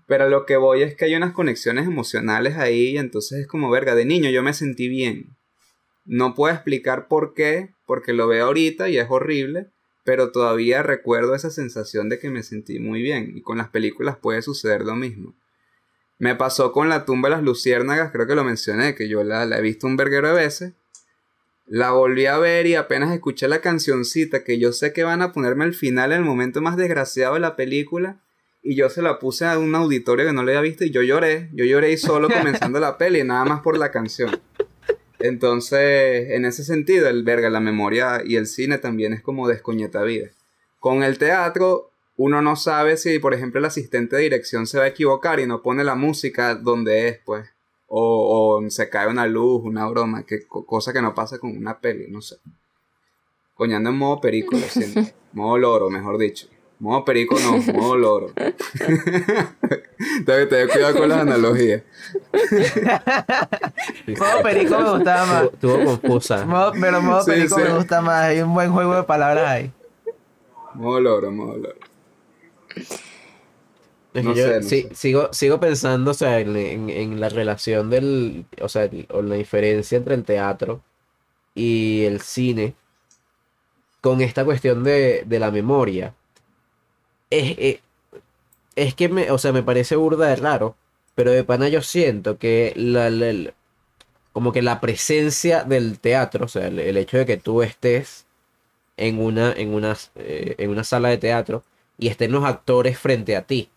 Pero 0.07 0.29
lo 0.29 0.47
que 0.47 0.57
voy 0.57 0.83
es 0.83 0.95
que 0.95 1.07
hay 1.07 1.17
unas 1.17 1.33
conexiones 1.33 1.87
emocionales 1.87 2.57
ahí, 2.57 2.91
y 2.91 2.99
entonces 2.99 3.41
es 3.41 3.47
como, 3.49 3.71
verga, 3.71 3.97
de 3.97 4.05
niño 4.05 4.31
yo 4.31 4.43
me 4.43 4.53
sentí 4.53 4.89
bien. 4.89 5.37
No 6.07 6.35
puedo 6.35 6.55
explicar 6.55 7.09
por 7.09 7.35
qué, 7.35 7.75
porque 7.85 8.13
lo 8.13 8.29
veo 8.29 8.47
ahorita 8.47 8.89
y 8.89 8.99
es 8.99 9.07
horrible, 9.09 9.67
pero 10.05 10.31
todavía 10.31 10.85
recuerdo 10.85 11.35
esa 11.35 11.51
sensación 11.51 12.09
de 12.09 12.21
que 12.21 12.31
me 12.31 12.45
sentí 12.45 12.79
muy 12.79 13.03
bien. 13.03 13.33
Y 13.37 13.43
con 13.43 13.59
las 13.59 13.69
películas 13.69 14.17
puede 14.17 14.41
suceder 14.41 14.83
lo 14.83 14.95
mismo. 14.95 15.35
Me 16.19 16.35
pasó 16.35 16.73
con 16.73 16.89
la 16.89 17.05
tumba 17.05 17.29
de 17.29 17.35
las 17.35 17.45
luciérnagas, 17.45 18.13
creo 18.13 18.27
que 18.27 18.37
lo 18.37 18.45
mencioné, 18.45 18.95
que 18.95 19.09
yo 19.09 19.23
la, 19.23 19.45
he 19.45 19.61
visto 19.61 19.87
un 19.87 19.97
verguero 19.97 20.29
de 20.29 20.35
veces. 20.35 20.73
La 21.67 21.91
volví 21.91 22.27
a 22.27 22.39
ver 22.39 22.67
y 22.67 22.77
apenas 22.77 23.13
escuché 23.13 23.49
la 23.49 23.61
cancioncita 23.61 24.45
que 24.45 24.59
yo 24.59 24.73
sé 24.73 24.93
que 24.93 25.03
van 25.03 25.21
a 25.21 25.33
ponerme 25.33 25.65
al 25.65 25.75
final 25.75 26.13
en 26.13 26.19
el 26.19 26.25
momento 26.25 26.63
más 26.63 26.77
desgraciado 26.77 27.35
de 27.35 27.41
la 27.41 27.57
película. 27.57 28.21
Y 28.63 28.77
yo 28.77 28.89
se 28.89 29.03
la 29.03 29.19
puse 29.19 29.45
a 29.45 29.59
un 29.59 29.75
auditorio 29.75 30.25
que 30.25 30.33
no 30.33 30.45
le 30.45 30.53
había 30.53 30.71
visto 30.71 30.85
y 30.85 30.91
yo 30.91 31.03
lloré. 31.03 31.51
Yo 31.53 31.65
lloré 31.65 31.91
y 31.93 31.97
solo 31.97 32.29
comenzando 32.29 32.81
la 32.81 32.97
peli, 32.97 33.23
nada 33.25 33.45
más 33.45 33.61
por 33.61 33.77
la 33.77 33.91
canción. 33.91 34.41
Entonces, 35.27 36.31
en 36.31 36.45
ese 36.45 36.65
sentido, 36.65 37.09
el 37.09 37.23
verga, 37.25 37.51
la 37.51 37.61
memoria 37.61 38.23
y 38.25 38.37
el 38.37 38.47
cine 38.47 38.79
también 38.79 39.13
es 39.13 39.23
como 39.23 39.49
descoñeta 39.49 40.03
vida. 40.03 40.29
Con 40.81 41.03
el 41.03 41.19
teatro, 41.19 41.91
uno 42.17 42.43
no 42.43 42.57
sabe 42.57 42.97
si, 42.97 43.19
por 43.19 43.35
ejemplo, 43.35 43.59
el 43.59 43.65
asistente 43.67 44.17
de 44.17 44.23
dirección 44.23 44.67
se 44.67 44.79
va 44.79 44.85
a 44.85 44.89
equivocar 44.89 45.41
y 45.41 45.47
no 45.47 45.63
pone 45.63 45.85
la 45.85 45.95
música 45.95 46.55
donde 46.55 47.09
es, 47.09 47.19
pues. 47.25 47.49
O, 47.89 48.59
o 48.63 48.71
se 48.71 48.89
cae 48.89 49.07
una 49.09 49.27
luz, 49.27 49.63
una 49.65 49.87
broma, 49.89 50.25
que, 50.25 50.45
co- 50.47 50.67
cosa 50.67 50.93
que 50.93 51.01
no 51.03 51.15
pasa 51.15 51.39
con 51.39 51.57
una 51.57 51.79
peli, 51.79 52.07
no 52.11 52.21
sé. 52.21 52.37
Coñando 53.55 53.91
en 53.91 53.97
modo 53.97 54.21
perico, 54.21 54.57
lo 54.57 54.67
siento. 54.69 55.01
modo 55.33 55.59
loro, 55.59 55.91
mejor 55.91 56.19
dicho. 56.19 56.49
Modo 56.79 57.05
perico 57.07 57.39
no, 57.41 57.57
modo 57.73 57.97
loro. 57.97 58.33
Tengo 58.37 58.55
que 60.27 60.47
tener 60.47 60.69
cuidado 60.69 60.99
con 60.99 61.09
las 61.09 61.21
analogías. 61.21 61.83
Modo 64.07 64.43
perico 64.43 64.79
me 64.79 64.91
gustaba 64.91 65.27
más. 65.27 65.45
Estuvo, 65.45 65.85
confusa. 65.85 66.45
Modo- 66.45 66.73
pero 66.79 67.01
modo 67.01 67.23
Sí, 67.23 67.31
perico 67.31 67.57
sí. 67.57 67.63
me 67.63 67.75
gusta 67.77 68.01
más. 68.03 68.25
Hay 68.27 68.41
un 68.41 68.53
buen 68.53 68.73
juego 68.73 68.95
de 68.95 69.03
palabras 69.05 69.47
ahí. 69.49 69.73
Modo 70.75 71.01
loro, 71.01 71.33
modo 71.33 71.57
loro. 71.57 71.77
No 74.15 74.35
yo 74.35 74.47
sé, 74.47 74.57
no 74.61 74.63
sí- 74.69 74.83
sé. 74.89 74.95
Sigo, 74.95 75.33
sigo 75.33 75.61
pensando, 75.61 76.11
o 76.11 76.15
sea, 76.15 76.41
en, 76.41 76.57
en- 76.57 76.91
en 76.91 77.21
la 77.21 77.29
relación 77.29 77.91
del, 77.91 78.47
o 78.61 78.69
sea, 78.69 78.85
el- 78.85 79.07
o 79.11 79.23
la 79.23 79.35
diferencia 79.37 79.97
entre 79.99 80.15
el 80.15 80.25
teatro 80.25 80.81
y 81.55 82.05
el 82.05 82.21
cine 82.21 82.75
con 84.01 84.21
esta 84.21 84.45
cuestión 84.45 84.85
de, 84.85 85.25
de 85.27 85.39
la 85.39 85.51
memoria. 85.51 86.15
Es, 87.31 87.55
es, 87.59 87.81
es 88.77 88.95
que 88.95 89.09
me, 89.09 89.31
o 89.31 89.39
sea, 89.39 89.53
me 89.53 89.63
parece 89.63 89.97
burda 89.97 90.29
de 90.29 90.37
raro, 90.37 90.77
pero 91.15 91.31
de 91.33 91.45
pana 91.45 91.69
yo 91.69 91.83
siento 91.83 92.39
que 92.39 92.73
la, 92.77 93.11
como 94.33 94.53
que 94.53 94.63
la 94.63 94.81
presencia 94.81 95.65
del 95.65 95.99
teatro, 95.99 96.45
o 96.45 96.49
sea, 96.49 96.69
el, 96.69 96.79
el 96.79 96.97
hecho 96.97 97.19
de 97.19 97.27
que 97.27 97.37
tú 97.39 97.63
estés 97.63 98.27
en 98.97 99.21
una, 99.21 99.53
en 99.53 99.75
una, 99.75 99.97
eh, 100.17 100.57
en 100.59 100.71
una 100.71 100.85
sala 100.85 101.09
de 101.11 101.19
teatro 101.19 101.65
y 101.99 102.09
estén 102.09 102.33
los 102.33 102.45
actores 102.45 102.99
frente 102.99 103.37
a 103.37 103.43
ti, 103.43 103.71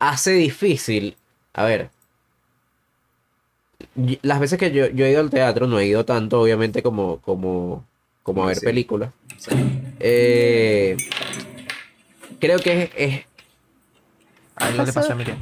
hace 0.00 0.32
difícil, 0.32 1.16
a 1.52 1.64
ver, 1.64 1.90
las 4.22 4.40
veces 4.40 4.58
que 4.58 4.72
yo, 4.72 4.86
yo 4.88 5.04
he 5.04 5.10
ido 5.10 5.20
al 5.20 5.30
teatro, 5.30 5.66
no 5.66 5.78
he 5.78 5.86
ido 5.86 6.04
tanto, 6.04 6.40
obviamente, 6.40 6.82
como, 6.82 7.18
como, 7.20 7.84
como 8.22 8.44
a 8.44 8.46
ver 8.46 8.58
Sí. 8.58 8.66
películas. 8.66 9.10
Eh, 10.00 10.96
creo 12.40 12.58
que 12.58 12.82
es, 12.84 12.90
es- 12.96 13.24
Ahí 14.56 14.76
lo 14.76 14.84
le 14.84 14.92
pasó 14.92 15.12
a 15.12 15.16
Miriam. 15.16 15.38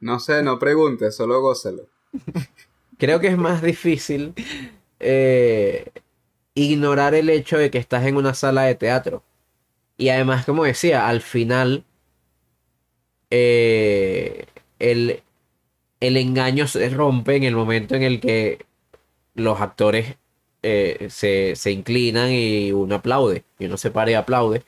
No 0.00 0.18
sé, 0.18 0.42
no 0.42 0.58
preguntes, 0.58 1.14
solo 1.16 1.40
gózalo. 1.40 1.86
creo 2.98 3.20
que 3.20 3.28
es 3.28 3.36
más 3.38 3.62
difícil 3.62 4.34
eh, 4.98 5.90
ignorar 6.54 7.14
el 7.14 7.30
hecho 7.30 7.58
de 7.58 7.70
que 7.70 7.78
estás 7.78 8.06
en 8.06 8.16
una 8.16 8.34
sala 8.34 8.62
de 8.62 8.74
teatro. 8.74 9.22
Y 9.96 10.08
además, 10.08 10.46
como 10.46 10.64
decía, 10.64 11.08
al 11.08 11.20
final 11.20 11.84
eh, 13.30 14.46
el, 14.78 15.22
el 16.00 16.16
engaño 16.16 16.66
se 16.66 16.88
rompe 16.88 17.36
en 17.36 17.44
el 17.44 17.54
momento 17.54 17.94
en 17.94 18.02
el 18.02 18.20
que 18.20 18.64
los 19.40 19.60
actores 19.60 20.16
eh, 20.62 21.08
se, 21.10 21.56
se 21.56 21.72
inclinan 21.72 22.30
y 22.32 22.72
uno 22.72 22.96
aplaude, 22.96 23.44
y 23.58 23.66
uno 23.66 23.76
se 23.78 23.90
para 23.90 24.10
y 24.12 24.14
aplaude. 24.14 24.62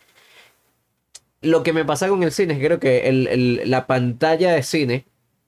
Lo 1.41 1.63
que 1.65 1.73
me 1.73 1.85
pasa 1.85 2.09
con 2.09 2.23
el 2.23 2.31
cine 2.33 2.55
es 2.55 2.61
que 2.61 2.67
creo 2.67 2.81
que 2.81 3.09
el- 3.09 3.63
la 3.71 3.87
pantalla 3.87 4.53
de 4.53 4.63
cine, 4.63 5.05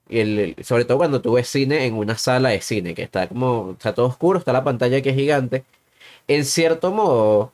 y 0.09 0.19
el, 0.19 0.55
sobre 0.63 0.85
todo 0.85 0.97
cuando 0.97 1.21
tú 1.21 1.33
ves 1.33 1.47
cine 1.47 1.85
en 1.85 1.93
una 1.95 2.17
sala 2.17 2.49
de 2.49 2.61
cine, 2.61 2.93
que 2.93 3.01
está 3.03 3.27
como, 3.27 3.71
está 3.73 3.93
todo 3.95 4.07
oscuro, 4.07 4.37
está 4.39 4.51
la 4.53 4.63
pantalla 4.63 5.01
que 5.01 5.11
es 5.11 5.15
gigante, 5.15 5.63
en 6.27 6.45
cierto 6.45 6.91
modo, 6.91 7.53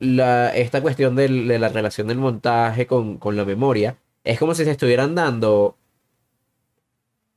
la, 0.00 0.54
esta 0.56 0.82
cuestión 0.82 1.16
de 1.16 1.28
la 1.30 1.68
relación 1.70 2.08
del 2.08 2.18
montaje 2.18 2.86
con, 2.86 3.18
con 3.18 3.36
la 3.36 3.44
memoria, 3.44 3.98
es 4.24 4.38
como 4.38 4.54
si 4.54 4.64
se 4.64 4.72
estuvieran 4.72 5.14
dando 5.14 5.76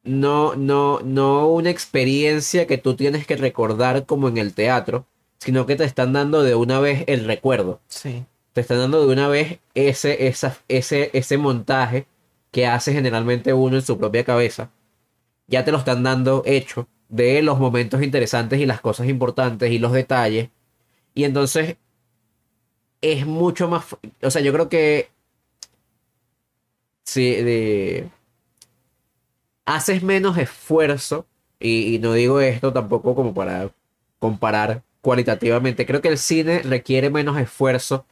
no, 0.09 0.55
no, 0.55 1.01
no 1.01 1.47
una 1.47 1.69
experiencia 1.69 2.65
que 2.65 2.79
tú 2.79 2.95
tienes 2.95 3.27
que 3.27 3.37
recordar 3.37 4.07
como 4.07 4.27
en 4.27 4.39
el 4.39 4.55
teatro, 4.55 5.05
sino 5.37 5.67
que 5.67 5.75
te 5.75 5.83
están 5.83 6.13
dando 6.13 6.41
de 6.41 6.55
una 6.55 6.79
vez 6.79 7.03
el 7.05 7.25
recuerdo. 7.25 7.79
Sí. 7.87 8.25
Te 8.53 8.61
están 8.61 8.79
dando 8.79 9.05
de 9.05 9.13
una 9.13 9.27
vez 9.27 9.59
ese, 9.75 10.27
esa, 10.27 10.57
ese, 10.67 11.11
ese 11.13 11.37
montaje 11.37 12.07
que 12.49 12.65
hace 12.65 12.91
generalmente 12.91 13.53
uno 13.53 13.75
en 13.75 13.83
su 13.83 13.99
propia 13.99 14.23
cabeza. 14.23 14.71
Ya 15.47 15.63
te 15.63 15.71
lo 15.71 15.77
están 15.77 16.01
dando 16.01 16.41
hecho 16.43 16.87
de 17.07 17.43
los 17.43 17.59
momentos 17.59 18.01
interesantes 18.01 18.59
y 18.59 18.65
las 18.65 18.81
cosas 18.81 19.07
importantes 19.07 19.71
y 19.71 19.77
los 19.77 19.91
detalles. 19.91 20.49
Y 21.13 21.23
entonces 21.25 21.77
es 23.01 23.27
mucho 23.27 23.67
más... 23.67 23.85
O 24.23 24.31
sea, 24.31 24.41
yo 24.41 24.51
creo 24.53 24.69
que... 24.69 25.11
Sí, 27.03 27.35
de... 27.35 28.09
Haces 29.69 30.01
menos 30.01 30.37
esfuerzo. 30.37 31.27
Y, 31.59 31.99
no 32.01 32.13
digo 32.13 32.41
esto 32.41 32.73
tampoco 32.73 33.13
como 33.13 33.33
para 33.33 33.69
comparar 34.17 34.81
cualitativamente. 35.01 35.85
Creo 35.85 36.01
que 36.01 36.07
el 36.07 36.17
cine 36.17 36.63
requiere 36.63 37.09
menos 37.09 37.37
esfuerzo 37.37 38.05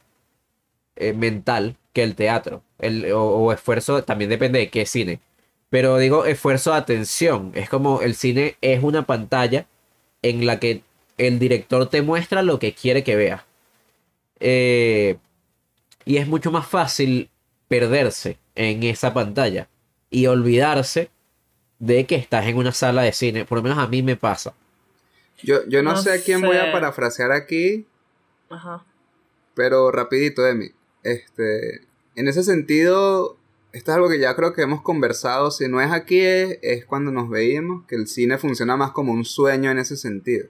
eh, 0.96 1.12
mental 1.14 1.76
que 1.92 2.04
el 2.04 2.14
teatro. 2.14 2.62
El, 2.78 3.10
o, 3.12 3.24
o 3.24 3.52
esfuerzo, 3.52 4.04
también 4.04 4.30
depende 4.30 4.60
de 4.60 4.70
qué 4.70 4.86
cine. 4.86 5.20
Pero 5.68 5.98
digo 5.98 6.26
esfuerzo 6.26 6.70
de 6.70 6.78
atención. 6.78 7.50
Es 7.54 7.68
como 7.68 8.02
el 8.02 8.14
cine 8.14 8.56
es 8.60 8.82
una 8.82 9.04
pantalla 9.04 9.66
en 10.22 10.46
la 10.46 10.60
que 10.60 10.82
el 11.16 11.40
director 11.40 11.88
te 11.88 12.02
muestra 12.02 12.42
lo 12.42 12.60
que 12.60 12.72
quiere 12.72 13.02
que 13.02 13.16
veas. 13.16 13.42
Eh, 14.40 15.16
y 16.04 16.18
es 16.18 16.28
mucho 16.28 16.52
más 16.52 16.66
fácil 16.66 17.30
perderse 17.66 18.38
en 18.54 18.84
esa 18.84 19.12
pantalla 19.12 19.68
y 20.10 20.26
olvidarse 20.26 21.10
de 21.78 22.06
que 22.06 22.16
estás 22.16 22.46
en 22.46 22.56
una 22.56 22.72
sala 22.72 23.02
de 23.02 23.12
cine. 23.12 23.44
Por 23.44 23.58
lo 23.58 23.62
menos 23.62 23.78
a 23.78 23.86
mí 23.86 24.02
me 24.02 24.16
pasa. 24.16 24.54
Yo, 25.42 25.64
yo 25.68 25.82
no, 25.82 25.92
No 25.92 26.02
sé 26.02 26.12
a 26.12 26.22
quién 26.22 26.40
voy 26.40 26.56
a 26.56 26.72
parafrasear 26.72 27.30
aquí, 27.30 27.86
Ajá. 28.50 28.84
pero 29.54 29.90
rapidito, 29.92 30.46
Emi. 30.46 30.72
Este, 31.04 31.82
en 32.16 32.26
ese 32.26 32.42
sentido, 32.42 33.36
esto 33.72 33.92
es 33.92 33.94
algo 33.94 34.08
que 34.08 34.18
ya 34.18 34.34
creo 34.34 34.52
que 34.52 34.62
hemos 34.62 34.82
conversado. 34.82 35.50
Si 35.52 35.68
no 35.68 35.80
es 35.80 35.92
aquí, 35.92 36.20
es, 36.20 36.58
es 36.62 36.84
cuando 36.84 37.12
nos 37.12 37.30
veíamos, 37.30 37.86
que 37.86 37.94
el 37.94 38.08
cine 38.08 38.38
funciona 38.38 38.76
más 38.76 38.90
como 38.90 39.12
un 39.12 39.24
sueño 39.24 39.70
en 39.70 39.78
ese 39.78 39.96
sentido. 39.96 40.48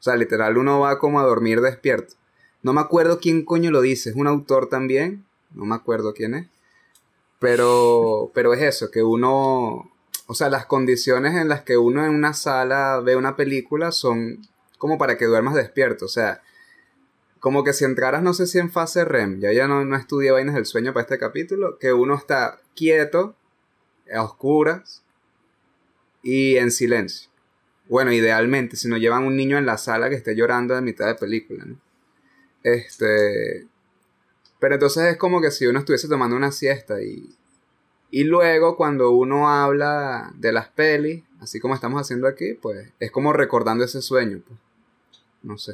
O 0.00 0.02
sea, 0.02 0.16
literal, 0.16 0.58
uno 0.58 0.80
va 0.80 0.98
como 0.98 1.20
a 1.20 1.24
dormir 1.24 1.60
despierto. 1.60 2.14
No 2.62 2.72
me 2.72 2.80
acuerdo 2.80 3.20
quién 3.20 3.44
coño 3.44 3.70
lo 3.70 3.80
dice, 3.82 4.10
es 4.10 4.16
un 4.16 4.26
autor 4.26 4.68
también, 4.68 5.24
no 5.54 5.64
me 5.64 5.74
acuerdo 5.74 6.12
quién 6.14 6.34
es. 6.34 6.46
Pero, 7.38 8.30
pero 8.34 8.52
es 8.54 8.62
eso, 8.62 8.90
que 8.90 9.02
uno, 9.02 9.90
o 10.26 10.34
sea, 10.34 10.48
las 10.48 10.66
condiciones 10.66 11.34
en 11.34 11.48
las 11.48 11.62
que 11.62 11.76
uno 11.76 12.04
en 12.04 12.10
una 12.10 12.32
sala 12.34 13.00
ve 13.00 13.16
una 13.16 13.36
película 13.36 13.92
son 13.92 14.38
como 14.78 14.98
para 14.98 15.16
que 15.16 15.26
duermas 15.26 15.54
despierto. 15.54 16.06
O 16.06 16.08
sea, 16.08 16.42
como 17.40 17.62
que 17.64 17.72
si 17.72 17.84
entraras, 17.84 18.22
no 18.22 18.32
sé 18.34 18.46
si 18.46 18.58
en 18.58 18.70
fase 18.70 19.04
REM, 19.04 19.40
ya 19.40 19.52
ya 19.52 19.68
no, 19.68 19.84
no 19.84 19.96
estudié 19.96 20.30
vainas 20.30 20.54
del 20.54 20.66
sueño 20.66 20.92
para 20.92 21.02
este 21.02 21.18
capítulo, 21.18 21.78
que 21.78 21.92
uno 21.92 22.14
está 22.14 22.60
quieto, 22.74 23.36
a 24.12 24.22
oscuras 24.22 25.02
y 26.22 26.56
en 26.56 26.70
silencio. 26.70 27.30
Bueno, 27.88 28.12
idealmente, 28.12 28.76
si 28.76 28.88
no 28.88 28.96
llevan 28.96 29.24
un 29.24 29.36
niño 29.36 29.58
en 29.58 29.66
la 29.66 29.76
sala 29.76 30.08
que 30.08 30.16
esté 30.16 30.34
llorando 30.34 30.74
a 30.74 30.80
mitad 30.80 31.06
de 31.06 31.14
película, 31.16 31.64
¿no? 31.64 31.78
Este. 32.62 33.66
Pero 34.58 34.74
entonces 34.74 35.04
es 35.04 35.16
como 35.18 35.42
que 35.42 35.50
si 35.50 35.66
uno 35.66 35.80
estuviese 35.80 36.08
tomando 36.08 36.34
una 36.34 36.50
siesta 36.50 37.02
y. 37.02 37.28
Y 38.16 38.22
luego 38.22 38.76
cuando 38.76 39.10
uno 39.10 39.48
habla 39.50 40.30
de 40.36 40.52
las 40.52 40.68
pelis, 40.68 41.24
así 41.40 41.58
como 41.58 41.74
estamos 41.74 42.00
haciendo 42.00 42.28
aquí, 42.28 42.54
pues 42.54 42.92
es 43.00 43.10
como 43.10 43.32
recordando 43.32 43.82
ese 43.84 44.00
sueño. 44.02 44.38
Pues. 44.46 44.60
No 45.42 45.58
sé. 45.58 45.72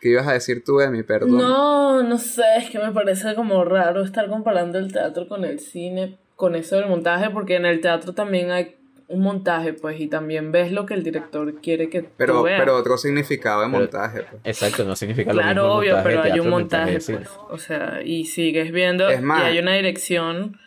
¿Qué 0.00 0.10
ibas 0.10 0.28
a 0.28 0.34
decir 0.34 0.62
tú, 0.64 0.80
Emi? 0.80 1.02
Perdón. 1.02 1.38
No, 1.38 2.04
no 2.04 2.18
sé, 2.18 2.44
es 2.58 2.70
que 2.70 2.78
me 2.78 2.92
parece 2.92 3.34
como 3.34 3.64
raro 3.64 4.04
estar 4.04 4.28
comparando 4.28 4.78
el 4.78 4.92
teatro 4.92 5.26
con 5.26 5.44
el 5.44 5.58
cine, 5.58 6.16
con 6.36 6.54
eso 6.54 6.76
del 6.76 6.86
montaje, 6.88 7.28
porque 7.30 7.56
en 7.56 7.66
el 7.66 7.80
teatro 7.80 8.12
también 8.12 8.52
hay 8.52 8.76
un 9.08 9.20
montaje, 9.22 9.72
pues, 9.72 9.98
y 10.00 10.06
también 10.06 10.52
ves 10.52 10.70
lo 10.70 10.86
que 10.86 10.94
el 10.94 11.02
director 11.02 11.60
quiere 11.60 11.88
que 11.90 12.04
pero, 12.04 12.34
tú 12.38 12.42
veas. 12.44 12.60
pero 12.60 12.76
otro 12.76 12.98
significado 12.98 13.62
de 13.62 13.66
montaje. 13.68 14.22
Pues. 14.30 14.42
Exacto, 14.44 14.84
no 14.84 14.94
significa 14.94 15.32
lo 15.32 15.38
mismo. 15.38 15.52
Claro, 15.52 15.74
obvio, 15.74 15.94
montaje 15.94 16.08
pero 16.08 16.22
hay 16.22 16.30
teatro, 16.30 16.42
un 16.42 16.46
el 16.46 16.52
montaje, 16.52 17.00
cine. 17.00 17.18
pues. 17.18 17.30
O 17.50 17.58
sea, 17.58 18.00
y 18.04 18.26
sigues 18.26 18.70
viendo 18.70 19.08
Es 19.08 19.20
más- 19.22 19.42
y 19.42 19.46
hay 19.46 19.58
una 19.58 19.74
dirección. 19.74 20.60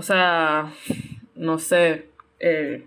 O 0.00 0.02
sea, 0.02 0.72
no 1.34 1.58
sé. 1.58 2.06
Eh, 2.38 2.86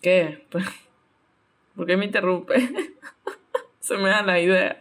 ¿Qué? 0.00 0.46
¿Por 1.74 1.86
qué 1.86 1.96
me 1.96 2.04
interrumpe? 2.04 2.54
Se 3.80 3.96
me 3.96 4.10
da 4.10 4.22
la 4.22 4.38
idea. 4.38 4.76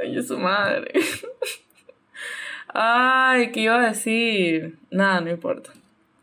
Oye, 0.00 0.22
su 0.22 0.38
madre. 0.38 0.92
Ay, 2.68 3.52
¿qué 3.52 3.60
iba 3.60 3.78
a 3.84 3.88
decir? 3.88 4.78
Nada, 4.90 5.20
no 5.20 5.30
importa. 5.30 5.74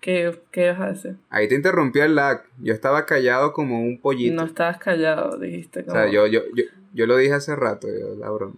¿Qué, 0.02 0.36
qué 0.50 0.66
ibas 0.66 0.82
a 0.82 0.88
decir? 0.94 1.16
Ahí 1.30 1.48
te 1.48 1.54
interrumpió 1.54 2.04
el 2.04 2.16
lag. 2.16 2.42
Yo 2.58 2.74
estaba 2.74 3.06
callado 3.06 3.54
como 3.54 3.82
un 3.82 4.00
pollito. 4.02 4.34
No 4.34 4.46
estabas 4.48 4.80
callado, 4.80 5.38
dijiste. 5.38 5.82
o 5.82 5.86
Como... 5.86 5.96
sea, 5.96 6.10
yo, 6.10 6.26
yo, 6.26 6.42
yo, 6.56 6.64
yo 6.92 7.06
lo 7.06 7.18
dije 7.18 7.34
hace 7.36 7.56
rato, 7.56 7.88
yo, 7.88 8.16
la 8.16 8.32
broma. 8.32 8.56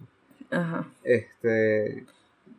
Ajá. 0.50 0.86
Este. 1.04 2.06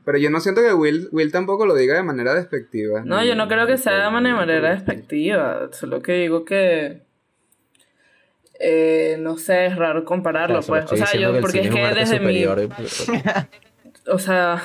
Pero 0.08 0.20
yo 0.20 0.30
no 0.30 0.40
siento 0.40 0.62
que 0.62 0.74
Will, 0.74 1.10
Will 1.12 1.34
tampoco 1.34 1.66
lo 1.66 1.76
diga 1.76 1.94
de 1.98 2.02
manera 2.02 2.34
despectiva. 2.34 3.02
No, 3.04 3.20
ni- 3.20 3.28
yo 3.28 3.36
no 3.36 3.50
creo 3.50 3.68
que 3.68 3.76
sea 3.78 4.06
de 4.06 4.10
manera, 4.10 4.70
despectiva. 4.72 5.68
Solo 5.74 6.02
que 6.02 6.14
digo 6.14 6.46
que. 6.46 7.02
eh, 8.58 9.18
no 9.20 9.38
sé, 9.38 9.66
es 9.66 9.76
raro 9.76 10.06
compararlo, 10.06 10.60
O 10.60 10.62
sea, 10.62 10.86
pues. 10.88 10.94
O 10.94 10.96
sea, 10.96 11.20
yo, 11.20 11.38
porque 11.42 11.60
es 11.60 11.70
que 11.70 11.82
desde 11.94 12.22
mi. 12.22 12.42
superior. 12.42 12.70
O 14.10 14.18
sea, 14.18 14.64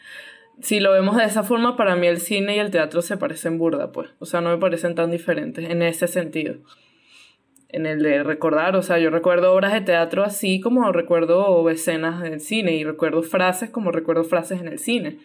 si 0.60 0.80
lo 0.80 0.90
vemos 0.90 1.16
de 1.16 1.26
esa 1.26 1.44
forma, 1.44 1.76
para 1.76 1.94
mí 1.94 2.08
el 2.08 2.18
cine 2.18 2.56
y 2.56 2.58
el 2.58 2.72
teatro 2.72 3.02
se 3.02 3.16
parecen 3.16 3.58
burda, 3.58 3.92
pues. 3.92 4.10
O 4.18 4.26
sea, 4.26 4.40
no 4.40 4.50
me 4.50 4.58
parecen 4.58 4.96
tan 4.96 5.12
diferentes 5.12 5.70
en 5.70 5.82
ese 5.82 6.08
sentido. 6.08 6.56
En 7.72 7.86
el 7.86 8.02
de 8.02 8.22
recordar, 8.22 8.76
o 8.76 8.82
sea, 8.82 8.98
yo 8.98 9.08
recuerdo 9.08 9.52
obras 9.52 9.72
de 9.72 9.80
teatro 9.80 10.24
así 10.24 10.60
como 10.60 10.92
recuerdo 10.92 11.68
escenas 11.70 12.22
en 12.24 12.34
el 12.34 12.40
cine 12.40 12.74
y 12.74 12.84
recuerdo 12.84 13.22
frases 13.22 13.70
como 13.70 13.90
recuerdo 13.90 14.24
frases 14.24 14.60
en 14.60 14.68
el 14.68 14.78
cine. 14.78 15.16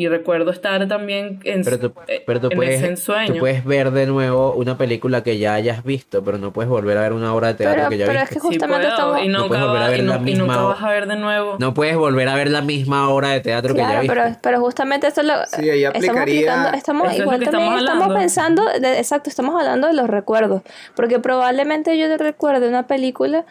Y 0.00 0.06
recuerdo 0.06 0.52
estar 0.52 0.86
también 0.86 1.40
en, 1.42 1.64
Pero 1.64 1.76
tú, 1.80 1.92
eh, 2.06 2.22
pero 2.24 2.38
tú 2.40 2.46
en 2.52 2.56
puedes, 2.56 2.74
ese 2.76 2.84
tú 2.84 2.90
ensueño. 2.92 3.40
puedes 3.40 3.64
ver 3.64 3.90
de 3.90 4.06
nuevo 4.06 4.52
una 4.52 4.78
película 4.78 5.24
que 5.24 5.38
ya 5.38 5.54
hayas 5.54 5.82
visto, 5.82 6.22
pero 6.22 6.38
no 6.38 6.52
puedes 6.52 6.68
volver 6.70 6.96
a 6.98 7.00
ver 7.00 7.12
una 7.12 7.34
obra 7.34 7.48
de 7.48 7.54
teatro 7.54 7.78
Pero, 7.78 7.88
que 7.90 7.98
ya 7.98 8.06
pero 8.06 8.18
es 8.20 8.30
viste. 8.30 8.34
que 8.36 8.40
Sí 8.40 8.46
justamente 8.46 8.86
puedo, 8.86 8.96
estamos... 8.96 9.22
y 9.24 9.28
No 9.28 9.38
nunca, 9.40 9.48
puedes 9.48 9.64
volver 9.66 9.82
a 9.82 9.88
ver 9.88 9.98
y 9.98 10.02
la 10.02 10.18
nu- 10.18 10.28
y 10.28 10.34
nunca 10.34 10.52
misma- 10.52 10.68
vas 10.68 10.82
a 10.84 10.90
ver 10.90 11.06
de 11.08 11.16
nuevo. 11.16 11.56
No 11.58 11.74
puedes 11.74 11.96
volver 11.96 12.28
a 12.28 12.34
ver 12.36 12.48
la 12.48 12.62
misma 12.62 13.08
obra 13.08 13.30
de 13.30 13.40
teatro 13.40 13.74
que 13.74 13.80
ya 13.80 13.86
Claro, 13.86 14.00
viste. 14.02 14.14
pero, 14.14 14.36
pero 14.40 14.60
justamente 14.60 15.08
eso 15.08 15.22
lo 15.24 15.34
Sí, 15.46 15.68
ahí 15.68 15.82
estamos 15.82 15.96
aplicaría- 16.08 16.22
aplicando, 16.22 16.78
estamos 16.78 17.10
es 17.10 17.18
lo 17.18 17.24
igual 17.24 17.38
que 17.40 17.44
también 17.46 17.62
estamos 17.72 17.82
estamos 17.82 18.02
hablando. 18.04 18.20
pensando, 18.20 18.62
de- 18.80 18.98
exacto, 19.00 19.30
estamos 19.30 19.54
hablando 19.60 19.88
de 19.88 19.94
los 19.94 20.06
recuerdos, 20.08 20.62
porque 20.94 21.18
probablemente 21.18 21.98
yo 21.98 22.16
recuerde 22.18 22.68
una 22.68 22.86
película 22.86 23.44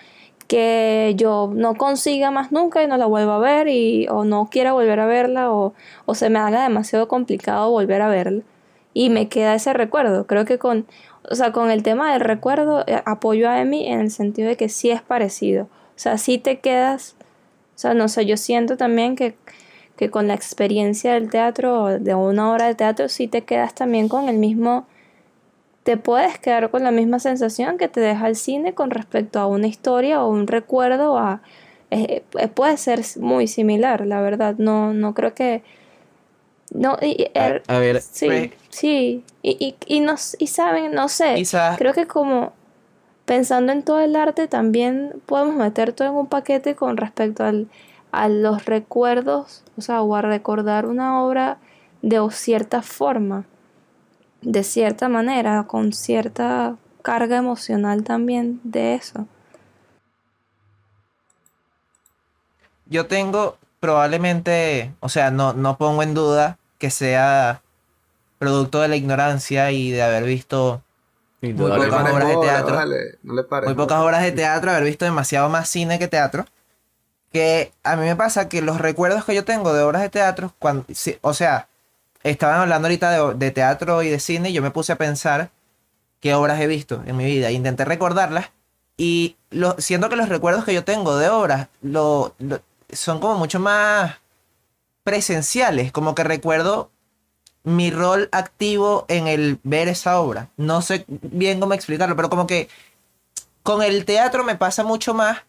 que 0.47 1.13
yo 1.17 1.51
no 1.53 1.75
consiga 1.75 2.31
más 2.31 2.51
nunca 2.51 2.81
y 2.81 2.87
no 2.87 2.97
la 2.97 3.05
vuelva 3.05 3.35
a 3.35 3.39
ver 3.39 3.67
y 3.67 4.07
o 4.09 4.23
no 4.23 4.49
quiera 4.49 4.73
volver 4.73 4.99
a 4.99 5.05
verla 5.05 5.51
o, 5.51 5.73
o 6.05 6.15
se 6.15 6.29
me 6.29 6.39
haga 6.39 6.63
demasiado 6.63 7.07
complicado 7.07 7.69
volver 7.69 8.01
a 8.01 8.07
verla 8.07 8.43
y 8.97 9.11
me 9.11 9.29
queda 9.29 9.53
ese 9.53 9.73
recuerdo. 9.73 10.25
Creo 10.25 10.45
que 10.45 10.57
con, 10.57 10.87
o 11.29 11.35
sea, 11.35 11.51
con 11.51 11.69
el 11.69 11.83
tema 11.83 12.13
del 12.13 12.21
recuerdo 12.21 12.83
eh, 12.87 13.01
apoyo 13.05 13.47
a 13.47 13.61
Emi 13.61 13.87
en 13.87 13.99
el 13.99 14.09
sentido 14.09 14.47
de 14.47 14.57
que 14.57 14.69
sí 14.69 14.89
es 14.89 15.03
parecido. 15.03 15.65
O 15.65 15.99
sea, 15.99 16.17
sí 16.17 16.39
te 16.39 16.59
quedas, 16.59 17.15
o 17.75 17.77
sea, 17.77 17.93
no 17.93 18.07
sé, 18.07 18.25
yo 18.25 18.37
siento 18.37 18.75
también 18.75 19.15
que, 19.15 19.35
que 19.97 20.09
con 20.09 20.27
la 20.27 20.33
experiencia 20.33 21.13
del 21.13 21.29
teatro, 21.29 21.99
de 21.99 22.15
una 22.15 22.51
obra 22.51 22.65
de 22.65 22.73
teatro, 22.73 23.07
sí 23.07 23.27
te 23.27 23.43
quedas 23.43 23.75
también 23.75 24.09
con 24.09 24.29
el 24.29 24.37
mismo, 24.39 24.87
te 25.87 25.95
puedes 25.95 26.37
quedar 26.37 26.69
con 26.69 26.83
la 26.83 26.91
misma 26.91 27.17
sensación 27.17 27.77
que 27.77 27.87
te 27.87 28.01
deja 28.01 28.27
el 28.27 28.35
cine 28.35 28.73
con 28.73 28.89
respecto 28.89 29.39
a 29.39 29.47
una 29.47 29.67
historia 29.67 30.21
o 30.21 30.29
un 30.29 30.45
recuerdo. 30.45 31.17
A, 31.17 31.39
eh, 31.91 32.23
eh, 32.37 32.47
puede 32.49 32.75
ser 32.75 32.99
muy 33.21 33.47
similar, 33.47 34.05
la 34.05 34.19
verdad. 34.19 34.55
No, 34.57 34.93
no 34.93 35.13
creo 35.13 35.33
que... 35.33 35.63
No, 36.71 36.97
y, 37.01 37.31
er, 37.33 37.63
A 37.67 37.79
ver, 37.79 38.01
sí, 38.01 38.25
pues- 38.25 38.51
sí. 38.67 39.23
Y, 39.41 39.51
y, 39.65 39.75
y, 39.85 40.01
no, 40.01 40.15
y 40.37 40.47
saben, 40.47 40.91
no 40.91 41.07
sé. 41.07 41.35
Quizás 41.35 41.77
Creo 41.77 41.93
que 41.93 42.05
como 42.05 42.51
pensando 43.23 43.71
en 43.71 43.81
todo 43.81 44.01
el 44.01 44.17
arte, 44.17 44.49
también 44.49 45.13
podemos 45.25 45.55
meter 45.55 45.93
todo 45.93 46.09
en 46.09 46.15
un 46.15 46.27
paquete 46.27 46.75
con 46.75 46.97
respecto 46.97 47.45
al, 47.45 47.69
a 48.11 48.27
los 48.27 48.65
recuerdos, 48.65 49.63
o 49.77 49.81
sea, 49.81 50.01
o 50.01 50.13
a 50.17 50.21
recordar 50.21 50.85
una 50.85 51.23
obra 51.23 51.59
de 52.01 52.19
cierta 52.31 52.81
forma, 52.81 53.45
de 54.41 54.63
cierta 54.63 55.09
manera, 55.09 55.63
con 55.63 55.93
cierta 55.93 56.75
carga 57.01 57.37
emocional 57.37 58.03
también 58.03 58.59
de 58.63 58.95
eso. 58.95 59.27
yo 62.89 63.07
tengo 63.07 63.57
probablemente, 63.79 64.93
o 64.99 65.09
sea, 65.09 65.31
no, 65.31 65.53
no 65.53 65.77
pongo 65.77 66.03
en 66.03 66.13
duda 66.13 66.57
que 66.77 66.89
sea 66.89 67.61
producto 68.39 68.81
de 68.81 68.87
la 68.87 68.95
ignorancia 68.95 69.71
y 69.71 69.91
de 69.91 70.01
haber 70.01 70.23
visto 70.23 70.81
indudablemente. 71.41 71.97
pocas 71.97 72.13
obras 72.13 72.27
de 72.27 72.37
teatro. 72.37 72.75
vale, 72.75 73.17
no 73.23 73.33
le 73.33 73.43
pares 73.43 73.67
muy 73.67 73.75
pocas 73.75 73.99
horas 73.99 74.23
de 74.23 74.31
teatro, 74.31 74.71
haber 74.71 74.83
visto 74.83 75.05
demasiado 75.05 75.49
más 75.49 75.69
cine 75.69 75.99
que 75.99 76.07
teatro. 76.07 76.45
Que 77.31 77.73
a 77.83 77.95
mí 77.97 78.05
me 78.05 78.15
pasa 78.15 78.47
que 78.47 78.61
los 78.61 78.79
recuerdos 78.79 79.25
que 79.25 79.35
yo 79.35 79.43
tengo 79.43 79.73
de 79.73 79.83
obras 79.83 80.01
de 80.01 80.09
teatro, 80.09 80.53
cuando, 80.59 80.85
sí, 80.93 81.17
o 81.21 81.33
sea, 81.33 81.67
estaban 82.23 82.61
hablando 82.61 82.87
ahorita 82.87 83.11
de, 83.11 83.33
de 83.35 83.51
teatro 83.51 84.03
y 84.03 84.09
de 84.09 84.19
cine 84.19 84.49
y 84.49 84.53
yo 84.53 84.61
me 84.61 84.71
puse 84.71 84.91
a 84.93 84.97
pensar 84.97 85.51
qué 86.19 86.33
obras 86.33 86.59
he 86.61 86.67
visto 86.67 87.03
en 87.05 87.17
mi 87.17 87.25
vida. 87.25 87.51
Intenté 87.51 87.85
recordarlas 87.85 88.51
y 88.97 89.37
lo, 89.51 89.75
siento 89.79 90.09
que 90.09 90.15
los 90.15 90.29
recuerdos 90.29 90.65
que 90.65 90.73
yo 90.73 90.83
tengo 90.83 91.17
de 91.17 91.29
obras 91.29 91.67
lo, 91.81 92.35
lo- 92.39 92.61
son 92.91 93.19
como 93.19 93.37
mucho 93.37 93.59
más 93.59 94.15
presenciales, 95.03 95.91
como 95.91 96.15
que 96.15 96.23
recuerdo 96.23 96.91
mi 97.63 97.91
rol 97.91 98.29
activo 98.31 99.05
en 99.09 99.27
el 99.27 99.59
ver 99.63 99.87
esa 99.89 100.19
obra. 100.19 100.49
No 100.57 100.81
sé 100.81 101.05
bien 101.07 101.59
cómo 101.59 101.73
explicarlo, 101.73 102.15
pero 102.15 102.29
como 102.29 102.47
que 102.47 102.69
con 103.63 103.83
el 103.83 104.05
teatro 104.05 104.43
me 104.43 104.55
pasa 104.55 104.83
mucho 104.83 105.13
más 105.13 105.39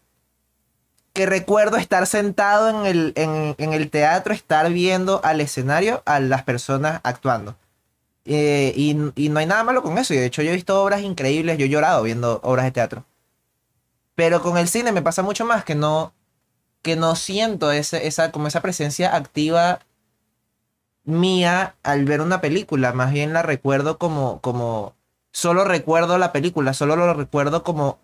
que 1.19 1.27
recuerdo 1.27 1.79
estar 1.79 2.07
sentado 2.07 2.71
en 2.71 2.87
el, 2.87 3.13
en, 3.17 3.73
el 3.73 3.91
teatro, 3.91 4.33
estar 4.33 4.71
viendo 4.71 5.21
al 5.25 5.41
escenario 5.41 6.01
a 6.07 6.21
las 6.21 6.45
personas 6.45 7.01
actuando. 7.03 7.57
Eh, 8.25 8.73
y, 8.77 8.97
y 9.17 9.29
no 9.29 9.41
hay 9.41 9.47
nada 9.47 9.65
malo 9.65 9.83
con 9.83 9.99
eso. 9.99 10.15
Y 10.15 10.19
de 10.19 10.27
hecho 10.27 10.43
yo 10.43 10.53
he 10.53 10.55
visto 10.55 10.81
obras 10.81 11.03
increíbles, 11.03 11.59
yo 11.59 11.67
he 11.67 11.69
llorado 11.69 12.05
viendo 12.05 12.39
obras 12.45 12.67
de 12.67 12.71
teatro. 12.71 13.05
Pero 14.15 14.43
con 14.43 14.59
el 14.59 14.69
cine 14.69 14.93
me 14.93 15.03
pasa 15.03 15.23
mucho 15.25 15.45
más 15.45 15.65
que 15.65 15.75
no, 15.75 16.13
que 16.83 16.95
no 16.95 17.17
siento 17.17 17.73
ese, 17.73 18.07
esa, 18.07 18.31
como 18.31 18.47
esa 18.47 18.63
presencia 18.63 19.17
activa 19.17 19.81
mía 21.03 21.75
al 21.83 22.05
ver 22.05 22.21
una 22.21 22.41
película. 22.41 22.93
Más 22.93 23.13
bien 23.13 23.33
la 23.33 23.43
recuerdo 23.43 23.99
como, 23.99 24.41
como, 24.41 24.95
solo 25.33 25.65
recuerdo 25.65 26.17
la 26.17 26.31
película, 26.31 26.75
solo 26.75 26.95
lo 26.95 27.13
recuerdo 27.13 27.65
como 27.65 27.99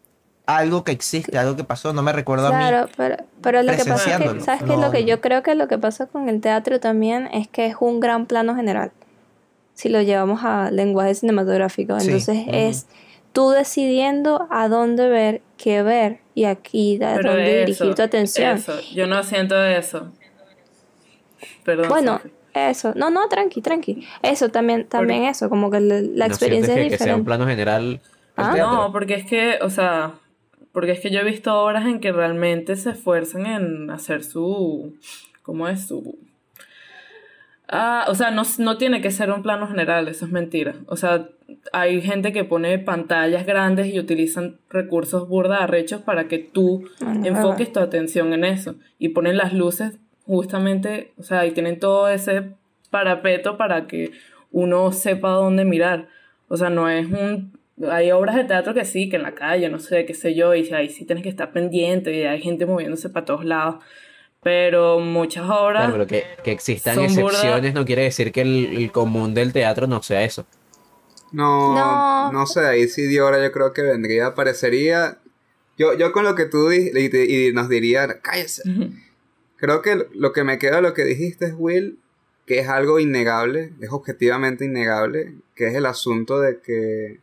algo 0.46 0.84
que 0.84 0.92
existe, 0.92 1.38
algo 1.38 1.56
que 1.56 1.64
pasó, 1.64 1.92
no 1.92 2.02
me 2.02 2.12
recuerdo 2.12 2.48
a 2.48 2.50
mí. 2.50 2.56
Claro, 2.68 2.88
pero, 2.96 3.16
pero 3.42 3.62
lo 3.62 3.72
que 3.76 3.84
pasa 3.84 4.10
es 4.10 4.18
que, 4.32 4.40
¿sabes 4.40 4.62
qué? 4.62 4.68
Lo 4.68 4.76
no- 4.76 4.90
que 4.90 5.04
yo 5.04 5.20
creo 5.20 5.42
que 5.42 5.54
lo 5.54 5.68
que 5.68 5.78
pasa 5.78 6.06
con 6.06 6.28
el 6.28 6.40
teatro 6.40 6.80
también 6.80 7.28
es 7.32 7.48
que 7.48 7.66
es 7.66 7.76
un 7.80 8.00
gran 8.00 8.26
plano 8.26 8.54
general. 8.54 8.92
Si 9.72 9.88
lo 9.88 10.02
llevamos 10.02 10.44
a 10.44 10.70
lenguaje 10.70 11.14
cinematográfico. 11.14 11.98
Sí. 11.98 12.06
Entonces 12.06 12.36
Ujú. 12.46 12.50
es 12.54 12.86
tú 13.32 13.50
decidiendo 13.50 14.46
a 14.50 14.68
dónde 14.68 15.08
ver, 15.08 15.40
qué 15.56 15.82
ver 15.82 16.20
y 16.34 16.44
aquí 16.44 17.02
a 17.02 17.14
Pero 17.16 17.30
dónde 17.30 17.44
eso, 17.62 17.66
dirigir 17.66 17.94
tu 17.94 18.02
atención. 18.02 18.56
Eso, 18.58 18.74
yo 18.94 19.06
no 19.06 19.22
siento 19.22 19.60
eso. 19.64 20.12
Perdón. 21.64 21.88
Bueno, 21.88 22.18
Sofi. 22.18 22.30
eso. 22.54 22.92
No, 22.94 23.10
no, 23.10 23.28
tranqui, 23.28 23.60
tranqui. 23.62 24.06
Eso 24.22 24.50
también, 24.50 24.86
también 24.86 25.24
eso, 25.24 25.48
como 25.48 25.70
que 25.70 25.80
la, 25.80 26.00
la 26.00 26.26
¿No 26.28 26.32
experiencia 26.34 26.74
es 26.74 26.80
que, 26.84 26.90
que 26.90 26.98
sea 26.98 27.16
un 27.16 27.22
diferente. 27.22 27.24
plano 27.24 27.46
general 27.46 28.00
Ah. 28.36 28.52
No, 28.58 28.90
porque 28.90 29.14
es 29.14 29.26
que, 29.26 29.58
o 29.62 29.70
sea, 29.70 30.14
porque 30.74 30.90
es 30.90 31.00
que 31.00 31.10
yo 31.10 31.20
he 31.20 31.24
visto 31.24 31.54
obras 31.54 31.86
en 31.86 32.00
que 32.00 32.12
realmente 32.12 32.74
se 32.74 32.90
esfuerzan 32.90 33.46
en 33.46 33.90
hacer 33.90 34.24
su, 34.24 34.94
¿cómo 35.42 35.68
es 35.68 35.86
su? 35.86 36.18
Ah, 37.68 38.04
o 38.08 38.14
sea, 38.16 38.32
no, 38.32 38.42
no 38.58 38.76
tiene 38.76 39.00
que 39.00 39.12
ser 39.12 39.30
un 39.30 39.42
plano 39.42 39.68
general, 39.68 40.08
eso 40.08 40.26
es 40.26 40.32
mentira. 40.32 40.74
O 40.86 40.96
sea, 40.96 41.28
hay 41.72 42.02
gente 42.02 42.32
que 42.32 42.44
pone 42.44 42.78
pantallas 42.80 43.46
grandes 43.46 43.86
y 43.86 44.00
utilizan 44.00 44.58
recursos 44.68 45.28
burda 45.28 45.62
arrechos 45.62 46.02
para 46.02 46.26
que 46.26 46.40
tú 46.40 46.84
Bueno, 47.00 47.24
enfoques 47.24 47.72
tu 47.72 47.78
atención 47.78 48.32
en 48.32 48.44
eso. 48.44 48.74
Y 48.98 49.10
ponen 49.10 49.36
las 49.36 49.54
luces 49.54 49.98
justamente, 50.26 51.12
o 51.18 51.22
sea, 51.22 51.46
y 51.46 51.52
tienen 51.52 51.78
todo 51.78 52.08
ese 52.08 52.50
parapeto 52.90 53.56
para 53.56 53.86
que 53.86 54.10
uno 54.50 54.90
sepa 54.90 55.30
dónde 55.30 55.64
mirar. 55.64 56.08
O 56.48 56.56
sea, 56.56 56.68
no 56.68 56.88
es 56.88 57.06
un... 57.06 57.53
Hay 57.90 58.12
obras 58.12 58.36
de 58.36 58.44
teatro 58.44 58.72
que 58.74 58.84
sí, 58.84 59.08
que 59.08 59.16
en 59.16 59.22
la 59.22 59.34
calle, 59.34 59.68
no 59.68 59.80
sé, 59.80 60.06
qué 60.06 60.14
sé 60.14 60.34
yo, 60.34 60.54
y 60.54 60.72
ahí 60.72 60.88
sí 60.88 61.04
tienes 61.04 61.22
que 61.24 61.28
estar 61.28 61.52
pendiente 61.52 62.12
y 62.12 62.22
hay 62.24 62.40
gente 62.40 62.66
moviéndose 62.66 63.08
para 63.10 63.24
todos 63.26 63.44
lados. 63.44 63.82
Pero 64.42 65.00
muchas 65.00 65.44
obras... 65.48 65.86
Claro, 65.86 65.92
pero 65.92 66.06
que, 66.06 66.24
que 66.44 66.52
existan 66.52 66.94
Son 66.94 67.06
burda- 67.16 67.32
excepciones 67.38 67.74
no 67.74 67.84
quiere 67.84 68.02
decir 68.02 68.30
que 68.30 68.42
el, 68.42 68.76
el 68.76 68.92
común 68.92 69.34
del 69.34 69.52
teatro 69.52 69.86
no 69.86 70.02
sea 70.02 70.22
eso. 70.22 70.46
No, 71.32 71.74
No. 71.74 72.30
no, 72.32 72.46
sé, 72.46 72.60
ahí 72.60 72.86
sí 72.88 73.06
Diora 73.06 73.42
yo 73.42 73.50
creo 73.50 73.72
que 73.72 73.82
vendría, 73.82 74.26
aparecería. 74.26 75.18
Yo, 75.76 75.94
yo 75.98 76.12
con 76.12 76.24
lo 76.24 76.34
que 76.36 76.44
tú 76.44 76.68
di- 76.68 76.90
y, 76.94 77.48
y 77.48 77.52
nos 77.52 77.68
diría, 77.68 78.20
cállese. 78.20 78.62
Creo 79.56 79.82
que 79.82 80.06
lo 80.14 80.32
que 80.32 80.44
me 80.44 80.58
queda 80.58 80.76
de 80.76 80.82
lo 80.82 80.94
que 80.94 81.04
dijiste 81.04 81.46
es, 81.46 81.54
Will, 81.56 81.98
que 82.46 82.58
es 82.60 82.68
algo 82.68 83.00
innegable, 83.00 83.72
es 83.80 83.90
objetivamente 83.90 84.66
innegable, 84.66 85.34
que 85.56 85.66
es 85.68 85.74
el 85.74 85.86
asunto 85.86 86.38
de 86.40 86.60
que 86.60 87.18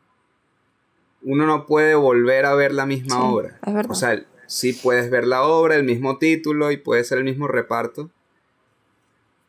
uno 1.23 1.45
no 1.45 1.65
puede 1.65 1.95
volver 1.95 2.45
a 2.45 2.55
ver 2.55 2.73
la 2.73 2.85
misma 2.85 3.15
Sí, 3.15 3.21
obra. 3.23 3.59
es 3.65 3.73
verdad. 3.73 3.91
O 3.91 3.95
sea, 3.95 4.23
sí 4.47 4.73
puedes 4.73 5.09
ver 5.09 5.25
la 5.27 5.43
obra, 5.43 5.75
el 5.75 5.83
mismo 5.83 6.17
título 6.17 6.71
y 6.71 6.77
puede 6.77 7.03
ser 7.03 7.17
el 7.19 7.23
mismo 7.23 7.47
reparto, 7.47 8.09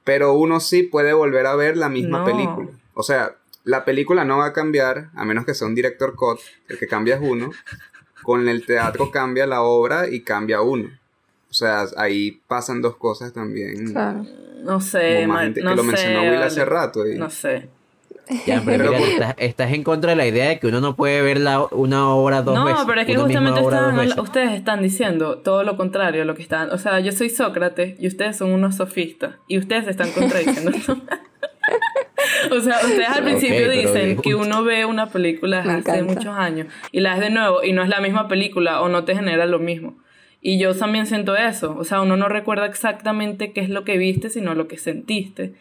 pero 0.04 0.34
uno 0.34 0.60
sí 0.60 0.82
puede 0.82 1.12
volver 1.12 1.46
a 1.46 1.54
ver 1.54 1.76
la 1.76 1.88
misma 1.88 2.20
No. 2.20 2.24
película. 2.24 2.68
O 2.94 3.02
sea, 3.02 3.36
la 3.64 3.84
película 3.84 4.24
no 4.24 4.38
va 4.38 4.46
a 4.46 4.52
cambiar, 4.52 5.10
a 5.14 5.24
menos 5.24 5.44
que 5.46 5.54
sea 5.54 5.68
un 5.68 5.74
director 5.74 6.14
cut, 6.16 6.40
el 6.68 6.78
que 6.78 6.86
cambia 6.86 7.16
es 7.16 7.20
uno. 7.22 7.50
Con 8.22 8.48
el 8.48 8.64
teatro 8.66 9.10
cambia 9.10 9.46
la 9.46 9.62
obra 9.62 10.08
y 10.08 10.22
cambia 10.22 10.60
uno. 10.60 10.90
O 11.50 11.54
sea, 11.54 11.84
ahí 11.96 12.40
pasan 12.46 12.80
dos 12.80 12.96
cosas 12.96 13.32
también. 13.32 13.92
Claro. 13.92 14.24
No 14.62 14.80
sé, 14.80 15.26
más 15.26 15.48
no 15.48 15.54
que 15.54 15.60
lo 15.62 15.76
sé, 15.78 15.82
mencionó 15.82 16.20
Will 16.22 16.30
vale. 16.34 16.44
hace 16.44 16.64
rato. 16.64 17.06
y- 17.06 17.18
No 17.18 17.28
sé. 17.30 17.68
Ya, 18.46 18.62
pero 18.64 18.84
Pero 18.90 18.92
mira, 18.98 19.08
estás, 19.12 19.34
estás 19.38 19.72
en 19.72 19.82
contra 19.82 20.10
de 20.10 20.16
la 20.16 20.26
idea 20.26 20.48
de 20.48 20.58
que 20.58 20.66
uno 20.68 20.80
no 20.80 20.96
puede 20.96 21.22
ver 21.22 21.38
la, 21.38 21.60
una 21.72 22.08
obra 22.14 22.42
dos 22.42 22.54
no, 22.54 22.64
veces. 22.64 22.84
pero 22.86 23.00
es 23.00 23.06
que 23.06 23.16
justamente 23.16 23.60
están- 23.60 24.20
ustedes 24.20 24.52
están 24.52 24.82
diciendo 24.82 25.38
todo 25.38 25.64
lo 25.64 25.76
contrario 25.76 26.22
a 26.22 26.24
lo 26.24 26.34
que 26.34 26.42
están. 26.42 26.70
O 26.70 26.78
sea, 26.78 27.00
yo 27.00 27.12
soy 27.12 27.30
Sócrates 27.30 27.96
y 28.00 28.06
ustedes 28.06 28.36
son 28.36 28.52
unos 28.52 28.76
sofistas 28.76 29.36
y 29.48 29.58
ustedes 29.58 29.84
se 29.84 29.90
están 29.90 30.10
contradiciendo. 30.12 30.70
o 32.50 32.60
sea, 32.60 32.76
ustedes 32.84 33.08
al 33.08 33.24
principio 33.24 33.70
dicen 33.70 34.16
que 34.20 34.34
uno 34.34 34.62
ve 34.64 34.84
una 34.84 35.06
película 35.10 35.60
hace 35.60 35.70
encanta. 35.70 36.02
muchos 36.04 36.36
años 36.36 36.68
y 36.90 37.00
la 37.00 37.12
ves 37.14 37.20
de 37.20 37.30
nuevo 37.30 37.62
y 37.62 37.72
no 37.72 37.82
es 37.82 37.88
la 37.88 38.00
misma 38.00 38.28
película 38.28 38.80
o 38.82 38.88
no 38.88 39.04
te 39.04 39.14
genera 39.14 39.46
lo 39.46 39.58
mismo. 39.58 39.96
Y 40.40 40.58
yo 40.58 40.74
también 40.74 41.06
siento 41.06 41.36
eso. 41.36 41.76
O 41.78 41.84
sea, 41.84 42.00
uno 42.00 42.16
no 42.16 42.28
recuerda 42.28 42.66
exactamente 42.66 43.52
qué 43.52 43.60
es 43.60 43.68
lo 43.68 43.84
que 43.84 43.96
viste, 43.96 44.28
sino 44.28 44.54
lo 44.54 44.66
que 44.66 44.76
sentiste. 44.76 45.54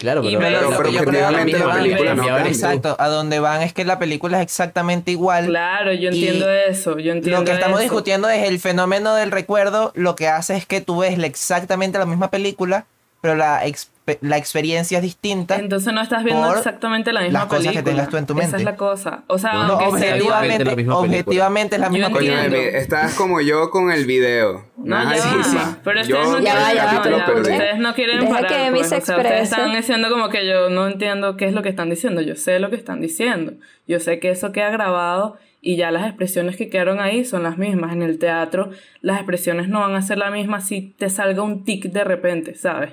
Claro, 0.00 0.22
pero, 0.22 0.38
Pero 0.38 0.50
yo 0.62 1.04
creo 1.04 1.28
objetivamente 1.28 1.58
la 1.58 1.74
película 1.74 2.14
no 2.14 2.24
cambia. 2.26 2.46
Exacto, 2.46 2.96
a 2.98 3.08
donde 3.08 3.38
van 3.38 3.60
es 3.60 3.74
que 3.74 3.84
la 3.84 3.98
película 3.98 4.38
es 4.38 4.44
exactamente 4.44 5.10
igual. 5.10 5.44
Claro, 5.46 5.92
yo 5.92 6.08
entiendo 6.08 6.50
eso. 6.50 6.98
Yo 6.98 7.12
entiendo 7.12 7.40
Lo 7.40 7.44
que 7.44 7.52
estamos 7.52 7.80
eso. 7.80 7.82
discutiendo 7.82 8.30
es 8.30 8.48
el 8.48 8.58
fenómeno 8.60 9.14
del 9.14 9.30
recuerdo, 9.30 9.92
lo 9.94 10.16
que 10.16 10.26
hace 10.26 10.56
es 10.56 10.64
que 10.64 10.80
tú 10.80 11.00
ves 11.00 11.18
exactamente 11.22 11.98
la 11.98 12.06
misma 12.06 12.30
película, 12.30 12.86
pero 13.20 13.34
la, 13.36 13.64
expe- 13.66 14.18
la 14.22 14.38
experiencia 14.38 14.98
es 14.98 15.02
distinta. 15.02 15.56
Entonces 15.56 15.92
no 15.92 16.00
estás 16.00 16.24
viendo 16.24 16.54
exactamente 16.54 17.12
la 17.12 17.20
misma 17.20 17.40
las 17.40 17.48
cosas 17.48 17.62
que 17.66 17.82
película. 17.82 17.84
tengas 17.92 18.08
tú 18.08 18.16
en 18.16 18.26
tu 18.26 18.32
Esa 18.32 18.42
mente. 18.42 18.56
es 18.56 18.64
la 18.64 18.76
cosa. 18.76 19.24
O 19.26 19.38
sea, 19.38 19.52
No, 19.52 19.66
no, 19.66 19.72
aunque 19.80 20.00
sea 20.00 20.14
objetivamente 20.14 20.22
igual. 20.22 20.28
la 20.30 20.38
objetivamente, 20.38 20.64
misma 20.64 20.74
película. 20.74 20.96
objetivamente 20.98 21.74
es 21.76 21.80
la 21.82 21.90
misma 21.90 22.08
película. 22.10 22.78
Estás 22.78 23.14
como 23.14 23.40
yo 23.40 23.70
con 23.70 23.92
el 23.92 24.06
video. 24.06 24.64
No, 24.78 24.96
Ajá, 24.96 25.14
ya 25.16 25.22
sí, 25.22 25.36
va. 25.36 25.44
sí. 25.44 25.56
Pero 25.84 26.00
ustedes 26.00 26.08
Yo 26.08 26.32
no 26.32 26.38
Ya 26.40 26.52
quieren, 26.52 26.62
va, 26.62 26.74
ya 26.74 26.84
va, 26.86 26.92
ya, 27.04 27.34
ustedes 27.34 27.78
no 27.78 27.94
quieren 27.94 28.20
Deja 28.20 28.30
parar. 28.32 28.48
que 28.64 28.70
pues. 28.72 28.88
se 28.88 28.96
O 28.96 29.00
sea, 29.02 29.16
ustedes 29.18 29.42
están 29.42 29.72
diciendo 29.74 30.08
como 30.10 30.28
que 30.30 30.46
yo 30.46 30.70
no 30.70 30.86
entiendo 30.88 31.36
qué 31.36 31.44
es 31.44 31.52
lo 31.52 31.62
que 31.62 31.68
están 31.68 31.90
diciendo. 31.90 32.20
Yo 32.22 32.36
sé 32.36 32.58
lo 32.58 32.70
que 32.70 32.76
están 32.76 33.00
diciendo. 33.02 33.52
Yo 33.86 34.00
sé 34.00 34.18
que 34.18 34.30
eso 34.30 34.50
queda 34.52 34.70
grabado 34.70 35.36
y 35.62 35.76
ya 35.76 35.90
las 35.90 36.06
expresiones 36.06 36.56
que 36.56 36.70
quedaron 36.70 37.00
ahí 37.00 37.24
son 37.26 37.42
las 37.42 37.58
mismas. 37.58 37.92
En 37.92 38.00
el 38.02 38.18
teatro 38.18 38.70
las 39.02 39.18
expresiones 39.18 39.68
no 39.68 39.80
van 39.80 39.94
a 39.94 40.00
ser 40.00 40.16
las 40.16 40.32
mismas 40.32 40.66
si 40.66 40.80
te 40.98 41.10
salga 41.10 41.42
un 41.42 41.64
tic 41.64 41.84
de 41.92 42.02
repente, 42.02 42.54
¿sabes? 42.54 42.92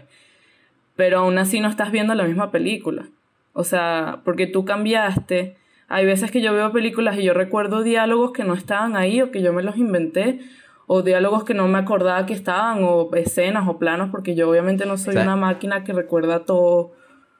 Pero 0.97 1.19
aún 1.19 1.37
así 1.37 1.61
no 1.61 1.69
estás 1.69 1.91
viendo 1.91 2.13
la 2.15 2.25
misma 2.25 2.51
película. 2.51 3.05
O 3.53 3.63
sea, 3.63 4.19
porque 4.25 4.47
tú 4.47 4.65
cambiaste. 4.65 5.55
Hay 5.87 6.05
veces 6.05 6.29
que 6.31 6.41
yo 6.41 6.51
veo 6.53 6.73
películas 6.73 7.17
y 7.17 7.23
yo 7.23 7.33
recuerdo 7.33 7.83
diálogos 7.83 8.33
que 8.33 8.43
no 8.43 8.53
estaban 8.55 8.97
ahí 8.97 9.21
o 9.21 9.31
que 9.31 9.41
yo 9.41 9.53
me 9.53 9.63
los 9.63 9.77
inventé, 9.77 10.39
o 10.85 11.01
diálogos 11.03 11.45
que 11.45 11.53
no 11.53 11.67
me 11.69 11.77
acordaba 11.77 12.25
que 12.25 12.33
estaban, 12.33 12.79
o 12.83 13.09
escenas 13.15 13.67
o 13.67 13.77
planos, 13.77 14.09
porque 14.09 14.35
yo 14.35 14.49
obviamente 14.49 14.85
no 14.85 14.97
soy 14.97 15.11
O 15.11 15.13
sea- 15.13 15.23
una 15.23 15.35
máquina 15.37 15.83
que 15.85 15.93
recuerda 15.93 16.43
todo. 16.43 16.91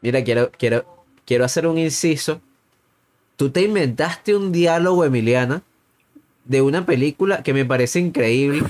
Mira, 0.02 0.24
quiero, 0.24 0.50
quiero, 0.58 0.86
quiero 1.26 1.44
hacer 1.44 1.68
un 1.68 1.78
inciso. 1.78 2.40
Tú 3.36 3.50
te 3.50 3.62
inventaste 3.64 4.36
un 4.36 4.52
diálogo, 4.52 5.04
Emiliana, 5.04 5.62
de 6.46 6.62
una 6.62 6.86
película 6.86 7.44
que 7.44 7.54
me 7.54 7.66
parece 7.66 8.00
increíble 8.00 8.64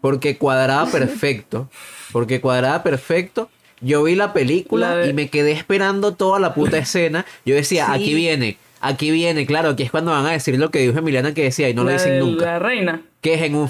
porque 0.00 0.36
cuadraba 0.38 0.90
perfecto. 0.90 1.68
Porque 2.12 2.40
cuadraba 2.40 2.82
perfecto. 2.82 3.48
Yo 3.82 4.02
vi 4.04 4.14
la 4.14 4.32
película 4.32 4.90
La 4.90 4.96
de- 4.96 5.10
y 5.10 5.12
me 5.12 5.28
quedé 5.28 5.52
esperando 5.52 6.14
toda 6.14 6.38
la 6.40 6.54
puta 6.54 6.78
escena. 6.78 7.26
Yo 7.44 7.54
decía, 7.54 7.86
Sí. 7.86 7.92
aquí 7.92 8.14
viene, 8.14 8.56
aquí 8.80 9.10
viene. 9.10 9.44
Claro, 9.46 9.70
aquí 9.70 9.82
es 9.82 9.90
cuando 9.90 10.12
van 10.12 10.24
a 10.26 10.30
decir 10.30 10.56
lo 10.58 10.70
que 10.70 10.78
dijo 10.80 10.98
Emiliana 10.98 11.34
que 11.34 11.42
decía 11.42 11.68
y 11.68 11.74
no 11.74 11.84
lo 11.84 11.90
dicen 11.90 12.12
de 12.12 12.18
nunca. 12.20 12.44
La 12.46 12.58
reina. 12.58 13.02
Que 13.20 13.34
es 13.34 13.42
en 13.42 13.54
un... 13.56 13.68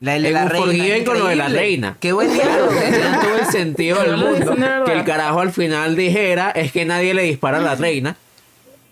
La, 0.00 0.18
de 0.18 0.26
En 0.28 0.34
la 0.34 0.48
reina. 0.48 1.04
Con 1.04 1.18
lo 1.20 1.26
de 1.26 1.36
la 1.36 1.48
reina. 1.48 1.96
Qué 2.00 2.12
buen 2.12 2.32
diálogo. 2.32 2.72
tenía 2.72 3.20
todo 3.20 3.38
el 3.38 3.46
sentido 3.46 4.02
del 4.02 4.10
No 4.12 4.16
mundo. 4.30 4.56
Que 4.84 4.92
el 4.94 5.04
carajo 5.04 5.40
al 5.40 5.52
final 5.52 5.94
dijera 5.94 6.50
es 6.50 6.72
que 6.72 6.84
nadie 6.84 7.14
le 7.14 7.22
dispara 7.22 7.58
a 7.58 7.60
la 7.60 7.74
reina. 7.76 8.16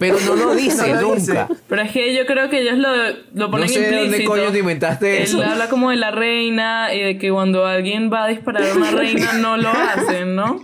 Pero 0.01 0.19
no 0.27 0.35
lo 0.35 0.55
dice 0.57 0.89
No 0.95 1.01
lo 1.03 1.15
dice. 1.15 1.35
nunca. 1.35 1.49
Pero 1.69 1.83
es 1.83 1.93
que 1.93 2.15
yo 2.15 2.27
creo 2.27 2.51
que 2.51 2.61
ellos 2.63 2.79
lo, 2.79 2.97
lo 2.97 3.15
No 3.35 3.51
ponen 3.53 3.69
sé 3.69 3.79
de 3.81 3.87
dónde 3.87 4.03
implícito. 4.05 4.31
coño 4.33 4.51
te 4.51 4.59
inventaste 4.59 5.23
eso. 5.23 5.41
Él 5.43 5.49
habla 5.51 5.69
como 5.69 5.91
de 5.91 5.97
la 5.97 6.11
reina 6.11 6.93
y 6.93 7.01
de 7.03 7.19
que 7.19 7.31
cuando 7.31 7.65
alguien 7.67 8.11
va 8.13 8.25
a 8.25 8.29
disparar 8.29 8.65
a 8.69 8.75
una 8.75 8.91
reina 9.03 9.35
no 9.35 9.57
lo 9.57 9.69
hacen, 9.69 10.35
¿no? 10.35 10.61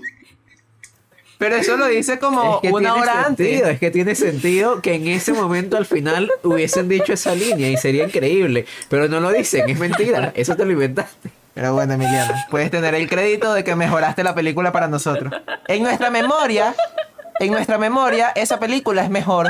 Pero 1.39 1.57
eso 1.57 1.77
lo 1.77 1.87
dice 1.87 2.19
como 2.19 2.61
Es 2.63 2.71
que 2.71 2.75
una 2.75 2.95
hora 2.95 3.25
sentido, 3.27 3.59
antes. 3.67 3.75
es 3.75 3.79
que 3.79 3.91
tiene 3.91 4.15
sentido 4.15 4.81
que 4.81 4.95
en 4.95 5.07
ese 5.07 5.35
momento 5.35 5.77
al 5.77 5.85
final 5.85 6.31
hubiesen 6.43 6.89
dicho 6.89 7.13
esa 7.13 7.35
línea 7.35 7.69
y 7.69 7.77
sería 7.77 8.05
increíble. 8.05 8.65
Pero 8.89 9.07
no 9.09 9.21
lo 9.21 9.31
dicen, 9.31 9.69
es 9.69 9.79
mentira. 9.79 10.33
Eso 10.35 10.57
te 10.57 10.65
lo 10.65 10.73
inventaste. 10.73 11.29
Pero 11.53 11.75
bueno, 11.75 11.93
Emiliano, 11.93 12.33
puedes 12.51 12.71
tener 12.71 12.95
el 12.95 13.07
crédito 13.07 13.53
de 13.53 13.65
que 13.65 13.77
mejoraste 13.77 14.25
la 14.25 14.35
película 14.35 14.73
para 14.73 14.89
nosotros. 14.89 15.31
En 15.69 15.83
nuestra 15.83 16.09
memoria, 16.11 16.75
en 17.41 17.51
nuestra 17.53 17.79
memoria, 17.79 18.33
esa 18.35 18.59
película 18.59 19.03
es 19.03 19.11
mejor 19.11 19.49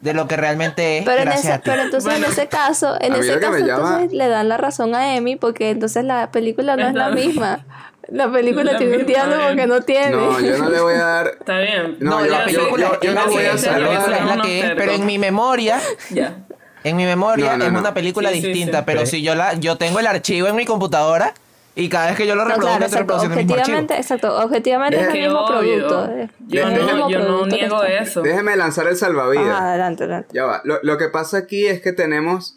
de 0.00 0.14
lo 0.14 0.28
que 0.28 0.36
realmente 0.36 0.98
es. 0.98 1.04
Pero, 1.04 1.22
en 1.22 1.32
ese, 1.32 1.52
a 1.52 1.58
ti. 1.58 1.62
pero 1.70 1.82
entonces 1.82 2.04
Bueno. 2.10 2.26
en 2.26 2.32
ese 2.32 2.46
caso, 2.46 2.96
en 3.00 3.14
ese 3.16 3.38
caso 3.40 3.58
llama- 3.58 3.88
entonces 3.88 4.12
le 4.12 4.28
dan 4.28 4.48
la 4.48 4.56
razón 4.56 4.94
a 4.94 5.16
Emi 5.16 5.36
porque 5.36 5.70
entonces 5.70 6.04
la 6.04 6.30
película 6.30 6.76
no 6.76 6.82
Es 6.82 6.88
es 6.90 6.94
la 6.94 7.08
la- 7.10 7.14
misma. 7.14 7.64
La 8.10 8.30
película 8.32 8.72
La 8.72 8.78
tiene 8.78 8.96
un 8.98 9.06
diálogo 9.06 9.54
que 9.54 9.66
no 9.66 9.82
tiene. 9.82 10.12
No, 10.12 10.40
yo 10.40 10.56
no 10.56 10.70
le 10.70 10.80
voy 10.80 10.94
a 10.94 11.04
dar. 11.04 11.26
Está 11.40 11.58
bien. 11.58 11.96
No, 12.00 12.10
No, 12.20 12.24
yo- 12.24 12.30
la 12.30 12.46
yo- 12.46 12.58
película, 12.58 12.86
yo- 12.94 13.00
yo 13.02 13.12
la 13.12 13.20
no 13.26 13.30
voy 13.32 13.44
a 13.44 13.58
salvar- 13.58 13.80
la 13.82 13.88
película 13.88 14.16
es 14.16 14.36
la 14.36 14.42
que 14.42 14.60
es, 14.60 14.72
pero 14.76 14.92
en 14.92 15.04
mi 15.04 15.18
memoria, 15.18 15.78
Ya. 16.10 16.36
en 16.84 16.96
mi 16.96 17.04
memoria 17.04 17.50
No, 17.52 17.58
no, 17.58 17.64
es 17.66 17.72
no. 17.72 17.78
una 17.80 17.92
película 17.92 18.30
Sí, 18.30 18.40
distinta, 18.40 18.78
sí. 18.78 18.84
pero 18.86 19.00
Pero- 19.00 19.10
si 19.10 19.20
yo 19.22 19.34
la 19.34 19.54
yo 19.54 19.76
tengo 19.76 19.98
el 20.00 20.06
archivo 20.06 20.48
en 20.48 20.56
mi 20.56 20.64
computadora 20.64 21.34
y 21.80 21.88
cada 21.88 22.06
vez 22.08 22.16
que 22.16 22.26
yo 22.26 22.34
lo 22.34 22.42
No, 22.42 22.48
reproduzco 22.50 22.70
claro, 22.76 22.84
estoy 22.86 22.98
reproduciendo 23.00 23.38
el 23.38 23.46
mismo 23.46 23.54
archivo. 23.60 23.76
Objetivamente, 23.78 23.96
exacto. 23.96 24.44
Objetivamente 24.44 25.00
es 25.00 25.06
el 25.06 25.12
mismo 25.12 25.44
obvio. 25.44 25.86
producto. 25.86 26.12
es- 26.14 26.30
Yo, 26.48 26.64
no, 26.68 26.70
mismo 26.76 27.08
yo 27.10 27.18
no 27.20 27.24
producto 27.26 27.46
niego 27.56 27.84
eso. 27.84 28.22
Déjeme 28.22 28.56
lanzar 28.56 28.86
el 28.88 28.96
salvavidas. 28.96 29.46
Ajá, 29.46 29.68
adelante, 29.70 30.04
adelante. 30.04 30.28
Ya 30.34 30.44
va. 30.44 30.60
Lo, 30.64 30.78
lo 30.82 30.98
que 30.98 31.08
pasa 31.08 31.38
aquí 31.38 31.66
es 31.66 31.80
que 31.80 31.92
tenemos 31.92 32.56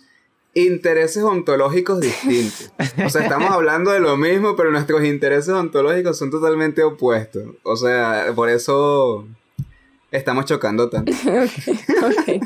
intereses 0.53 1.23
ontológicos 1.23 2.01
distintos. 2.01 2.71
O 3.05 3.09
sea, 3.09 3.21
estamos 3.23 3.51
hablando 3.51 3.91
de 3.91 3.99
lo 4.01 4.17
mismo, 4.17 4.55
pero 4.57 4.71
nuestros 4.71 5.03
intereses 5.05 5.53
ontológicos 5.53 6.17
son 6.17 6.29
totalmente 6.31 6.83
opuestos. 6.83 7.43
O 7.63 7.75
sea, 7.77 8.25
por 8.35 8.49
eso 8.49 9.25
estamos 10.11 10.45
chocando 10.45 10.89
tanto. 10.89 11.11
Ok. 12.03 12.43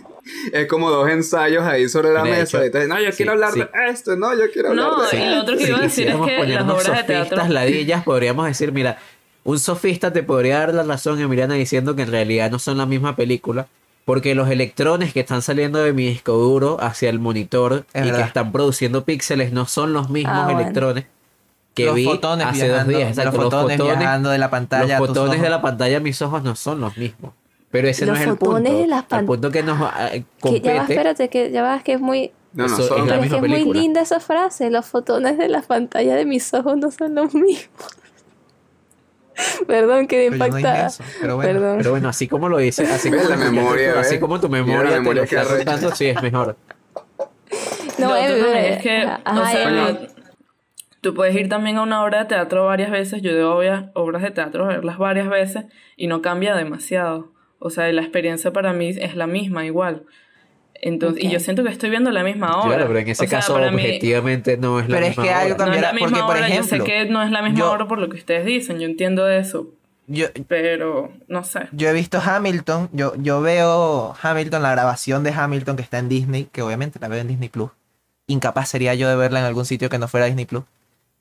Es 0.52 0.68
como 0.68 0.90
dos 0.90 1.08
ensayos 1.10 1.64
ahí 1.64 1.88
sobre 1.88 2.12
la 2.12 2.24
De 2.24 2.32
mesa. 2.32 2.44
hecho, 2.44 2.64
y 2.64 2.66
entonces, 2.68 2.90
no, 2.90 3.00
yo 3.00 3.12
sí, 3.12 3.18
quiero 3.18 3.32
hablar 3.34 3.52
sí. 3.54 3.60
de 3.60 3.70
esto, 3.90 4.16
no, 4.16 4.34
yo 4.38 4.52
quiero 4.52 4.70
hablar 4.70 4.86
No, 4.92 5.02
de 5.04 5.18
y 5.18 5.22
eso. 5.22 5.36
lo 5.36 5.42
otro 5.42 5.58
que 5.58 5.64
iba 5.68 5.78
a 5.78 5.82
decir 5.82 6.08
es 6.08 6.16
que 6.16 6.48
las 6.48 6.64
obras 6.64 6.78
de 6.78 6.84
sofistas, 6.84 7.08
teatro. 7.30 7.48
ladillas, 7.54 8.04
podríamos 8.04 8.46
decir, 8.48 8.72
mira, 8.72 8.98
un 9.44 9.60
sofista 9.60 10.12
te 10.12 10.24
podría 10.24 10.60
dar 10.60 10.74
la 10.74 10.84
razón, 10.84 11.20
Emiliana, 11.22 11.54
diciendo 11.54 11.96
que 11.96 12.02
en 12.02 12.12
realidad 12.12 12.50
no 12.50 12.58
son 12.58 12.78
la 12.80 12.88
misma 12.88 13.16
película, 13.16 13.68
porque 14.04 14.34
los 14.36 14.50
electrones 14.50 15.14
que 15.14 15.20
están 15.20 15.42
saliendo 15.44 15.80
de 15.84 15.94
mi 15.94 16.08
disco 16.08 16.34
duro 16.34 16.78
hacia 16.82 17.10
el 17.10 17.20
monitor 17.20 17.86
Es 17.94 18.08
y 18.08 18.12
que 18.12 18.22
están 18.22 18.52
produciendo 18.52 19.04
píxeles 19.06 19.52
no 19.52 19.66
son 19.68 19.94
los 19.94 20.10
mismos 20.10 20.34
Ah, 20.36 20.44
bueno. 20.46 20.60
electrones 20.62 21.06
que 21.76 21.86
los 21.88 21.96
vi 21.96 22.06
fotones 22.06 22.48
hace 22.48 22.66
viajando, 22.66 22.92
dos 22.92 22.98
días. 23.00 23.10
Exacto, 23.10 23.32
los 23.38 23.44
fotones 23.44 23.80
viajando 23.82 24.30
de 24.30 24.38
la 24.38 24.50
pantalla 24.50 24.98
a 24.98 25.00
los 25.00 25.08
tus 25.10 25.18
fotones 25.18 25.42
de 25.42 25.50
la 25.50 25.62
pantalla 25.62 25.98
a 25.98 26.00
mis 26.00 26.22
ojos 26.22 26.42
no 26.44 26.56
son 26.56 26.82
los 26.82 26.98
mismos. 26.98 27.34
Pero 27.72 27.88
ese 27.90 28.06
Los 28.06 28.16
no 28.16 28.22
es 28.22 28.28
el 28.30 28.38
fotones 28.38 28.64
punto. 28.72 28.82
de 28.82 28.88
las 28.88 29.04
pan- 29.06 29.20
El 29.22 29.26
punto 29.26 29.52
que 29.52 29.64
nos 29.64 29.78
Que 30.12 30.24
compete. 30.40 30.68
ya 30.68 30.74
va, 30.76 30.82
espérate, 30.84 31.30
que 31.30 31.52
ya 31.52 31.64
va, 31.64 31.80
que 31.84 31.94
es 31.94 32.00
muy... 32.02 32.32
No, 32.54 32.68
no, 32.70 32.78
es 32.78 32.90
la 32.90 33.20
que 33.20 33.48
muy 33.48 33.66
linda 33.74 34.00
esa 34.02 34.22
frase. 34.22 34.70
Los 34.70 34.86
fotones 34.86 35.38
de 35.38 35.50
la 35.50 35.62
pantalla 35.62 36.16
de 36.16 36.26
mis 36.26 36.54
ojos 36.54 36.78
no 36.78 36.90
son 36.90 37.16
los 37.16 37.34
mismos. 37.34 37.68
Perdón, 39.68 40.08
quedé 40.08 40.30
Pero 40.32 40.38
no 40.38 40.46
impactada. 40.48 40.88
eso, 40.88 41.04
pero 41.20 41.36
bueno. 41.36 41.52
Perdón. 41.52 41.78
Pero 41.80 41.92
bueno, 41.92 42.08
así 42.10 42.28
como 42.30 42.48
lo 42.48 42.58
dice, 42.58 42.84
así 42.88 43.10
como, 43.10 43.24
la 43.24 43.36
tu- 43.36 43.42
memoria, 43.42 44.00
así 44.00 44.20
como 44.20 44.40
tu 44.40 44.48
memoria, 44.50 44.98
te 44.98 45.04
que 45.04 45.14
lo 45.14 45.24
está 45.24 45.44
contando, 45.46 45.92
sí 45.94 46.06
es 46.08 46.22
mejor. 46.22 46.56
No, 47.98 48.16
eh, 48.16 48.26
eh, 48.30 48.74
es 48.76 48.82
que, 48.82 48.98
ajá, 49.02 49.22
o 49.42 49.46
sea, 49.46 49.90
eh, 49.90 50.08
tú 51.02 51.14
puedes 51.14 51.36
ir 51.36 51.50
también 51.50 51.78
a 51.78 51.82
una 51.82 52.04
obra 52.04 52.20
de 52.20 52.26
teatro 52.26 52.66
varias 52.66 52.92
veces. 52.92 53.22
Yo 53.22 53.34
debo 53.36 53.56
obvia- 53.56 53.92
obras 53.96 54.22
de 54.22 54.32
teatro 54.32 54.68
verlas 54.68 54.98
varias 54.98 55.28
veces 55.28 55.66
y 55.98 56.08
no 56.08 56.22
cambia 56.22 56.56
demasiado. 56.56 57.34
O 57.60 57.70
sea, 57.70 57.92
la 57.92 58.02
experiencia 58.02 58.52
para 58.52 58.74
mí 58.74 58.90
es 59.00 59.16
la 59.16 59.28
misma 59.28 59.66
igual. 59.66 60.04
Entonces, 60.82 61.24
y 61.24 61.28
Ok. 61.28 61.34
yo 61.34 61.40
siento 61.40 61.64
que 61.64 61.70
estoy 61.70 61.90
viendo 61.90 62.12
la 62.12 62.24
misma 62.24 62.58
obra. 62.60 62.76
Claro, 62.76 62.88
pero 62.88 63.00
en 63.00 63.08
ese 63.08 63.26
O 63.26 63.28
sea, 63.28 63.40
caso 63.40 63.54
para 63.54 63.72
mí 63.72 63.78
objetivamente 63.82 64.58
no 64.58 64.80
es 64.80 64.90
la 64.90 64.96
Pero 64.96 65.06
es 65.08 65.10
misma 65.12 65.24
que 65.24 65.30
algo 65.34 65.56
obra. 65.56 65.66
no 65.66 65.74
es 65.74 65.82
la 65.82 65.94
misma 65.94 66.10
porque, 66.10 66.22
por 66.26 66.36
obra. 66.38 66.48
yo 66.50 66.54
sé 66.56 66.60
ejemplo, 66.76 66.86
que 66.86 67.06
no 67.06 67.24
es 67.24 67.32
la 67.32 67.42
misma 67.42 67.60
yo- 67.60 67.72
obra 67.72 67.88
por 67.88 67.98
lo 68.00 68.10
que 68.10 68.18
ustedes 68.18 68.46
dicen. 68.46 68.80
Yo 68.80 68.86
entiendo 68.88 69.30
eso. 69.30 69.70
Yo, 70.08 70.28
Pero, 70.48 71.12
no 71.28 71.44
sé. 71.44 71.62
yo 71.72 71.90
he 71.90 71.94
visto 71.94 72.22
Hamilton, 72.24 72.90
yo, 72.92 73.14
yo 73.18 73.42
veo 73.42 74.14
Hamilton, 74.22 74.62
la 74.62 74.72
grabación 74.72 75.24
de 75.24 75.32
Hamilton 75.32 75.78
que 75.78 75.82
está 75.82 75.98
en 75.98 76.10
Disney, 76.10 76.48
que 76.52 76.62
obviamente 76.62 77.00
la 77.00 77.08
veo 77.08 77.20
en 77.22 77.28
Disney 77.30 77.50
Plus. 77.50 77.72
Incapaz 78.28 78.70
sería 78.70 78.94
yo 78.94 79.10
de 79.10 79.16
verla 79.16 79.40
en 79.40 79.46
algún 79.46 79.66
sitio 79.66 79.90
que 79.90 79.98
no 79.98 80.08
fuera 80.08 80.28
Disney 80.28 80.46
Plus. 80.46 80.64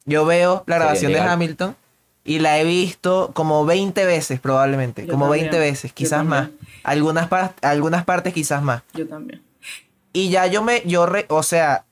Yo 0.04 0.26
veo 0.26 0.64
la 0.66 0.76
grabación 0.76 1.12
de 1.12 1.18
legal. 1.18 1.32
Hamilton 1.32 1.76
y 2.24 2.38
la 2.38 2.58
he 2.58 2.64
visto 2.64 3.30
como 3.34 3.64
20 3.66 4.04
veces 4.06 4.40
probablemente, 4.40 5.04
Yo 5.06 5.12
como 5.12 5.26
también, 5.26 5.44
20 5.50 5.58
veces, 5.58 5.92
quizás 5.92 6.24
más. 6.24 6.48
Algunas, 6.82 7.28
par- 7.28 7.54
algunas 7.62 8.04
partes 8.04 8.32
quizás 8.32 8.62
más. 8.62 8.82
Yo 8.94 9.06
también. 9.06 9.42
Y 10.12 10.30
ya 10.30 10.46
yo 10.46 10.62
me, 10.62 10.82
yo 10.86 11.06
re, 11.06 11.26
o 11.28 11.42
sea, 11.42 11.84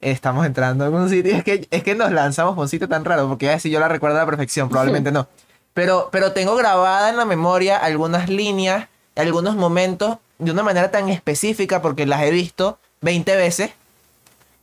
estamos 0.00 0.46
entrando 0.46 0.86
en 0.86 0.94
un 0.94 1.08
sitio, 1.08 1.34
es 1.36 1.44
que, 1.44 1.66
es 1.70 1.82
que 1.82 1.94
nos 1.94 2.10
lanzamos 2.12 2.54
por 2.54 2.62
un 2.62 2.68
sitio 2.68 2.88
tan 2.88 3.04
raro, 3.04 3.28
porque 3.28 3.46
ya 3.46 3.58
si 3.58 3.70
yo 3.70 3.80
la 3.80 3.88
recuerdo 3.88 4.16
a 4.16 4.20
la 4.20 4.26
perfección, 4.26 4.68
probablemente 4.70 5.12
no. 5.12 5.28
Pero, 5.74 6.08
pero 6.10 6.32
tengo 6.32 6.56
grabada 6.56 7.10
en 7.10 7.16
la 7.16 7.24
memoria 7.24 7.76
algunas 7.76 8.28
líneas, 8.28 8.88
algunos 9.16 9.54
momentos, 9.56 10.18
de 10.38 10.50
una 10.50 10.62
manera 10.62 10.90
tan 10.90 11.08
específica, 11.08 11.82
porque 11.82 12.06
las 12.06 12.22
he 12.22 12.30
visto 12.30 12.78
20 13.02 13.36
veces, 13.36 13.70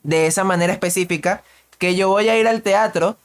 de 0.03 0.27
esa 0.27 0.43
manera 0.43 0.73
específica, 0.73 1.43
que 1.77 1.95
yo 1.95 2.09
voy 2.09 2.29
a 2.29 2.37
ir 2.37 2.47
al 2.47 2.61
teatro, 2.61 3.17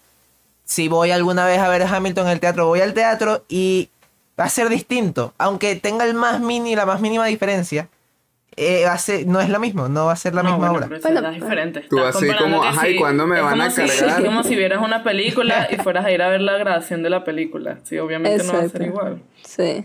si 0.71 0.87
voy 0.87 1.11
alguna 1.11 1.45
vez 1.47 1.59
a 1.59 1.69
ver 1.69 1.83
a 1.83 1.89
Hamilton 1.97 2.27
en 2.27 2.33
el 2.33 2.39
teatro, 2.41 2.67
voy 2.69 2.81
al 2.81 2.95
teatro 2.95 3.45
y 3.49 3.89
va 4.39 4.45
a 4.45 4.49
ser 4.49 4.69
distinto, 4.69 5.35
aunque 5.37 5.75
tenga 5.75 6.05
el 6.05 6.15
más 6.15 6.39
mini, 6.41 6.77
la 6.77 6.87
más 6.87 7.01
mínima 7.01 7.27
diferencia 7.27 7.89
eh, 8.57 8.85
va 8.87 8.93
a 8.93 8.99
ser- 8.99 9.27
no 9.27 9.41
es 9.41 9.49
lo 9.49 9.59
mismo, 9.59 9.89
no 9.89 10.07
va 10.07 10.13
a 10.13 10.17
ser 10.17 10.35
la 10.35 10.43
No, 10.43 10.51
misma 10.51 10.71
bueno, 10.71 10.87
obra. 10.87 10.99
pero 11.01 11.13
Bueno, 11.13 11.29
es 11.29 11.35
diferente. 11.43 11.81
Tú 11.89 11.99
Estás 11.99 12.17
así 12.17 12.27
como, 12.35 12.63
ajá, 12.63 12.89
¿y 12.89 12.93
sí, 12.93 12.99
cuándo 12.99 13.27
me 13.27 13.41
van 13.41 13.61
a 13.61 13.71
si- 13.71 13.77
cargar? 13.87 14.21
Es 14.21 14.25
como 14.27 14.43
si 14.45 14.55
vieras 14.57 14.81
una 14.83 15.03
película 15.03 15.69
y 15.71 15.77
fueras 15.77 16.05
a 16.05 16.11
ir 16.13 16.21
a 16.23 16.29
ver 16.29 16.41
la 16.43 16.57
grabación 16.59 17.03
de 17.03 17.11
la 17.11 17.25
película. 17.25 17.79
Sí, 17.85 17.99
obviamente 17.99 18.45
no 18.45 18.53
va 18.53 18.61
a 18.61 18.69
ser 18.69 18.83
igual. 18.83 19.23
Sí. 19.45 19.85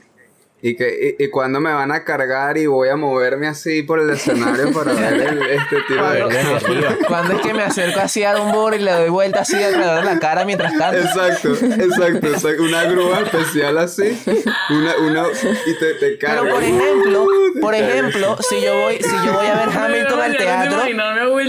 Y 0.62 0.76
que 0.76 1.16
y, 1.20 1.24
y 1.26 1.30
cuando 1.30 1.60
me 1.60 1.72
van 1.72 1.92
a 1.92 2.04
cargar 2.04 2.58
y 2.58 2.66
voy 2.66 2.90
a 2.90 2.96
moverme 2.96 3.46
así 3.48 3.84
por 3.84 4.00
el 4.00 4.10
escenario 4.10 4.72
para 4.72 4.94
ver 4.94 5.14
el- 5.22 5.42
este 5.44 5.78
tiro 5.88 6.10
de. 6.10 6.98
Cuando 7.08 7.34
es 7.36 7.42
que 7.42 7.54
me 7.54 7.62
acerco 7.62 8.00
así 8.00 8.24
a 8.24 8.34
Dumbo 8.34 8.74
y 8.74 8.80
le 8.80 8.92
doy 8.92 9.10
vuelta 9.10 9.42
así 9.42 9.62
alrededor 9.62 9.98
de 10.04 10.14
la 10.14 10.20
cara 10.20 10.44
mientras 10.44 10.74
canto. 10.74 10.98
Exacto, 10.98 11.50
exacto, 11.54 12.28
exacto. 12.28 12.64
Una 12.64 12.84
grúa 12.86 13.20
especial 13.20 13.78
así. 13.78 14.20
Una, 14.72 14.96
una, 14.98 15.24
y 15.68 15.78
te, 15.78 15.94
te 15.96 16.18
carga. 16.18 16.42
Pero 16.42 16.56
por 16.56 16.64
ejemplo, 16.64 17.24
Uh, 17.26 17.60
por 17.62 17.76
ejemplo, 17.76 18.38
si 18.50 18.62
yo 18.62 18.74
voy, 18.82 18.96
si 18.98 19.16
yo 19.26 19.34
voy 19.34 19.46
a 19.48 19.66
ver 19.66 19.70
Hamilton 19.78 20.20
al 20.22 20.38
teatro, 20.38 20.88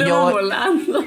yo 0.05 0.21
voy- 0.21 0.33
volando. 0.33 1.05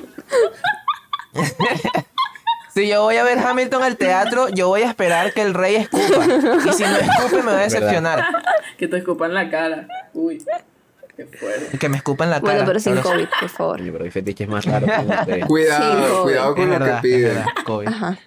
Si 2.80 2.88
yo 2.90 3.04
voy 3.04 3.18
a 3.18 3.24
ver 3.24 3.38
Hamilton 3.40 3.84
al 3.84 3.98
teatro, 3.98 4.50
yo 4.50 4.68
voy 4.68 4.82
a 4.84 4.88
esperar 4.90 5.34
que 5.34 5.42
el 5.42 5.54
rey 5.54 5.76
escupa. 5.76 6.26
Y 6.26 6.74
si 6.74 6.84
no 6.84 6.98
escupe 6.98 7.38
me 7.38 7.44
voy 7.44 7.54
a 7.54 7.58
decepcionar. 7.64 8.26
Que 8.78 8.88
te 8.88 8.98
escupan 8.98 9.34
la 9.34 9.50
cara. 9.50 9.88
Uy, 10.14 10.44
qué 11.18 11.26
fuerte. 11.26 11.78
Que 11.78 11.90
me 11.90 11.98
escupa 11.98 12.24
en 12.24 12.30
la 12.30 12.40
cara. 12.42 12.54
Bueno, 12.54 12.66
pero 12.66 12.80
sin 12.80 12.98
Ahora. 12.98 13.04
COVID, 13.12 13.28
por 13.40 13.50
favor. 13.50 13.82
Oye, 13.82 13.92
pero 13.92 14.04
hay 14.06 14.12
fetiches 14.12 14.48
más 14.48 14.66
raros. 14.66 14.90
como. 14.90 15.48
Cuidado, 15.48 16.16
Sí, 16.18 16.22
cuidado 16.24 16.56
con 16.56 16.64
Es 16.64 16.68
lo 16.70 16.74
verdad, 16.86 17.02
que 17.02 17.08
es 17.10 17.16
piden. 17.16 17.36
verdad, 17.36 17.46
COVID. 17.66 17.88
Ajá. 17.88 18.18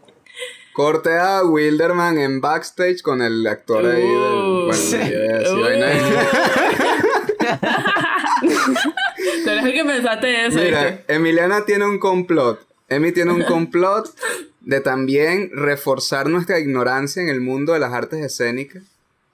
Corte 0.75 1.19
a 1.19 1.43
Wilderman 1.45 2.19
en 2.19 2.41
backstage 2.41 3.03
con 3.03 3.21
el 3.21 3.47
actor 3.47 3.85
ahí 3.85 4.01
del. 4.03 4.11
Uh, 4.11 4.67
Bueno, 4.67 4.73
sí. 4.75 4.97
Uh. 4.97 5.61
vaina. 5.61 5.87
Tú 9.45 9.51
eres 9.51 9.65
el 9.65 9.73
que 9.73 9.85
pensaste 9.85 10.47
eso. 10.47 10.59
Mira, 10.59 10.85
¿viste? 10.85 11.15
Emiliana 11.15 11.65
tiene 11.65 11.85
un 11.87 11.99
complot. 11.99 12.61
Emi 12.95 13.13
tiene 13.13 13.33
un 13.33 13.43
complot 13.49 14.09
de 14.61 14.81
también 14.81 15.51
reforzar 15.53 16.29
nuestra 16.29 16.59
ignorancia 16.59 17.23
en 17.23 17.29
el 17.29 17.41
mundo 17.41 17.73
de 17.73 17.81
las 17.81 17.93
artes 17.93 18.25
escénicas. 18.25 18.83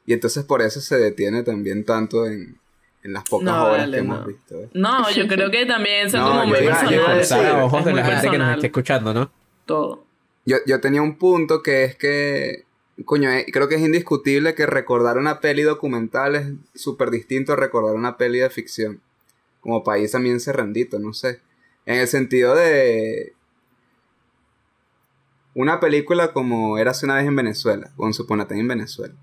Y 0.06 0.12
entonces 0.14 0.44
por 0.44 0.62
eso 0.62 0.80
se 0.80 0.98
detiene 0.98 1.42
también 1.42 1.84
tanto 1.84 2.26
en, 2.26 2.58
en 3.02 3.12
las 3.12 3.24
pocas 3.24 3.44
No, 3.44 3.64
horas 3.66 3.78
vale, 3.80 3.98
que 3.98 4.02
no. 4.02 4.14
hemos 4.14 4.26
visto. 4.26 4.54
¿eh? 4.62 4.68
No, 4.72 5.10
yo 5.10 5.28
creo 5.28 5.50
que 5.50 5.66
también 5.66 6.10
son 6.10 6.20
No, 6.24 6.28
como 6.30 6.46
muy 6.46 6.58
a 6.58 6.60
personales. 6.62 7.30
ojos 7.62 7.80
Es 7.80 7.84
de 7.84 7.92
la 7.92 8.02
muy 8.02 8.10
gente 8.10 8.22
que 8.22 8.38
nos 8.38 8.46
personal, 8.46 8.54
esté 8.54 8.66
escuchando, 8.68 9.14
¿no? 9.14 9.30
Todo. 9.66 10.04
Yo, 10.46 10.56
yo 10.66 10.80
tenía 10.80 11.02
un 11.02 11.18
punto 11.18 11.62
que 11.62 11.84
es 11.84 11.94
que, 11.96 12.64
coño, 13.04 13.30
eh, 13.30 13.44
creo 13.52 13.68
que 13.68 13.74
es 13.74 13.82
indiscutible 13.82 14.54
que 14.54 14.64
recordar 14.64 15.18
una 15.18 15.40
peli 15.40 15.60
documental 15.62 16.36
es 16.36 16.46
súper 16.74 17.10
distinto 17.10 17.52
a 17.52 17.56
recordar 17.56 17.94
una 17.94 18.16
peli 18.16 18.38
de 18.38 18.48
ficción. 18.48 19.02
Como 19.60 19.84
país 19.84 20.10
también 20.12 20.40
cerrandito, 20.40 20.98
no 20.98 21.12
sé. 21.12 21.40
En 21.84 21.96
el 21.98 22.08
sentido 22.08 22.54
de 22.54 23.34
una 25.60 25.80
película 25.80 26.32
como 26.32 26.78
Érase 26.78 27.04
una 27.04 27.16
vez 27.16 27.26
en 27.26 27.34
Venezuela, 27.34 27.90
Once 27.96 28.22
Upon 28.22 28.40
a 28.40 28.46
Time 28.46 28.60
en 28.60 28.68
Venezuela. 28.68 29.14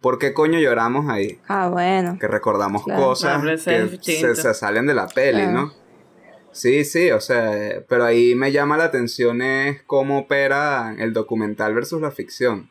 ¿Por 0.00 0.18
qué 0.18 0.32
coño 0.34 0.58
lloramos 0.58 1.08
ahí? 1.08 1.38
Ah, 1.46 1.68
bueno. 1.68 2.18
Que 2.20 2.26
recordamos 2.26 2.82
Claro. 2.84 3.02
cosas 3.04 3.42
que 3.42 3.98
se, 3.98 4.34
se 4.34 4.54
salen 4.54 4.86
de 4.86 4.94
la 4.94 5.06
peli, 5.06 5.42
Claro. 5.42 5.52
¿no? 5.52 5.72
Sí, 6.50 6.84
sí, 6.84 7.12
o 7.12 7.20
sea, 7.20 7.84
pero 7.88 8.04
ahí 8.04 8.34
me 8.34 8.50
llama 8.50 8.76
la 8.76 8.84
atención 8.84 9.40
es 9.40 9.82
cómo 9.84 10.18
opera 10.20 10.96
el 10.98 11.12
documental 11.12 11.74
versus 11.74 12.00
la 12.00 12.10
ficción. 12.10 12.68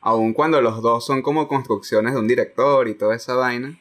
Aun 0.00 0.32
cuando 0.32 0.62
los 0.62 0.80
dos 0.80 1.04
son 1.04 1.20
como 1.20 1.48
construcciones 1.48 2.14
de 2.14 2.20
un 2.20 2.28
director 2.28 2.88
y 2.88 2.94
toda 2.94 3.14
esa 3.16 3.34
vaina, 3.34 3.78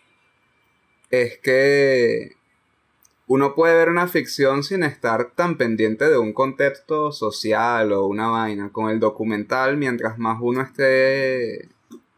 es 1.10 1.38
que 1.38 2.34
uno 3.28 3.56
puede 3.56 3.76
ver 3.76 3.90
una 3.90 4.08
ficción 4.08 4.64
sin 4.64 4.84
estar 4.84 5.32
tan 5.32 5.58
pendiente 5.58 6.08
de 6.10 6.18
un 6.18 6.34
contexto 6.34 7.12
social 7.12 7.92
o 7.92 8.06
una 8.06 8.28
vaina. 8.28 8.70
Con 8.72 8.90
el 8.92 9.00
documental, 9.00 9.78
mientras 9.78 10.18
más 10.20 10.38
uno 10.42 10.62
esté 10.62 11.70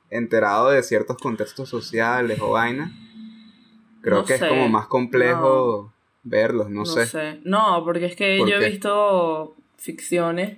enterado 0.09 0.69
de 0.69 0.83
ciertos 0.83 1.17
contextos 1.17 1.69
sociales 1.69 2.39
o 2.41 2.51
vainas, 2.51 2.91
creo 4.01 4.19
No 4.19 4.25
que 4.25 4.37
sé, 4.37 4.45
es 4.45 4.49
como 4.49 4.67
más 4.69 4.87
complejo 4.87 5.93
verlos, 6.23 6.69
no, 6.69 6.79
No 6.79 6.85
sé. 6.85 7.05
sé. 7.05 7.39
No, 7.43 7.81
porque 7.85 8.05
es 8.05 8.15
que 8.15 8.37
¿Por 8.39 8.49
yo 8.49 8.57
he 8.57 8.69
visto 8.69 9.55
ficciones 9.77 10.57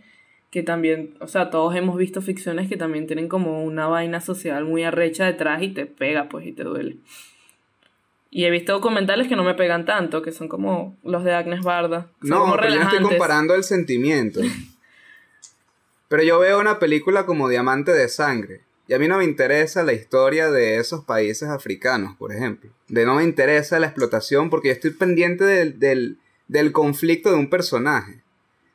que 0.49 0.63
también, 0.63 1.15
o 1.19 1.27
sea, 1.27 1.51
todos 1.51 1.75
hemos 1.75 1.95
visto 1.95 2.21
ficciones 2.23 2.67
que 2.67 2.75
también 2.77 3.05
tienen 3.05 3.27
como 3.27 3.63
una 3.63 3.87
vaina 3.87 4.19
social 4.19 4.65
muy 4.65 4.81
arrecha 4.83 5.25
detrás 5.25 5.61
y 5.61 5.69
te 5.69 5.85
pega, 5.85 6.27
pues, 6.27 6.47
y 6.47 6.53
te 6.53 6.63
duele. 6.63 6.97
Y 8.31 8.45
he 8.45 8.51
visto 8.51 8.73
documentales 8.73 9.27
que 9.27 9.35
no 9.35 9.43
me 9.43 9.55
pegan 9.55 9.85
tanto, 9.85 10.21
que 10.21 10.31
son 10.31 10.47
como 10.47 10.97
los 11.03 11.23
de 11.23 11.33
Agnes 11.33 11.63
Barda. 11.63 12.11
Son 12.21 12.29
No, 12.29 12.39
como 12.41 12.57
pero 12.57 12.69
yo 12.69 12.75
no 12.75 12.83
estoy 12.83 13.01
comparando 13.01 13.55
el 13.55 13.63
sentimiento. 13.63 14.41
Pero 16.09 16.23
yo 16.23 16.39
veo 16.39 16.59
una 16.59 16.79
película 16.79 17.27
como 17.27 17.47
Diamante 17.49 17.91
de 17.91 18.09
Sangre. 18.09 18.61
Y 18.87 18.95
a 18.95 18.99
mí 18.99 19.07
no 19.07 19.19
me 19.19 19.23
interesa 19.23 19.83
la 19.83 19.93
historia 19.93 20.49
de 20.49 20.77
esos 20.77 21.05
países 21.05 21.47
africanos, 21.49 22.15
por 22.17 22.33
ejemplo. 22.33 22.71
De 22.87 23.05
no 23.05 23.13
me 23.13 23.23
interesa 23.23 23.79
la 23.79 23.85
explotación 23.85 24.49
porque 24.49 24.69
yo 24.69 24.73
estoy 24.73 24.89
pendiente 24.89 25.43
del, 25.43 25.77
del, 25.77 26.17
del 26.47 26.71
conflicto 26.71 27.29
de 27.29 27.35
un 27.35 27.51
personaje. 27.51 28.23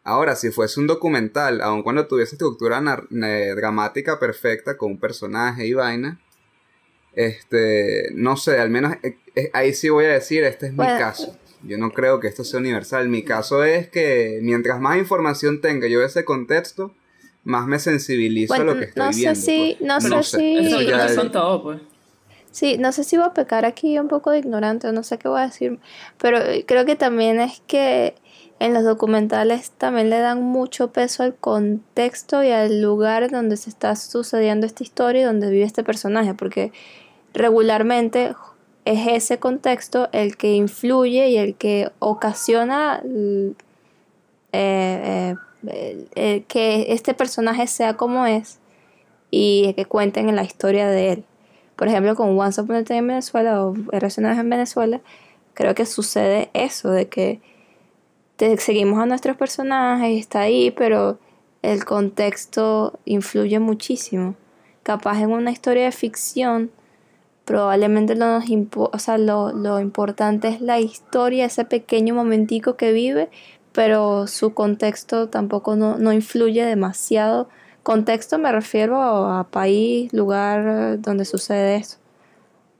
Ahora, 0.05 0.37
si 0.37 0.53
fuese 0.53 0.79
un 0.79 0.87
documental, 0.87 1.61
aun 1.61 1.83
cuando 1.83 2.07
tuviese 2.07 2.37
estructura 2.37 2.81
eh, 3.11 3.53
dramática 3.57 4.21
perfecta 4.21 4.77
con 4.77 4.93
un 4.93 5.01
personaje 5.01 5.67
y 5.67 5.73
vaina, 5.73 6.21
este, 7.17 8.09
no 8.15 8.37
sé, 8.37 8.59
al 8.59 8.71
menos 8.71 8.95
eh, 9.03 9.17
eh, 9.35 9.51
ahí 9.53 9.73
sí 9.75 9.89
voy 9.89 10.05
a 10.07 10.13
decir, 10.13 10.45
este 10.45 10.67
es 10.67 10.73
mi 10.73 10.77
Bueno. 10.79 10.99
caso. 10.99 11.37
Yo 11.67 11.79
no 11.79 11.91
creo 11.93 12.21
que 12.21 12.29
esto 12.29 12.45
sea 12.45 12.61
universal. 12.61 13.09
Mi 13.09 13.23
caso 13.23 13.65
es 13.65 13.89
que 13.89 14.39
mientras 14.43 14.81
más 14.81 14.99
información 14.99 15.61
tenga 15.63 15.89
yo 15.89 16.01
de 16.01 16.07
ese 16.07 16.25
contexto, 16.25 16.93
más 17.43 17.67
me 17.67 17.79
sensibilizo 17.79 18.53
a 18.55 18.57
Bueno, 18.59 18.75
lo 18.75 18.79
que 18.81 18.87
estoy 18.87 19.03
no 19.03 19.13
sé 19.13 19.19
viendo. 19.19 19.41
si- 19.41 19.77
pues. 19.79 19.89
no 19.89 20.01
sé 20.23 20.39
si- 20.39 20.57
Eso 20.59 20.81
ya 20.83 21.09
son 21.09 21.33
todo, 21.33 21.63
pues. 21.63 21.81
Sí, 22.51 22.77
no 22.79 22.93
sé 22.93 23.03
si 23.03 23.17
voy 23.17 23.27
a 23.27 23.33
pecar 23.35 23.65
aquí 23.65 23.99
un 23.99 24.09
poco 24.09 24.31
de 24.31 24.39
ignorante, 24.39 24.93
no 24.93 25.03
sé 25.03 25.19
qué 25.19 25.27
voy 25.29 25.41
a 25.41 25.47
decir, 25.47 25.81
pero 26.19 26.39
creo 26.67 26.85
que 26.85 26.95
también 26.97 27.41
es 27.41 27.61
que 27.67 28.15
en 28.61 28.73
los 28.75 28.85
documentales 28.85 29.73
también 29.73 30.09
le 30.09 30.19
dan 30.21 30.41
mucho 30.43 30.93
peso 30.93 31.25
al 31.25 31.35
contexto 31.35 32.45
y 32.45 32.51
al 32.51 32.81
lugar 32.81 33.29
donde 33.31 33.57
se 33.57 33.71
está 33.71 33.97
sucediendo 33.97 34.67
esta 34.67 34.85
historia 34.85 35.23
y 35.23 35.25
donde 35.25 35.51
vive 35.51 35.65
este 35.65 35.83
personaje, 35.83 36.35
porque 36.35 36.71
regularmente 37.35 38.35
es 38.85 39.07
ese 39.07 39.39
contexto 39.39 40.09
el 40.13 40.37
que 40.37 40.55
influye 40.55 41.29
y 41.29 41.37
el 41.37 41.55
que 41.57 41.91
ocasiona 41.99 43.03
eh, 44.53 45.35
eh, 45.67 46.45
que 46.49 46.87
este 46.93 47.15
personaje 47.15 47.67
sea 47.67 47.97
como 47.97 48.27
es 48.27 48.59
y 49.31 49.75
que 49.75 49.85
cuenten 49.85 50.29
en 50.29 50.37
la 50.37 50.45
historia 50.45 50.89
de 50.89 51.13
él. 51.13 51.25
Por 51.77 51.89
ejemplo, 51.89 52.15
con 52.15 52.39
Once 52.39 52.61
Upon 52.61 52.77
a 52.77 52.85
Time 52.85 52.99
en 52.99 53.07
Venezuela 53.09 53.65
o 53.65 53.75
Relacionadas 53.89 54.39
en 54.39 54.49
Venezuela, 54.49 55.01
creo 55.55 55.75
que 55.75 55.87
sucede 55.87 56.51
eso, 56.53 56.91
de 56.91 57.09
que 57.09 57.41
seguimos 58.59 59.01
a 59.01 59.07
nuestros 59.07 59.37
personajes 59.37 60.11
y 60.11 60.19
está 60.19 60.41
ahí, 60.41 60.71
pero 60.71 61.19
el 61.63 61.85
contexto 61.85 62.99
influye 63.05 63.59
muchísimo. 63.59 64.37
Capaz 64.83 65.21
en 65.21 65.33
una 65.33 65.51
historia 65.51 65.85
de 65.85 65.93
ficción, 65.93 66.71
probablemente 67.45 68.15
lo, 68.15 68.27
nos 68.27 68.45
impo- 68.47 68.91
o 68.93 68.99
sea, 68.99 69.19
lo, 69.19 69.53
lo 69.53 69.81
importante 69.81 70.49
es 70.49 70.61
la 70.61 70.81
historia, 70.81 71.45
ese 71.45 71.65
pequeño 71.65 72.15
momentico 72.15 72.77
que 72.77 72.93
vive, 72.93 73.29
pero 73.73 74.27
su 74.27 74.55
contexto 74.55 75.29
tampoco 75.29 75.77
no, 75.77 75.99
no 75.99 76.13
influye 76.13 76.65
demasiado. 76.65 77.49
Contexto 77.83 78.39
me 78.39 78.51
refiero 78.53 79.01
a, 79.03 79.41
a 79.41 79.45
país, 79.51 80.13
lugar 80.13 81.01
donde 81.01 81.25
sucede 81.25 81.77
eso. 81.77 81.99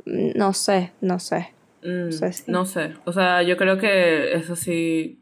No 0.07 0.53
sé, 0.53 0.93
no 1.01 1.19
sé. 1.19 1.53
Mm, 1.83 2.11
sé 2.11 2.33
si- 2.33 2.51
No 2.51 2.65
sé. 2.65 2.95
O 3.05 3.13
sea, 3.13 3.43
yo 3.43 3.57
creo 3.57 3.79
que 3.79 4.35
eso 4.35 4.57
sí. 4.57 5.21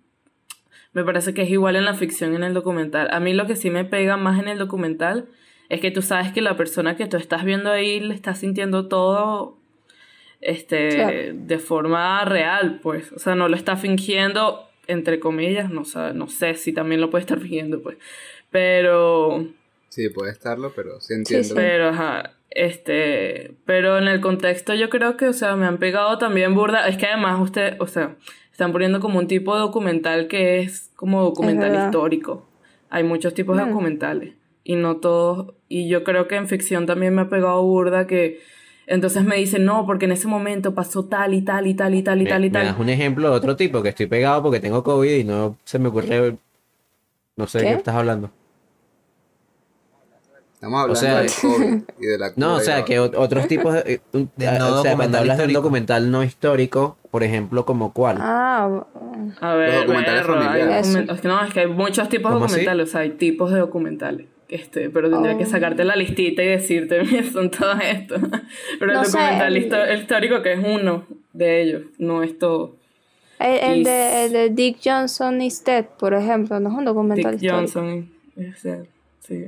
Me 0.93 1.05
parece 1.05 1.32
que 1.32 1.43
es 1.43 1.51
igual 1.51 1.76
en 1.76 1.84
la 1.86 1.95
ficción 1.95 2.32
y 2.32 2.36
en 2.36 2.45
el 2.45 2.53
documental. 2.55 3.09
A 3.12 3.18
mí 3.18 3.32
lo 3.32 3.47
que 3.47 3.57
sí 3.57 3.70
me 3.70 3.84
pega 3.84 4.16
más 4.16 4.38
en 4.38 4.49
el 4.49 4.59
documental 4.59 5.26
es 5.69 5.81
que 5.81 5.91
tú 5.91 6.03
sabes 6.03 6.33
que 6.33 6.41
la 6.41 6.57
persona 6.57 6.97
que 6.97 7.07
tú 7.07 7.17
estás 7.17 7.45
viendo 7.45 7.71
ahí 7.71 8.01
le 8.01 8.15
está 8.15 8.35
sintiendo 8.35 8.89
todo 8.89 9.57
este 10.41 10.89
Claro. 10.91 11.17
de 11.35 11.59
forma 11.59 12.25
real, 12.25 12.81
pues. 12.83 13.13
O 13.13 13.19
sea, 13.19 13.35
no 13.35 13.49
lo 13.49 13.57
está 13.57 13.77
fingiendo, 13.77 14.69
entre 14.89 15.21
comillas, 15.21 15.71
no, 15.71 15.85
sé- 15.85 16.15
no 16.15 16.29
sé 16.29 16.55
si 16.55 16.73
también 16.73 17.01
lo 17.01 17.11
puede 17.11 17.23
estar 17.23 17.39
fingiendo, 17.39 17.81
pues. 17.83 17.97
Pero. 18.51 19.47
Sí, 19.89 20.09
puede 20.09 20.33
estarlo, 20.33 20.73
pero 20.75 21.01
sí 21.01 21.15
entiendo. 21.15 21.49
sí. 21.49 21.53
Pero, 21.55 21.89
ajá, 21.91 22.33
este, 22.51 23.55
pero 23.67 23.99
en 23.99 24.09
el 24.09 24.21
contexto 24.21 24.75
yo 24.75 24.89
creo 24.89 25.17
que, 25.17 25.29
o 25.29 25.33
sea, 25.33 25.55
me 25.57 25.67
han 25.67 25.79
pegado 25.79 26.19
también 26.19 26.55
burda, 26.55 26.89
es 26.89 26.97
que 26.97 27.07
además 27.07 27.41
usted, 27.41 27.77
o 27.81 27.87
sea, 27.87 28.17
están 28.51 28.73
poniendo 28.73 29.01
como 29.01 29.19
un 29.19 29.29
tipo 29.29 29.55
de 29.55 29.61
documental 29.61 30.29
que 30.29 30.61
es 30.61 30.91
como 30.97 31.23
documental 31.23 31.75
histórico. 31.75 32.47
Hay 32.91 33.03
muchos 33.05 33.33
tipos 33.35 33.57
de 33.57 33.65
documentales 33.65 34.35
y 34.65 34.77
no 34.77 34.97
todos, 34.99 35.55
y 35.69 35.89
yo 35.89 36.05
creo 36.05 36.29
que 36.29 36.37
en 36.37 36.49
ficción 36.49 36.87
también 36.87 37.15
me 37.15 37.23
ha 37.23 37.29
pegado 37.29 37.63
burda 37.63 38.07
que 38.07 38.41
entonces 38.87 39.25
me 39.25 39.37
dicen, 39.37 39.65
no, 39.65 39.87
porque 39.87 40.05
en 40.07 40.13
ese 40.13 40.27
momento 40.29 40.75
pasó 40.75 41.05
tal 41.05 41.35
y 41.35 41.43
tal 41.43 41.67
y 41.67 41.75
tal 41.75 41.95
y 41.95 42.03
tal 42.03 42.21
y 42.21 42.25
Me, 42.25 42.31
tal 42.31 42.45
y 42.45 42.51
me 42.51 42.59
das 42.59 42.73
tal. 42.75 42.81
un 42.83 42.89
ejemplo 42.89 43.31
de 43.31 43.37
otro 43.37 43.57
tipo 43.57 43.83
que 43.83 43.89
estoy 43.91 44.07
pegado 44.07 44.43
porque 44.43 44.61
tengo 44.61 44.83
COVID 44.83 45.11
y 45.11 45.25
no 45.25 45.57
se 45.65 45.79
me 45.79 45.89
ocurre. 45.89 46.37
No 47.37 47.47
sé 47.47 47.59
de 47.61 47.65
qué 47.67 47.73
estás 47.75 47.95
hablando. 47.95 48.31
Estamos 50.55 50.81
hablando 50.81 51.01
sea, 51.01 51.21
del 51.21 51.31
COVID 51.41 51.83
y 52.01 52.07
de 52.07 52.19
la 52.19 52.33
No, 52.37 52.55
o 52.55 52.61
sea, 52.61 52.85
que 52.85 53.01
ot- 53.01 53.15
otros 53.17 53.49
tipos 53.49 53.75
de. 53.75 53.95
eh, 53.95 54.01
ah, 54.47 54.57
no 54.59 54.81
o 54.81 54.83
sea, 54.83 54.95
cuando 54.97 55.19
hablas 55.19 55.39
de 55.39 55.45
un 55.47 55.53
documental 55.53 56.11
no 56.11 56.23
histórico, 56.23 56.99
por 57.11 57.23
ejemplo, 57.25 57.65
como 57.65 57.93
cuál. 57.93 58.19
Ah, 58.21 58.87
A 59.41 59.55
ver, 59.55 59.81
documentales 59.81 60.21
berro, 60.27 60.39
hay 60.39 60.47
familiares. 60.47 60.97
que 61.21 61.29
no, 61.29 61.43
es 61.45 61.53
que 61.53 61.61
hay 61.61 61.67
muchos 61.67 62.09
tipos 62.09 62.33
de 62.33 62.39
documentales, 62.39 62.89
o 62.89 62.93
sea, 62.93 63.01
hay 63.01 63.11
tipos 63.11 63.51
de 63.51 63.59
documentales. 63.59 64.27
Este, 64.55 64.91
pero 64.91 65.09
tendría 65.11 65.39
que 65.39 65.45
Oh. 65.45 65.47
sacarte 65.47 65.83
la 65.85 65.97
listita 65.97 66.43
y 66.43 66.47
decirte, 66.49 67.03
mira, 67.11 67.25
son 67.33 67.51
todos 67.51 67.79
estos. 67.83 68.21
Pero 68.79 68.93
No 68.93 69.01
el 69.03 69.07
documental 69.11 69.57
el- 69.57 69.99
histórico 70.01 70.43
que 70.43 70.53
es 70.53 70.59
uno 70.59 71.07
de 71.33 71.63
ellos, 71.63 71.83
no 71.99 72.23
es 72.23 72.39
todo. 72.39 72.77
el, 73.41 73.59
el 73.73 73.79
Y- 73.81 73.85
de, 73.85 74.25
el 74.27 74.33
de 74.33 74.51
Dick 74.51 74.77
Johnson 74.85 75.41
is 75.41 75.65
Dead, 75.65 75.87
por 75.99 76.13
ejemplo, 76.15 76.61
no 76.61 76.69
es 76.71 76.75
un 76.77 76.85
documental 76.85 77.33
Dick 77.39 77.45
histórico. 77.45 77.57
Johnson. 77.79 78.11
o 78.37 78.57
sea, 78.61 78.83
sí. 79.21 79.47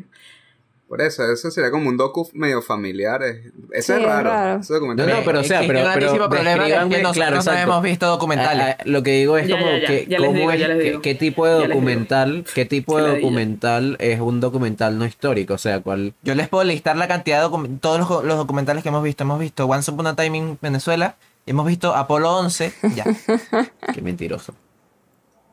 Por 0.88 1.00
eso, 1.00 1.24
eso 1.32 1.50
sería 1.50 1.70
como 1.70 1.88
un 1.88 1.96
docu 1.96 2.28
medio 2.34 2.60
familiar. 2.60 3.22
es- 3.22 3.46
Eso 3.46 3.52
Sí, 3.72 3.92
es 3.92 3.98
es 4.00 4.04
raro. 4.04 4.60
documental 4.68 5.06
No, 5.06 5.12
no, 5.14 5.18
es- 5.20 5.24
pero 5.26 5.38
o 5.38 5.40
Es 5.40 5.48
sea, 5.48 5.60
que 5.62 5.66
pero, 5.66 5.78
pero 5.80 5.90
grandísimo 5.92 6.28
problema 6.28 6.52
es 6.68 6.72
que 6.74 7.02
nosotros 7.02 7.12
claro, 7.14 7.42
no 7.42 7.52
hemos 7.52 7.82
visto 7.82 8.06
documentales. 8.06 8.66
Ah, 8.66 8.76
ah, 8.78 8.82
lo 8.84 9.02
que 9.02 9.10
digo 9.12 9.38
es 9.38 9.48
Ya, 9.48 9.58
como 9.58 9.70
ya, 9.72 9.78
ya, 9.80 9.86
que 9.86 10.06
ya 10.08 10.18
cómo 10.18 10.32
digo, 10.34 10.50
es 10.52 11.00
qué- 11.00 11.14
tipo 11.14 11.46
de 11.46 11.66
documental, 11.66 12.44
qué 12.54 12.64
tipo 12.66 13.00
de 13.00 13.08
documental 13.16 13.96
es 13.98 14.20
un 14.20 14.40
documental 14.40 14.98
no 14.98 15.06
histórico, 15.06 15.54
o 15.54 15.58
sea, 15.58 15.80
cuál 15.80 16.12
Yo 16.22 16.34
les 16.34 16.48
puedo 16.48 16.64
listar 16.64 16.96
la 16.96 17.08
cantidad 17.08 17.42
de 17.42 17.68
todos 17.80 17.98
los, 17.98 18.24
los 18.24 18.36
documentales 18.36 18.82
que 18.82 18.90
hemos 18.90 19.02
visto. 19.02 19.24
Hemos 19.24 19.40
visto 19.40 19.64
Once 19.66 19.90
Upon 19.90 20.06
a 20.06 20.14
Time 20.16 20.36
in 20.38 20.58
Venezuela, 20.60 21.16
Hemos 21.46 21.66
visto 21.66 21.94
Apolo 21.94 22.36
11, 22.38 22.72
ya. 22.94 23.04
Qué 23.94 24.00
mentiroso. 24.00 24.54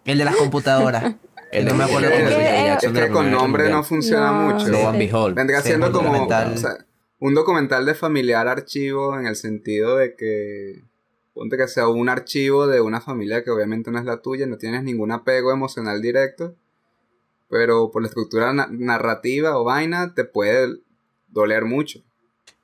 El 0.06 0.18
de 0.18 0.26
las 0.26 0.36
computadoras. 0.36 1.16
El 1.52 1.66
No 1.66 1.74
me 1.76 1.84
acuerdo 1.84 2.08
Es 2.10 2.16
cómo 2.16 2.30
que- 2.30 2.34
se 2.36 2.42
llama. 2.42 2.74
Es 2.82 2.92
que 3.08 3.10
con 3.10 3.32
nombre 3.32 3.70
no 3.70 3.84
funciona 3.84 4.32
No, 4.32 4.54
mucho. 4.54 4.68
Lo 4.70 4.92
Behold. 4.94 5.36
Vendría 5.36 5.62
Sí, 5.62 5.68
siendo 5.70 5.92
como 5.92 6.08
documental. 6.10 6.54
o 6.54 6.58
sea, 6.58 6.78
un 7.20 7.34
documental 7.36 7.86
de 7.86 7.94
familiar 7.94 8.48
archivo 8.48 9.18
en 9.20 9.28
el 9.28 9.36
sentido 9.36 9.98
de 9.98 10.16
que 10.16 10.82
ponte 11.34 11.58
que 11.58 11.68
sea 11.68 11.88
un 11.88 12.10
archivo 12.10 12.68
de 12.68 12.82
una 12.82 13.00
familia 13.02 13.44
que 13.44 13.52
obviamente 13.52 13.92
no 13.92 14.00
es 14.00 14.06
la 14.06 14.18
tuya, 14.22 14.46
no 14.48 14.58
tienes 14.58 14.84
ningún 14.84 15.12
apego 15.12 15.52
emocional 15.52 16.02
directo, 16.02 16.56
pero 17.50 17.92
por 17.92 18.02
la 18.02 18.08
estructura 18.08 18.54
na- 18.54 18.68
narrativa 18.72 19.58
o 19.58 19.64
vaina 19.64 20.14
te 20.14 20.24
puede 20.26 20.78
doler 21.30 21.66
mucho. 21.66 22.02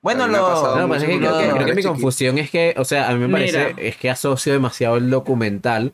Bueno, 0.02 0.28
lo... 0.28 0.76
No, 0.78 0.88
pues 0.88 1.04
es 1.04 1.10
que 1.10 1.18
creo, 1.18 1.38
que, 1.40 1.50
creo 1.50 1.66
que 1.66 1.76
mi 1.76 1.84
confusión 1.84 2.38
es 2.38 2.50
que, 2.50 2.74
o 2.78 2.86
sea, 2.86 3.10
a 3.10 3.14
mí 3.14 3.20
me 3.20 3.30
parece 3.30 3.74
Mira. 3.74 3.88
es 3.90 3.98
que 3.98 4.10
asocio 4.10 4.54
demasiado 4.54 4.96
el 4.98 5.10
documental 5.10 5.94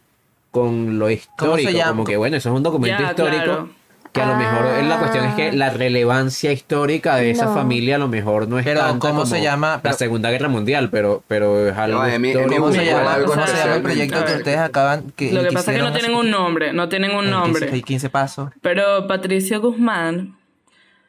con 0.53 0.99
lo 0.99 1.09
histórico. 1.09 1.71
llama? 1.71 1.89
Como 1.91 2.03
que, 2.05 2.15
bueno, 2.15 2.37
eso 2.37 2.49
es 2.49 2.55
un 2.55 2.63
documento 2.63 3.01
Ya, 3.01 3.09
histórico. 3.09 3.43
claro. 3.43 3.69
Que 4.13 4.21
a 4.21 4.27
lo 4.27 4.35
mejor 4.35 4.65
eh, 4.77 4.83
la 4.83 4.99
cuestión 4.99 5.25
es 5.25 5.33
que 5.33 5.51
la 5.53 5.71
relevancia 5.71 6.51
histórica 6.51 7.15
de 7.15 7.31
esa 7.31 7.45
No. 7.45 7.55
familia 7.55 7.95
a 7.95 7.97
lo 7.97 8.07
mejor 8.07 8.47
no 8.47 8.59
es 8.59 8.63
Pero, 8.63 8.81
tanta 8.81 8.99
¿cómo 8.99 9.13
como 9.21 9.25
se 9.25 9.41
llama? 9.41 9.77
la 9.77 9.81
Pero- 9.81 9.95
Segunda 9.95 10.29
Guerra 10.29 10.49
Mundial, 10.49 10.89
pero, 10.91 11.23
pero 11.27 11.67
es 11.69 11.75
algo 11.75 12.03
Emi- 12.03 12.27
histórico. 12.27 12.53
¿Cómo 12.61 12.71
se 12.71 12.85
llama, 12.85 13.13
algo 13.15 13.33
cómo 13.33 13.47
se 13.47 13.57
llama 13.57 13.75
el 13.77 13.81
proyecto 13.81 14.23
que 14.23 14.33
ustedes 14.35 14.59
acaban 14.59 15.11
que 15.15 15.33
Lo 15.33 15.41
que 15.41 15.51
pasa 15.51 15.71
es 15.71 15.77
que 15.79 15.83
no 15.83 15.91
tienen 15.91 16.13
un 16.15 16.29
nombre, 16.29 16.73
no 16.73 16.89
tienen 16.89 17.09
un 17.09 17.21
15 17.25 17.31
nombre. 17.31 17.69
el 17.71 17.83
15 17.83 18.09
pasos. 18.11 18.51
Pero 18.61 19.07
Patricio 19.07 19.59
Guzmán, 19.61 20.35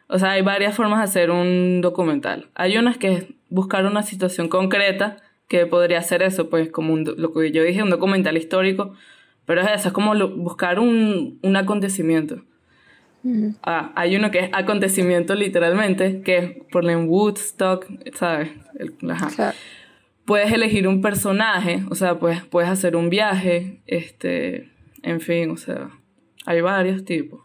o 0.09 0.19
sea, 0.19 0.31
hay 0.31 0.41
varias 0.41 0.75
formas 0.75 1.01
de 1.01 1.05
hacer 1.05 1.31
un 1.31 1.83
documental. 1.83 2.49
Hay 2.55 2.79
unas 2.79 2.97
que 2.97 3.13
es 3.13 3.25
buscar 3.51 3.85
una 3.85 4.03
situación 4.03 4.49
concreta, 4.49 5.19
que 5.49 5.67
podría 5.67 6.01
ser 6.01 6.23
eso, 6.23 6.49
pues 6.49 6.71
como 6.71 6.95
un 6.95 7.05
lo 7.19 7.35
que 7.35 7.53
yo 7.53 7.63
dije, 7.63 7.83
un 7.83 7.91
documental 7.91 8.39
histórico, 8.39 8.95
pero 9.47 9.61
es 9.63 9.69
eso, 9.73 9.89
es 9.89 9.95
como 9.95 10.15
lo- 10.15 10.31
buscar 10.37 10.79
un, 10.79 11.39
un 11.43 11.57
acontecimiento. 11.57 12.43
Ah, 13.63 13.91
hay 13.95 14.17
uno 14.17 14.31
que 14.31 14.39
es 14.41 14.51
acontecimiento 14.53 15.35
literalmente, 15.35 16.21
que 16.21 16.37
es 16.37 16.51
por 16.71 16.89
en 16.91 17.09
Woodstock, 17.09 17.87
¿sabes? 18.15 18.51
El- 18.79 18.95
ajá. 19.11 19.29
Claro. 19.35 19.57
Puedes 20.27 20.53
elegir 20.53 20.87
un 20.89 21.01
personaje, 21.01 21.83
o 21.91 21.95
sea, 21.95 22.19
puedes, 22.19 22.43
puedes 22.45 22.69
hacer 22.71 22.97
un 22.97 23.09
viaje, 23.11 23.81
este, 23.87 24.71
en 25.03 25.21
fin, 25.21 25.51
o 25.51 25.57
sea, 25.57 25.89
hay 26.47 26.61
varios 26.61 27.05
tipos. 27.05 27.41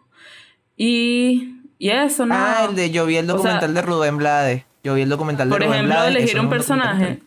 Y, 0.77 1.55
y 1.77 1.89
eso, 1.89 2.25
¿no? 2.25 2.35
Ah, 2.35 2.67
el 2.69 2.75
de 2.75 2.89
yo 2.91 3.05
vi 3.05 3.15
el 3.17 3.25
O 3.29 3.33
sea, 3.39 3.53
documental 3.59 3.73
de 3.73 3.81
Rubén 3.81 4.17
Blades. 4.17 4.63
Yo 4.83 4.95
vi 4.95 5.01
el 5.01 5.09
documental 5.09 5.49
de 5.49 5.53
Por 5.53 5.61
Rubén 5.61 5.73
ejemplo, 5.73 5.95
Blades. 5.95 6.15
elegir 6.15 6.39
un 6.39 6.45
no 6.45 6.51
documental. 6.51 6.77
personaje 6.77 7.19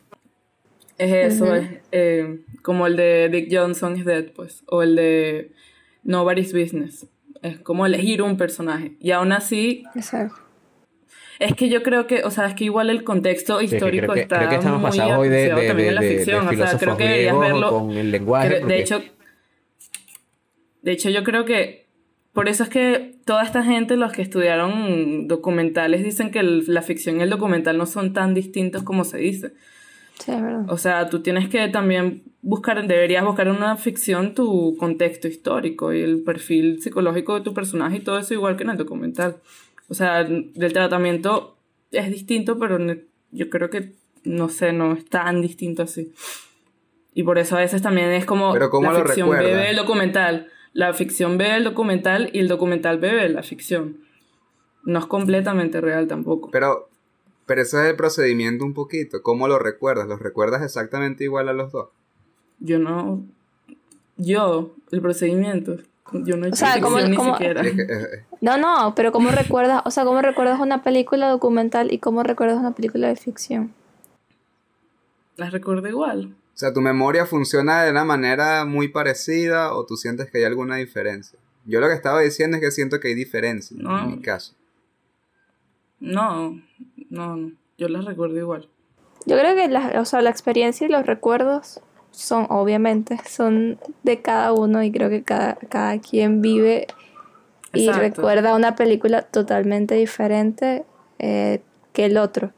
es 0.98 1.34
eso, 1.34 1.54
es 1.54 1.68
eh, 1.90 2.38
como 2.62 2.86
el 2.86 2.96
de 2.96 3.28
Dick 3.28 3.48
Johnson 3.50 3.96
is 3.96 4.04
Dead, 4.04 4.26
pues, 4.34 4.62
o 4.66 4.82
el 4.82 4.96
de 4.96 5.52
Nobody's 6.04 6.52
Business. 6.52 7.06
Es 7.42 7.58
como 7.58 7.84
elegir 7.86 8.22
un 8.22 8.36
personaje. 8.36 8.92
Y 9.00 9.10
aún 9.10 9.32
así, 9.32 9.84
Exacto. 9.96 10.36
es 11.40 11.54
que 11.54 11.68
yo 11.68 11.82
creo 11.82 12.06
que, 12.06 12.22
o 12.24 12.30
sea, 12.30 12.46
es 12.46 12.54
que 12.54 12.64
igual 12.64 12.88
el 12.88 13.02
contexto 13.04 13.58
Sí, 13.58 13.64
es 13.64 13.70
que 13.70 13.76
histórico 13.76 14.04
creo 14.04 14.14
que, 14.14 14.20
está 14.20 14.36
creo 14.38 14.48
que 14.48 14.54
estamos 14.56 14.80
muy 14.80 14.90
pasados 14.90 15.18
hoy 15.18 15.28
de, 15.28 15.36
de, 15.36 15.48
también 15.48 15.76
de, 15.76 15.88
en 15.88 15.94
la 15.96 16.00
de- 16.00 16.08
de 16.08 16.16
ficción. 16.16 16.46
o 16.48 16.52
sea, 16.52 16.78
creo 16.78 16.96
que 16.96 17.04
deberías 17.04 17.38
verlo. 17.38 17.70
con 17.70 17.90
el 17.90 18.10
lenguaje. 18.12 18.48
Cre- 18.48 18.60
porque- 18.60 18.74
De 18.74 18.80
hecho, 18.80 19.02
de 20.82 20.92
hecho, 20.92 21.10
yo 21.10 21.22
creo 21.24 21.44
que 21.44 21.82
por 22.32 22.48
eso 22.48 22.62
es 22.62 22.68
que 22.68 23.16
toda 23.24 23.42
esta 23.44 23.62
gente, 23.62 23.96
los 23.96 24.12
que 24.12 24.22
estudiaron 24.22 25.28
documentales, 25.28 26.02
dicen 26.02 26.30
que 26.30 26.38
el- 26.40 26.64
la 26.66 26.82
ficción 26.82 27.18
y 27.20 27.22
el 27.22 27.30
documental 27.30 27.76
no 27.76 27.86
son 27.86 28.12
tan 28.12 28.34
distintos 28.34 28.82
como 28.82 29.04
se 29.04 29.18
dice. 29.18 29.52
Sí, 30.18 30.32
es 30.32 30.40
verdad. 30.42 30.64
O 30.68 30.78
sea, 30.78 31.08
tú 31.08 31.20
tienes 31.22 31.48
que 31.48 31.68
también 31.68 32.22
buscar, 32.42 32.86
deberías 32.86 33.24
buscar 33.24 33.46
en 33.46 33.56
una 33.56 33.76
ficción 33.76 34.34
tu 34.34 34.76
contexto 34.76 35.28
histórico 35.28 35.92
y 35.92 36.02
el 36.02 36.22
perfil 36.22 36.82
psicológico 36.82 37.36
de 37.36 37.40
tu 37.40 37.54
personaje 37.54 37.96
y 37.96 38.00
todo 38.00 38.18
eso 38.18 38.34
igual 38.34 38.56
que 38.56 38.64
en 38.64 38.70
el 38.70 38.76
documental. 38.76 39.36
O 39.88 39.94
sea, 39.94 40.20
el 40.20 40.72
tratamiento 40.72 41.56
es 41.92 42.10
distinto, 42.10 42.58
pero 42.58 42.78
yo 43.30 43.50
creo 43.50 43.70
que, 43.70 43.92
no 44.24 44.48
sé, 44.48 44.72
no 44.72 44.92
es 44.92 45.04
tan 45.06 45.40
distinto 45.40 45.82
así. 45.82 46.12
Y 47.14 47.22
por 47.22 47.38
eso 47.38 47.56
a 47.56 47.60
veces 47.60 47.82
también 47.82 48.10
es 48.10 48.24
como 48.24 48.52
Pero 48.52 48.70
¿cómo 48.70 48.90
la 48.90 49.04
ficción 49.04 49.30
bebe 49.30 49.70
el 49.70 49.76
documental. 49.76 50.48
La 50.72 50.94
ficción 50.94 51.36
bebe 51.36 51.56
el 51.56 51.64
documental 51.64 52.30
y 52.32 52.38
el 52.40 52.48
documental 52.48 52.98
bebe 52.98 53.28
la 53.28 53.42
ficción. 53.42 53.98
No 54.84 54.98
es 54.98 55.06
completamente 55.06 55.80
real 55.80 56.08
tampoco. 56.08 56.50
Pero, 56.50 56.88
pero 57.46 57.62
ese 57.62 57.82
es 57.82 57.90
el 57.90 57.96
procedimiento 57.96 58.64
un 58.64 58.72
poquito. 58.72 59.22
¿Cómo 59.22 59.46
lo 59.46 59.58
recuerdas? 59.58 60.08
¿Los 60.08 60.20
recuerdas 60.20 60.62
exactamente 60.62 61.24
igual 61.24 61.50
a 61.50 61.52
los 61.52 61.70
dos? 61.70 61.90
Yo 62.64 62.78
no. 62.78 63.22
Yo, 64.16 64.74
el 64.90 65.00
procedimiento. 65.00 65.76
Yo 66.12 66.36
no 66.36 66.44
he 66.44 66.48
hecho 66.48 66.56
sea, 66.56 66.74
ficción 66.74 66.92
¿cómo- 66.92 67.06
ni 67.08 67.16
cómo- 67.16 67.32
siquiera. 67.36 67.62
Eh, 67.66 68.24
No, 68.40 68.56
no, 68.58 68.94
pero 68.94 69.12
¿cómo 69.12 69.30
recuerdas, 69.30 69.82
o 69.84 69.90
sea, 69.90 70.04
cómo 70.04 70.20
recuerdas 70.20 70.60
una 70.60 70.82
película 70.82 71.28
documental 71.28 71.92
y 71.92 71.98
cómo 71.98 72.22
recuerdas 72.22 72.58
una 72.58 72.72
película 72.74 73.08
de 73.08 73.16
ficción? 73.16 73.72
Las 75.36 75.52
recuerdo 75.52 75.88
igual. 75.88 76.34
o 76.54 76.58
sea, 76.62 76.72
tu 76.72 76.80
memoria 76.82 77.24
funciona 77.24 77.82
de 77.82 77.90
una 77.90 78.04
manera 78.04 78.64
muy 78.66 78.88
parecida 78.88 79.74
o 79.74 79.86
tú 79.86 79.96
sientes 79.96 80.30
que 80.30 80.38
hay 80.38 80.44
alguna 80.44 80.76
diferencia. 80.76 81.38
Yo 81.64 81.80
lo 81.80 81.88
que 81.88 81.94
estaba 81.94 82.20
diciendo 82.20 82.58
es 82.58 82.62
que 82.62 82.70
siento 82.70 83.00
que 83.00 83.08
hay 83.08 83.14
diferencia 83.14 83.74
No. 83.80 83.98
en 84.04 84.10
mi 84.10 84.20
caso. 84.20 84.54
No, 85.98 86.60
no, 87.10 87.26
no. 87.36 87.52
Yo 87.78 87.88
las 87.88 88.04
recuerdo 88.04 88.36
igual. 88.38 88.68
Yo 89.24 89.38
creo 89.38 89.54
que 89.54 89.68
la, 89.68 90.00
o 90.00 90.04
sea, 90.04 90.20
la 90.20 90.30
experiencia 90.30 90.86
y 90.86 90.90
los 90.90 91.06
recuerdos 91.06 91.80
son, 92.12 92.46
obviamente, 92.50 93.18
son 93.28 93.78
de 94.04 94.22
cada 94.22 94.52
uno 94.52 94.82
y 94.82 94.92
creo 94.92 95.10
que 95.10 95.22
cada, 95.22 95.56
cada 95.56 95.98
quien 95.98 96.40
vive 96.42 96.86
y 97.74 97.86
Exacto. 97.88 98.22
recuerda 98.22 98.54
una 98.54 98.76
película 98.76 99.22
totalmente 99.22 99.94
diferente 99.96 100.84
eh, 101.18 101.60
que 101.92 102.04
el 102.06 102.18
otro. 102.18 102.52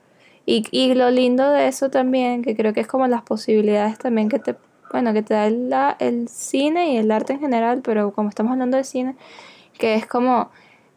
Y, 0.47 0.67
y 0.71 0.95
lo 0.95 1.11
lindo 1.11 1.51
de 1.51 1.69
eso 1.69 1.91
también, 1.91 2.43
que 2.43 2.55
creo 2.57 2.73
que 2.75 2.81
es 2.81 2.87
como 2.87 3.07
las 3.07 3.23
posibilidades 3.23 3.99
también 3.99 4.29
que 4.29 4.39
te, 4.39 4.57
bueno, 4.93 5.13
que 5.13 5.23
te 5.23 5.35
da 5.35 5.47
el, 5.47 5.73
el 6.01 6.29
cine 6.29 6.93
y 6.93 6.97
el 6.99 7.11
arte 7.11 7.33
en 7.35 7.41
general, 7.41 7.81
pero 7.83 8.13
como 8.13 8.29
estamos 8.29 8.53
hablando 8.53 8.77
de 8.77 8.85
cine, 8.85 9.17
que 9.79 9.95
es 9.95 10.07
como 10.07 10.51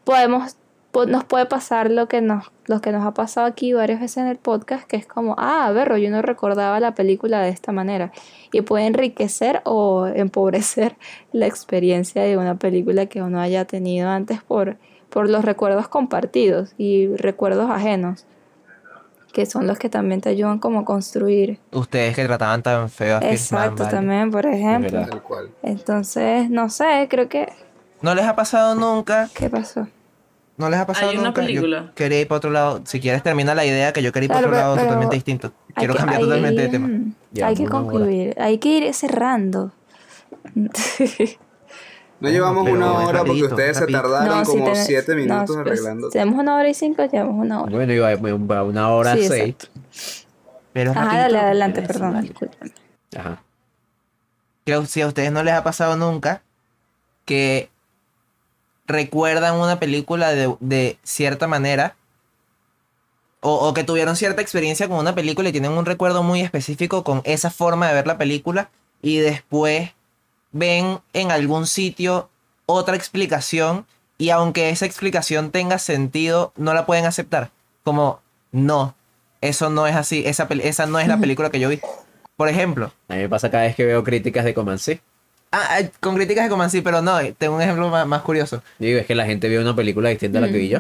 podemos 0.04 0.54
po- 0.54 0.67
nos 1.06 1.24
puede 1.26 1.46
pasar 1.46 1.92
lo 1.92 2.08
que 2.08 2.22
nos 2.22 2.52
lo 2.66 2.82
que 2.82 2.92
nos 2.92 3.06
ha 3.06 3.14
pasado 3.14 3.46
aquí 3.48 3.74
varias 3.74 4.00
veces 4.00 4.18
en 4.18 4.28
el 4.28 4.38
podcast 4.38 4.88
que 4.88 4.98
es 4.98 5.06
como 5.06 5.36
ah 5.38 5.68
a 5.68 5.72
ver 5.72 5.96
yo 5.98 6.10
no 6.10 6.22
recordaba 6.22 6.80
la 6.80 6.96
película 6.96 7.42
de 7.42 7.50
esta 7.50 7.72
manera 7.72 8.12
y 8.52 8.62
puede 8.62 8.88
enriquecer 8.88 9.62
o 9.66 10.08
empobrecer 10.08 10.98
la 11.32 11.46
experiencia 11.46 12.24
de 12.24 12.38
una 12.38 12.56
película 12.56 13.06
que 13.06 13.22
uno 13.22 13.40
haya 13.40 13.66
tenido 13.66 14.10
antes 14.10 14.42
por 14.42 14.78
por 15.10 15.30
los 15.30 15.46
recuerdos 15.46 15.88
compartidos 15.88 16.74
y 16.78 17.08
recuerdos 17.16 17.70
ajenos 17.70 18.26
que 19.34 19.46
son 19.46 19.68
los 19.68 19.78
que 19.78 19.90
también 19.90 20.20
te 20.22 20.30
ayudan 20.30 20.58
como 20.58 20.80
a 20.80 20.86
construir 20.86 21.60
Ustedes 21.72 22.16
que 22.16 22.26
trataban 22.26 22.64
tan 22.64 22.90
feo 22.90 23.18
a 23.18 23.20
exacto 23.20 23.88
también 23.88 24.32
por 24.32 24.46
ejemplo. 24.46 25.06
entonces 25.62 26.50
no 26.50 26.70
sé 26.70 27.08
creo 27.10 27.30
que 27.30 27.48
¿No 28.02 28.14
les 28.16 28.26
ha 28.26 28.36
pasado 28.36 28.76
nunca? 28.76 29.30
qué 29.34 29.50
pasó 29.50 29.88
¿No 30.58 30.70
les 30.72 30.80
ha 30.80 30.88
pasado 30.88 31.12
Hay 31.12 31.18
una 31.18 31.28
nunca? 31.28 31.42
Yo 31.42 31.48
película. 31.48 31.92
quería 31.96 32.22
ir 32.22 32.28
para 32.28 32.38
otro 32.38 32.50
lado. 32.50 32.82
Si 32.86 33.00
quieres 33.00 33.22
termina 33.24 33.54
la 33.54 33.64
idea 33.66 33.94
que 33.94 34.02
yo 34.02 34.12
quería 34.12 34.26
ir 34.26 34.32
para 34.32 34.40
Claro, 34.48 34.50
otro 34.50 34.52
pero- 34.56 34.62
lado 34.64 34.76
pero 34.76 34.86
totalmente 34.88 35.16
distinto. 35.16 35.54
Quiero 35.76 35.94
que- 35.94 36.00
cambiar 36.00 36.18
hay- 36.20 36.24
totalmente 36.26 36.62
de 36.64 36.68
tema. 36.70 36.90
Ya, 37.32 37.48
hay 37.48 37.56
que 37.56 37.64
hora. 37.64 37.72
concluir, 37.72 38.36
hay 38.42 38.58
que 38.58 38.70
ir 38.70 38.94
cerrando. 38.96 39.72
No 42.20 42.30
llevamos 42.30 42.64
pero 42.66 42.76
una 42.78 42.92
hora 42.94 43.06
porque 43.06 43.18
rapidito, 43.20 43.46
ustedes 43.50 43.78
se 43.78 43.86
tardaron 43.88 44.44
como 44.46 44.76
siete 44.76 45.12
no, 45.12 45.18
minutos 45.22 45.56
pues, 45.56 45.58
arreglando. 45.60 46.10
Tenemos 46.10 46.40
una 46.40 46.56
hora 46.56 46.68
y 46.70 46.74
cinco, 46.74 47.06
llevamos 47.06 47.36
una 47.46 47.62
hora. 47.62 47.72
Bueno, 47.72 47.94
iba 47.94 48.12
a 48.58 48.64
una 48.64 48.90
hora 48.90 49.14
Sí, 49.16 49.28
seis. 49.28 49.56
Pero 50.74 50.92
Ajá, 50.92 51.02
rapidito, 51.02 51.22
dale 51.22 51.40
adelante, 51.40 51.82
perdón, 51.84 52.22
disculpen. 52.24 52.74
Ajá. 53.16 53.44
Creo 54.66 54.82
que 54.82 54.88
si 54.88 55.02
a 55.02 55.08
ustedes 55.08 55.32
no 55.32 55.44
les 55.44 55.54
ha 55.54 55.64
pasado 55.64 55.96
nunca 55.96 56.42
que 57.26 57.70
recuerdan 58.88 59.56
una 59.56 59.80
película 59.80 60.32
de, 60.32 60.56
de 60.60 60.98
cierta 61.04 61.48
manera 61.48 61.96
o, 63.42 63.54
o 63.68 63.74
que 63.74 63.84
tuvieron 63.84 64.16
cierta 64.16 64.42
experiencia 64.42 64.88
con 64.88 64.98
una 64.98 65.14
película 65.14 65.50
y 65.50 65.52
tienen 65.52 65.72
un 65.72 65.86
recuerdo 65.86 66.24
muy 66.24 66.42
específico 66.42 67.04
con 67.04 67.22
esa 67.24 67.52
forma 67.52 67.88
de 67.88 67.94
ver 67.94 68.08
la 68.08 68.18
película 68.18 68.70
y 69.02 69.18
después 69.18 69.92
ven 70.52 71.00
en 71.14 71.32
algún 71.32 71.68
sitio 71.68 72.30
otra 72.66 72.96
explicación 72.96 73.86
y 74.18 74.32
aunque 74.32 74.70
esa 74.70 74.86
explicación 74.86 75.52
tenga 75.52 75.78
sentido 75.78 76.52
no 76.56 76.74
la 76.74 76.86
pueden 76.86 77.06
aceptar. 77.06 77.52
Como 77.84 78.22
no 78.52 78.96
eso 79.42 79.70
no 79.70 79.86
es 79.86 79.96
así 79.96 80.24
esa, 80.26 80.48
esa 80.64 80.86
no 80.88 81.00
es 81.00 81.08
la 81.08 81.18
película 81.18 81.50
que 81.50 81.60
yo 81.60 81.70
vi. 81.70 81.80
Por 82.36 82.50
ejemplo 82.50 82.92
A 83.08 83.16
mí 83.16 83.22
me 83.22 83.30
pasa 83.30 83.52
cada 83.52 83.64
vez 83.64 83.76
que 83.76 83.86
veo 83.86 84.04
críticas 84.04 84.46
de 84.46 84.54
Comanche. 84.54 85.02
Ah, 85.52 85.62
ah, 85.72 85.82
con 86.02 86.16
críticas 86.16 86.44
de 86.46 86.50
Comanche, 86.50 86.82
pero 86.82 87.02
no, 87.02 87.20
eh, 87.20 87.34
tengo 87.38 87.56
un 87.56 87.62
ejemplo 87.62 87.90
más, 87.90 88.06
más 88.06 88.22
curioso. 88.22 88.62
Digo, 88.80 89.00
es 89.00 89.06
que 89.06 89.16
la 89.16 89.26
gente 89.26 89.48
vio 89.48 89.62
una 89.62 89.76
película 89.76 90.10
distinta 90.10 90.40
a 90.40 90.42
la 90.42 90.48
que 90.48 90.58
vi 90.58 90.68
yo. 90.70 90.80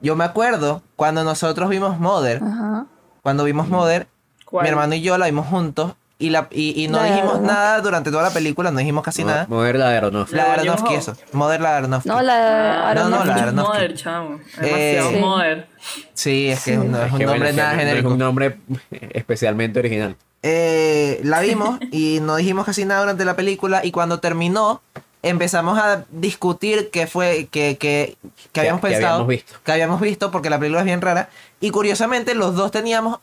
Yo 0.00 0.16
me 0.16 0.24
acuerdo 0.24 0.82
cuando 0.96 1.24
nosotros 1.24 1.68
vimos 1.70 1.98
Mother, 1.98 2.42
Ajá. 2.42 2.86
cuando 3.22 3.44
vimos 3.44 3.68
Mother, 3.68 4.06
¿Cuál? 4.44 4.64
mi 4.64 4.68
hermano 4.70 4.94
y 4.94 5.00
yo 5.00 5.16
la 5.16 5.26
vimos 5.26 5.46
juntos 5.46 5.94
y, 6.18 6.30
la, 6.30 6.48
y, 6.50 6.82
y 6.82 6.88
no 6.88 6.98
La 6.98 7.04
de 7.04 7.10
dijimos 7.10 7.32
Aronofsky. 7.34 7.54
nada 7.56 7.80
durante 7.80 8.10
toda 8.10 8.22
la 8.24 8.30
película, 8.30 8.70
no 8.70 8.78
dijimos 8.78 9.04
casi 9.04 9.22
nada. 9.24 9.46
Mover 9.48 9.76
la 9.76 9.90
de 9.90 9.96
Aronofsky. 9.98 10.36
La 10.36 10.42
de 10.42 10.48
La 10.48 10.54
de 10.56 10.60
Aronofsky, 10.68 10.94
eso. 10.94 11.16
Mother 11.32 11.60
la 11.60 11.70
de 11.72 11.76
Aronofsky. 11.76 12.08
No, 12.08 12.22
la 12.22 12.34
de 12.36 12.94
no, 13.00 13.08
no, 13.08 13.16
Aronofsky. 13.16 13.28
la 13.28 13.34
de 13.34 13.40
es 13.40 13.42
Aronofsky. 13.42 13.72
Mother, 13.74 13.94
chamo. 13.94 14.34
Eh, 14.36 14.40
Demasiado 14.60 15.10
Sí. 15.10 15.16
Mother. 15.18 15.68
Sí, 16.14 16.48
es 16.48 16.64
que 16.64 16.72
es 16.74 16.78
un, 16.78 16.94
es 16.94 17.12
un 17.12 17.22
nombre 17.22 17.52
nada 17.52 17.74
genérico. 17.76 18.08
Es 18.08 18.12
un 18.12 18.18
nombre 18.18 18.58
especialmente 18.90 19.78
original. 19.78 20.16
Eh, 20.42 21.20
la 21.24 21.40
vimos 21.40 21.78
y 21.90 22.20
no 22.20 22.36
dijimos 22.36 22.66
casi 22.66 22.84
nada 22.84 23.00
durante 23.00 23.24
la 23.24 23.34
película 23.36 23.84
y 23.84 23.90
cuando 23.90 24.20
terminó 24.20 24.80
empezamos 25.22 25.76
a 25.78 26.04
discutir 26.10 26.90
qué 26.90 27.06
fue 27.08 27.48
que, 27.50 27.76
que, 27.78 28.16
que 28.52 28.60
habíamos 28.60 28.80
que 28.80 28.88
pensado 28.88 29.06
habíamos 29.14 29.28
visto. 29.28 29.54
que 29.64 29.72
habíamos 29.72 30.00
visto 30.00 30.30
porque 30.30 30.50
la 30.50 30.58
película 30.58 30.80
es 30.80 30.84
bien 30.86 31.00
rara. 31.00 31.30
Y 31.60 31.70
curiosamente 31.70 32.34
los 32.36 32.54
dos 32.54 32.70
teníamos 32.70 33.18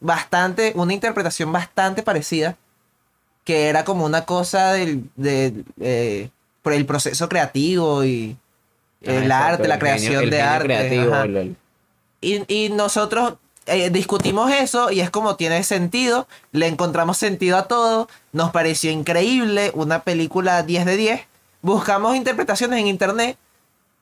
bastante 0.00 0.72
una 0.76 0.92
interpretación 0.92 1.50
bastante 1.52 2.02
parecida 2.02 2.56
que 3.44 3.68
era 3.68 3.84
como 3.84 4.04
una 4.04 4.26
cosa 4.26 4.72
del 4.72 5.04
de, 5.16 5.64
eh, 5.80 6.28
por 6.62 6.74
el 6.74 6.84
proceso 6.86 7.28
creativo 7.28 8.04
y 8.04 8.36
Ah, 9.06 9.12
el 9.12 9.22
exacto, 9.24 9.44
arte 9.54 9.68
la 9.68 9.74
el 9.74 9.80
creación 9.80 10.12
genio- 10.14 10.20
el 10.24 10.30
de 10.30 10.42
arte 10.42 10.64
creativo, 10.64 11.14
el- 11.22 11.56
Y, 12.20 12.42
y 12.52 12.68
nosotros 12.70 13.34
eh, 13.68 13.90
discutimos 13.90 14.50
eso 14.52 14.90
y 14.90 15.00
es 15.00 15.10
como 15.10 15.36
tiene 15.36 15.62
sentido, 15.62 16.26
le 16.52 16.66
encontramos 16.66 17.18
sentido 17.18 17.56
a 17.56 17.68
todo, 17.68 18.08
nos 18.32 18.50
pareció 18.50 18.90
increíble, 18.90 19.70
una 19.74 20.02
película 20.02 20.62
10 20.62 20.86
de 20.86 20.96
10, 20.96 21.20
buscamos 21.62 22.16
interpretaciones 22.16 22.80
en 22.80 22.86
internet, 22.86 23.38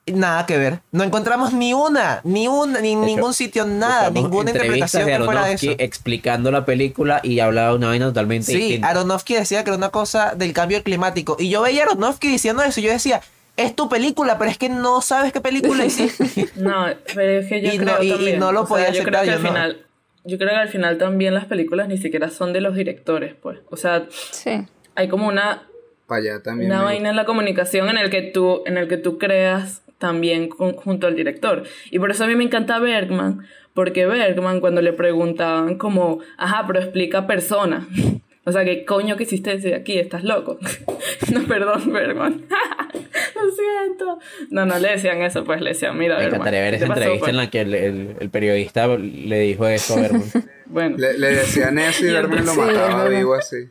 nada 0.06 0.46
que 0.46 0.56
ver, 0.56 0.80
no 0.92 1.02
encontramos 1.02 1.52
ni 1.52 1.74
una, 1.74 2.20
ni 2.22 2.46
una, 2.46 2.80
ni 2.80 2.92
hecho, 2.92 3.00
ningún 3.04 3.34
sitio, 3.34 3.66
nada, 3.66 4.10
ninguna 4.10 4.50
interpretación 4.50 5.06
de 5.06 5.18
que 5.18 5.24
fuera 5.24 5.46
de 5.46 5.54
eso. 5.54 5.72
explicando 5.78 6.50
la 6.50 6.64
película 6.64 7.20
y 7.22 7.40
hablaba 7.40 7.74
una 7.74 7.88
vaina 7.88 8.06
totalmente 8.06 8.52
Sí, 8.52 8.58
distinta. 8.58 8.88
Aronofsky 8.88 9.34
decía 9.34 9.64
que 9.64 9.70
era 9.70 9.76
una 9.76 9.88
cosa 9.90 10.34
del 10.36 10.52
cambio 10.52 10.82
climático. 10.82 11.36
Y 11.40 11.48
yo 11.48 11.62
veía 11.62 11.82
a 11.82 11.86
Aronofsky 11.86 12.28
diciendo 12.28 12.62
eso. 12.62 12.78
Y 12.80 12.84
yo 12.84 12.92
decía, 12.92 13.20
es 13.56 13.74
tu 13.74 13.88
película, 13.88 14.38
pero 14.38 14.50
es 14.50 14.58
que 14.58 14.68
no 14.68 15.00
sabes 15.00 15.32
qué 15.32 15.40
película 15.40 15.84
hiciste. 15.84 16.48
No, 16.56 16.86
pero 17.14 17.40
es 17.40 17.48
que 17.48 17.60
yo 17.62 17.72
Y 17.72 17.78
creo 17.78 17.96
no- 17.96 18.02
y- 18.02 18.36
no 18.36 18.52
lo 18.52 18.60
sea, 18.66 18.68
podía 18.68 18.90
yo 18.92 19.02
creo 19.04 19.20
que 19.22 19.26
yo 19.28 19.32
al 19.34 19.42
no. 19.42 19.48
final, 19.48 19.86
yo 20.24 20.38
creo 20.38 20.50
que 20.50 20.56
al 20.56 20.68
final 20.68 20.98
también 20.98 21.34
las 21.34 21.46
películas 21.46 21.88
ni 21.88 21.98
siquiera 21.98 22.28
son 22.30 22.52
de 22.52 22.60
los 22.60 22.74
directores, 22.74 23.34
pues. 23.40 23.58
O 23.70 23.76
sea, 23.76 24.06
Sí. 24.10 24.66
hay 24.94 25.08
como 25.08 25.26
una, 25.28 25.62
Para 26.06 26.20
allá 26.20 26.42
también. 26.42 26.70
una 26.70 26.80
me 26.80 26.84
vaina 26.86 27.10
en 27.10 27.16
la 27.16 27.24
comunicación 27.24 27.88
en 27.88 27.98
el 27.98 28.10
que 28.10 28.22
tú, 28.22 28.62
en 28.66 28.76
el 28.78 28.88
que 28.88 28.96
tú 28.96 29.18
creas 29.18 29.82
también 29.98 30.48
con- 30.48 30.74
junto 30.74 31.06
al 31.06 31.16
director. 31.16 31.62
Y 31.90 31.98
por 31.98 32.10
eso 32.10 32.24
a 32.24 32.26
mí 32.26 32.36
me 32.36 32.44
encanta 32.44 32.78
Bergman, 32.78 33.46
porque 33.72 34.04
Bergman 34.06 34.60
cuando 34.60 34.82
le 34.82 34.92
preguntaban 34.92 35.76
como, 35.78 36.20
ajá, 36.36 36.64
pero 36.66 36.80
explica 36.80 37.26
persona. 37.26 37.86
O 38.48 38.52
sea, 38.52 38.64
¿qué 38.64 38.84
coño 38.84 39.16
que 39.16 39.24
hiciste 39.24 39.50
desde 39.56 39.74
aquí? 39.74 39.98
¿Estás 39.98 40.22
loco? 40.24 40.58
no, 41.32 41.42
perdón, 41.46 41.92
Bergman. 41.92 42.46
Lo 43.34 43.50
siento. 43.50 44.18
No, 44.50 44.64
no 44.64 44.78
le 44.78 44.92
decían 44.92 45.20
eso, 45.22 45.44
pues 45.44 45.60
le 45.60 45.70
decían, 45.70 45.98
mira, 45.98 46.14
Me 46.14 46.22
Bergman, 46.22 46.40
encantaría 46.40 46.60
ver 46.62 46.70
¿qué 46.70 46.76
esa 46.76 46.86
pasó, 46.86 47.00
entrevista 47.00 47.24
pues?" 47.24 47.30
en 47.30 47.36
la 47.36 47.50
que 47.50 47.60
el, 47.60 47.74
el- 47.74 48.16
el 48.20 48.30
periodista 48.30 48.86
le 48.96 49.40
dijo 49.40 49.66
eso 49.66 49.96
a 49.96 50.00
Bergman. 50.00 50.22
Bueno. 50.66 50.96
Le, 50.98 51.18
le 51.18 51.28
decían 51.28 51.78
eso 51.78 52.04
y 52.04 52.08
Y 52.08 52.12
Berman 52.12 52.44
lo 52.46 52.54
mataba 52.54 53.08
vivo 53.08 53.34
así. 53.34 53.68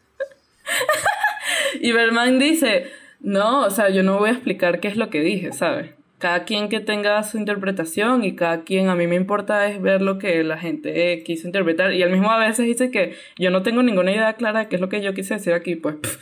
Y 1.82 1.92
Berman 1.92 2.40
dice, 2.40 2.88
no, 3.20 3.66
o 3.66 3.70
sea, 3.70 3.90
yo 3.90 4.02
no 4.04 4.18
voy 4.18 4.30
a 4.30 4.34
explicar 4.34 4.80
qué 4.80 4.88
es 4.88 4.96
lo 4.96 5.10
que 5.10 5.20
dije, 5.22 5.52
¿sabes? 5.54 5.92
Cada 6.26 6.44
quien 6.44 6.70
que 6.70 6.80
tenga 6.80 7.22
su 7.22 7.38
interpretación 7.38 8.24
y 8.24 8.36
cada 8.36 8.64
quien, 8.64 8.90
a 8.90 8.96
mí 8.96 9.06
me 9.06 9.16
importa 9.16 9.68
es 9.68 9.80
ver 9.80 10.02
lo 10.02 10.18
que 10.18 10.44
la 10.44 10.58
gente 10.58 11.14
eh, 11.14 11.22
quiso 11.22 11.46
interpretar. 11.46 11.94
Y 11.94 12.02
él 12.02 12.10
mismo 12.10 12.32
a 12.32 12.40
veces 12.40 12.66
dice 12.66 12.90
que 12.90 13.14
yo 13.38 13.52
no 13.52 13.62
tengo 13.62 13.84
ninguna 13.84 14.12
idea 14.12 14.34
clara 14.34 14.62
de 14.62 14.68
qué 14.68 14.78
es 14.78 14.82
lo 14.82 14.90
que 14.90 15.04
yo 15.04 15.14
quise 15.14 15.36
decir 15.36 15.54
aquí, 15.54 15.76
pues, 15.76 15.98
pff. 15.98 16.18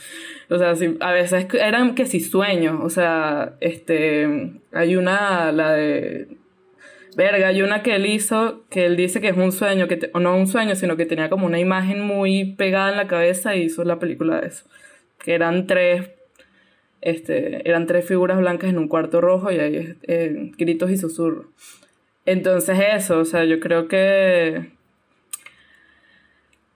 o 0.50 0.58
sea, 0.58 0.74
sí, 0.74 0.98
a 1.00 1.10
veces 1.12 1.46
eran 1.54 1.94
que 1.94 2.04
si 2.04 2.20
sueños, 2.20 2.80
o 2.82 2.90
sea, 2.90 3.54
este, 3.60 4.60
hay 4.72 4.96
una, 4.96 5.50
la 5.52 5.72
de... 5.72 6.28
Verga, 7.16 7.48
hay 7.48 7.62
una 7.62 7.82
que 7.82 7.94
él 7.94 8.04
hizo 8.04 8.64
que 8.68 8.84
él 8.84 8.98
dice 8.98 9.22
que 9.22 9.28
es 9.28 9.36
un 9.38 9.52
sueño, 9.52 9.88
que 9.88 10.10
o 10.12 10.20
no 10.20 10.36
un 10.36 10.48
sueño, 10.48 10.74
sino 10.74 10.98
que 10.98 11.06
tenía 11.06 11.30
como 11.30 11.46
una 11.46 11.60
imagen 11.60 12.02
muy 12.02 12.52
pegada 12.56 12.90
en 12.90 12.98
la 12.98 13.06
cabeza 13.06 13.56
y 13.56 13.62
hizo 13.62 13.84
la 13.84 13.98
película 13.98 14.42
de 14.42 14.48
eso. 14.48 14.66
Que 15.18 15.32
eran 15.32 15.66
tres, 15.66 16.10
este, 17.04 17.68
eran 17.68 17.86
tres 17.86 18.06
figuras 18.06 18.38
blancas 18.38 18.70
en 18.70 18.78
un 18.78 18.88
cuarto 18.88 19.20
rojo 19.20 19.52
y 19.52 19.58
hay 19.58 19.94
eh, 20.02 20.52
gritos 20.56 20.90
y 20.90 20.96
susurros. 20.96 21.46
Entonces 22.24 22.78
eso, 22.94 23.18
o 23.18 23.24
sea, 23.26 23.44
yo 23.44 23.60
creo 23.60 23.86
que... 23.88 24.72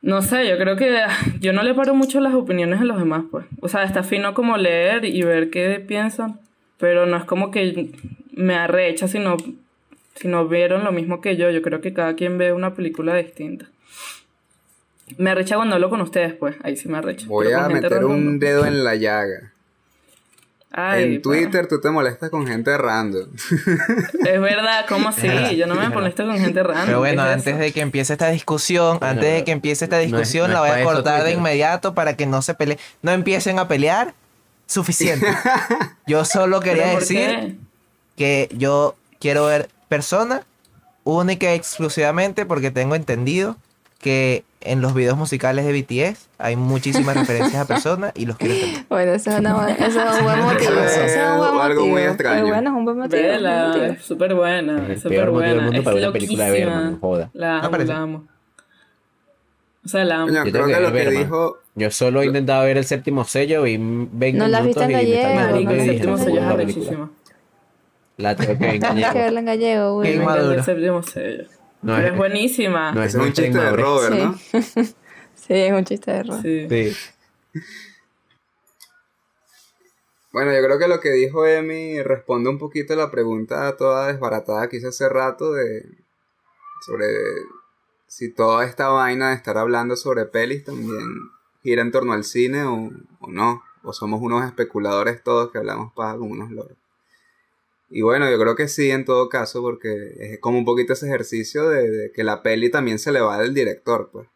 No 0.02 0.20
sé, 0.22 0.46
yo 0.46 0.58
creo 0.58 0.76
que 0.76 1.00
yo 1.40 1.52
no 1.54 1.62
le 1.62 1.74
paro 1.74 1.94
mucho 1.94 2.20
las 2.20 2.34
opiniones 2.34 2.80
a 2.80 2.84
los 2.84 2.98
demás, 2.98 3.24
pues. 3.30 3.46
O 3.60 3.68
sea, 3.68 3.84
está 3.84 4.02
fino 4.02 4.34
como 4.34 4.58
leer 4.58 5.06
y 5.06 5.22
ver 5.22 5.48
qué 5.48 5.80
piensan, 5.80 6.38
pero 6.76 7.06
no 7.06 7.16
es 7.16 7.24
como 7.24 7.50
que 7.50 7.90
me 8.32 8.54
arrecha 8.54 9.08
si 9.08 9.18
no, 9.18 9.38
si 10.14 10.28
no 10.28 10.46
vieron 10.46 10.84
lo 10.84 10.92
mismo 10.92 11.22
que 11.22 11.36
yo. 11.36 11.50
Yo 11.50 11.62
creo 11.62 11.80
que 11.80 11.94
cada 11.94 12.14
quien 12.14 12.36
ve 12.36 12.52
una 12.52 12.74
película 12.74 13.16
distinta. 13.16 13.66
Me 15.16 15.30
arrecha 15.30 15.56
cuando 15.56 15.74
hablo 15.74 15.88
con 15.88 16.02
ustedes, 16.02 16.34
pues. 16.34 16.54
Ahí 16.62 16.76
sí 16.76 16.88
me 16.88 16.98
arrecha. 16.98 17.26
Voy 17.26 17.50
a 17.52 17.68
meter 17.68 18.04
un 18.04 18.38
dedo 18.38 18.66
en 18.66 18.84
la 18.84 18.94
llaga. 18.94 19.54
Ay, 20.80 21.02
en 21.16 21.22
Twitter 21.22 21.66
tú 21.66 21.80
te 21.80 21.90
molestas 21.90 22.30
con 22.30 22.46
gente 22.46 22.76
random. 22.78 23.28
Es 24.26 24.40
verdad, 24.40 24.84
¿cómo 24.88 25.08
así? 25.08 25.26
Yo 25.56 25.66
no 25.66 25.74
me 25.74 25.88
molesto 25.88 26.24
con 26.26 26.38
gente 26.38 26.62
random. 26.62 26.86
Pero 26.86 26.98
bueno, 27.00 27.22
¿qué 27.22 27.28
es 27.30 27.34
antes 27.34 27.52
eso? 27.54 27.58
de 27.62 27.72
que 27.72 27.80
empiece 27.80 28.12
esta 28.12 28.28
discusión, 28.28 28.98
antes 29.00 29.32
de 29.34 29.44
que 29.44 29.52
empiece 29.52 29.84
esta 29.86 29.96
no 29.96 30.02
es- 30.02 30.10
discusión, 30.10 30.48
no 30.50 30.54
la 30.54 30.60
voy 30.60 30.70
a 30.80 30.84
cortar 30.84 31.24
de 31.24 31.32
inmediato 31.32 31.94
para 31.94 32.16
que 32.16 32.26
no 32.26 32.42
se 32.42 32.54
peleen. 32.54 32.78
No 33.02 33.12
empiecen 33.12 33.58
a 33.58 33.66
pelear. 33.68 34.14
Suficiente. 34.66 35.26
Yo 36.06 36.24
solo 36.26 36.60
¿Pero 36.60 36.74
quería 36.76 36.94
decir 36.98 37.16
qué? 37.18 37.56
que 38.16 38.48
yo 38.56 38.96
quiero 39.18 39.46
ver 39.46 39.70
persona 39.88 40.42
única 41.04 41.52
y 41.52 41.56
exclusivamente 41.56 42.44
porque 42.44 42.70
tengo 42.70 42.94
entendido 42.94 43.56
que 43.98 44.44
en 44.60 44.80
los 44.80 44.92
videos 44.94 45.16
musicales 45.16 45.64
de 45.64 45.72
BTS 45.72 46.28
hay 46.38 46.56
muchísimas 46.56 47.16
referencias 47.16 47.62
a 47.62 47.66
persona 47.66 48.12
y 48.14 48.26
los 48.26 48.36
quiero 48.36 48.54
entender. 48.54 48.84
Bueno, 48.88 49.12
eso 49.12 49.30
es, 49.30 49.38
una 49.38 49.54
buena- 49.54 49.72
eso 49.74 50.00
es 50.02 50.18
un 50.18 50.24
buen 50.24 50.40
motivo. 50.40 50.72
Eso 50.72 51.02
es 51.04 51.16
un 51.30 51.38
buen 51.38 51.60
Algo 51.60 51.80
muy 51.82 51.90
motivo. 51.90 52.08
extraño. 52.08 52.34
Pero 52.42 52.46
bueno, 52.54 52.70
es 52.70 52.76
un 52.76 52.84
buen 52.84 52.98
motivo. 52.98 53.22
un 53.22 53.28
buen 53.28 53.42
Vela, 53.42 53.66
motivo. 53.68 53.84
es 53.84 54.02
súper 54.02 54.34
buena, 54.34 54.76
Es 54.78 54.84
el 54.84 54.90
es 54.92 55.02
súper 55.02 55.16
peor 55.18 55.26
motivo 55.32 55.40
del 55.42 55.50
buena. 55.54 55.62
mundo 55.64 55.78
Es 55.78 55.84
para 55.84 55.96
una 55.96 56.12
película 56.12 56.50
de 56.50 56.96
joda. 57.00 57.30
La 57.34 57.58
amo, 57.60 57.76
la 57.78 57.96
amo. 57.96 58.24
O 59.84 59.88
sea, 59.88 60.04
la 60.04 60.16
amo. 60.22 60.26
Yo 60.32 60.40
creo 60.42 60.52
tengo 60.52 60.66
que 60.66 60.74
que 60.74 60.80
lo 60.80 60.90
ver 60.90 60.92
que 60.92 61.04
Bergman. 61.10 61.22
dijo. 61.24 61.58
Yo 61.76 61.90
solo 61.92 62.22
he 62.22 62.26
intentado 62.26 62.64
ver 62.64 62.76
el 62.76 62.84
séptimo 62.84 63.24
sello 63.24 63.64
y 63.66 63.76
20 63.78 64.32
¿No 64.32 64.48
la 64.48 64.60
minutos 64.60 64.66
visto 64.66 64.80
y 64.80 64.84
en 64.84 64.88
me 64.88 64.94
gallego? 64.94 65.58
El 65.70 65.86
séptimo 65.86 66.12
no, 66.16 66.18
sello 66.18 66.40
es 66.40 66.42
la 68.16 68.34
tengo 68.34 68.58
que 68.58 68.64
ver 68.66 68.74
en 68.74 68.80
Tienes 68.80 68.96
que 68.96 69.00
gallego. 69.00 69.14
verla 69.24 69.40
en 69.40 69.46
gallego, 69.46 69.94
güey. 69.94 70.12
El 70.12 70.64
séptimo 70.64 71.02
sello. 71.04 71.44
No, 71.82 71.94
Pero 71.94 72.06
es- 72.08 72.12
es 72.12 72.16
buenísima. 72.18 72.92
no 72.92 73.02
es 73.02 73.14
un 73.14 73.32
chiste 73.32 73.58
de. 73.58 73.70
Robert, 73.76 74.14
Sí. 74.14 74.20
¿no? 74.20 74.62
Sí, 75.34 75.54
es 75.54 75.72
un 75.72 75.84
chiste 75.84 76.10
de 76.10 76.16
error. 76.18 76.42
Sí. 76.42 76.66
Bueno, 80.32 80.52
yo 80.52 80.62
creo 80.62 80.78
que 80.78 80.88
lo 80.88 81.00
que 81.00 81.10
dijo 81.12 81.46
Emi 81.46 82.02
responde 82.02 82.50
un 82.50 82.58
poquito 82.58 82.92
a 82.92 82.96
la 82.96 83.10
pregunta 83.10 83.76
toda 83.76 84.08
desbaratada 84.12 84.68
que 84.68 84.76
hice 84.76 84.88
hace 84.88 85.08
rato 85.08 85.52
de 85.52 85.84
sobre 86.84 87.06
si 88.06 88.30
toda 88.32 88.64
esta 88.64 88.88
vaina 88.88 89.30
de 89.30 89.36
estar 89.36 89.56
hablando 89.58 89.96
sobre 89.96 90.26
pelis 90.26 90.64
también 90.64 91.00
gira 91.62 91.82
en 91.82 91.90
torno 91.92 92.12
al 92.12 92.24
cine 92.24 92.64
o, 92.64 92.90
o 93.20 93.30
no, 93.30 93.62
o 93.82 93.92
somos 93.92 94.20
unos 94.20 94.44
especuladores 94.44 95.22
todos 95.22 95.50
que 95.50 95.58
hablamos 95.58 95.92
paja 95.94 96.16
como 96.18 96.32
unos 96.32 96.50
loros. 96.50 96.76
Y 97.90 98.02
bueno, 98.02 98.30
yo 98.30 98.38
creo 98.38 98.54
que 98.54 98.68
sí 98.68 98.90
en 98.90 99.04
todo 99.04 99.28
caso 99.28 99.62
porque 99.62 100.14
es 100.18 100.40
como 100.40 100.58
un 100.58 100.64
poquito 100.64 100.92
ese 100.92 101.06
ejercicio 101.06 101.68
de, 101.68 102.12
que 102.14 102.22
la 102.22 102.42
peli 102.42 102.70
también 102.70 102.98
se 102.98 103.12
le 103.12 103.20
va 103.20 103.38
del 103.38 103.54
director, 103.54 104.10
pues. 104.12 104.28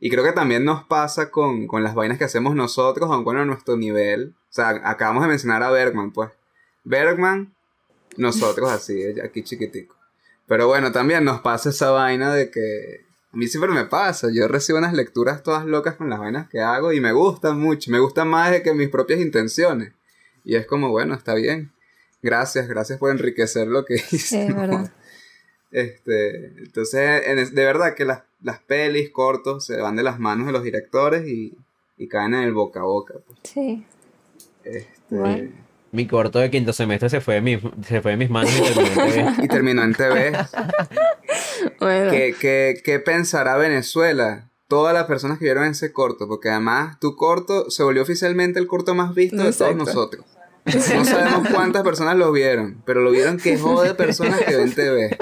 Y 0.00 0.10
creo 0.10 0.24
que 0.24 0.32
también 0.32 0.64
nos 0.64 0.84
pasa 0.84 1.30
con, 1.30 1.66
con 1.66 1.82
las 1.82 1.94
vainas 1.94 2.18
que 2.18 2.24
hacemos 2.24 2.54
nosotros, 2.54 3.10
aunque 3.10 3.24
bueno, 3.24 3.40
a 3.40 3.44
nuestro 3.44 3.76
nivel. 3.76 4.34
O 4.50 4.52
sea, 4.52 4.80
acabamos 4.84 5.22
de 5.22 5.28
mencionar 5.28 5.62
a 5.62 5.70
Bergman, 5.70 6.12
pues. 6.12 6.30
Bergman, 6.84 7.54
nosotros 8.16 8.70
así, 8.70 9.02
aquí 9.20 9.42
chiquitico. 9.42 9.96
Pero 10.46 10.66
bueno, 10.66 10.92
también 10.92 11.24
nos 11.24 11.40
pasa 11.40 11.70
esa 11.70 11.90
vaina 11.90 12.34
de 12.34 12.50
que... 12.50 13.06
A 13.30 13.36
mí 13.36 13.46
siempre 13.46 13.70
me 13.72 13.84
pasa, 13.84 14.28
yo 14.32 14.48
recibo 14.48 14.78
unas 14.78 14.94
lecturas 14.94 15.42
todas 15.42 15.66
locas 15.66 15.96
con 15.96 16.08
las 16.08 16.18
vainas 16.18 16.48
que 16.48 16.60
hago 16.60 16.94
y 16.94 17.00
me 17.00 17.12
gustan 17.12 17.60
mucho, 17.60 17.90
me 17.90 18.00
gustan 18.00 18.28
más 18.28 18.50
de 18.50 18.62
que 18.62 18.72
mis 18.72 18.88
propias 18.88 19.20
intenciones. 19.20 19.92
Y 20.44 20.56
es 20.56 20.66
como, 20.66 20.88
bueno, 20.88 21.14
está 21.14 21.34
bien. 21.34 21.70
Gracias, 22.22 22.66
gracias 22.68 22.98
por 22.98 23.10
enriquecer 23.10 23.66
lo 23.68 23.84
que 23.84 23.94
hice. 23.94 24.18
Sí, 24.18 24.36
es 24.38 24.48
¿no? 24.48 24.60
verdad. 24.60 24.92
Este, 25.70 26.46
entonces, 26.58 27.22
en 27.26 27.38
es- 27.38 27.54
de 27.54 27.64
verdad 27.64 27.94
que 27.94 28.04
las, 28.04 28.22
las 28.42 28.58
pelis 28.60 29.10
cortos 29.10 29.64
se 29.66 29.76
van 29.76 29.96
de 29.96 30.02
las 30.02 30.18
manos 30.18 30.46
de 30.46 30.52
los 30.52 30.62
directores 30.62 31.26
y, 31.28 31.56
y 31.96 32.08
caen 32.08 32.34
en 32.34 32.42
el 32.44 32.54
boca 32.54 32.80
a 32.80 32.84
boca. 32.84 33.14
pues. 33.26 33.38
Sí. 33.44 33.84
Este, 34.64 34.88
Bueno. 35.10 35.50
Mi 35.90 36.06
corto 36.06 36.38
de 36.38 36.50
quinto 36.50 36.74
semestre 36.74 37.08
se 37.08 37.22
fue 37.22 37.34
de 37.36 37.40
mis, 37.40 37.60
se 37.86 38.02
fue 38.02 38.10
de 38.10 38.16
mis 38.18 38.28
manos 38.28 38.52
y 38.52 38.62
terminó 38.62 39.02
en 39.02 39.12
TV. 39.14 39.34
Y 39.44 39.48
terminó 39.48 39.82
en 39.84 39.94
TV. 39.94 40.32
Bueno. 41.80 42.10
¿Qué, 42.10 42.34
qué, 42.38 42.80
qué 42.84 42.98
pensará 43.00 43.56
Venezuela 43.56 44.50
todas 44.68 44.92
las 44.94 45.04
personas 45.06 45.38
que 45.38 45.44
vieron 45.46 45.64
ese 45.64 45.92
corto, 45.92 46.28
porque 46.28 46.50
además 46.50 46.98
tu 47.00 47.16
corto 47.16 47.70
se 47.70 47.82
volvió 47.82 48.02
oficialmente 48.02 48.58
el 48.58 48.66
corto 48.66 48.94
más 48.94 49.14
visto 49.14 49.42
de 49.42 49.52
todos 49.52 49.74
nosotros. 49.76 50.24
No 50.94 51.04
sabemos 51.04 51.48
cuántas 51.52 51.82
personas 51.82 52.16
lo 52.16 52.30
vieron, 52.32 52.82
pero 52.84 53.00
lo 53.00 53.10
vieron 53.10 53.38
que 53.38 53.58
jode 53.58 53.94
personas 53.94 54.40
que 54.40 54.56
ven 54.56 54.74
TV. 54.74 55.16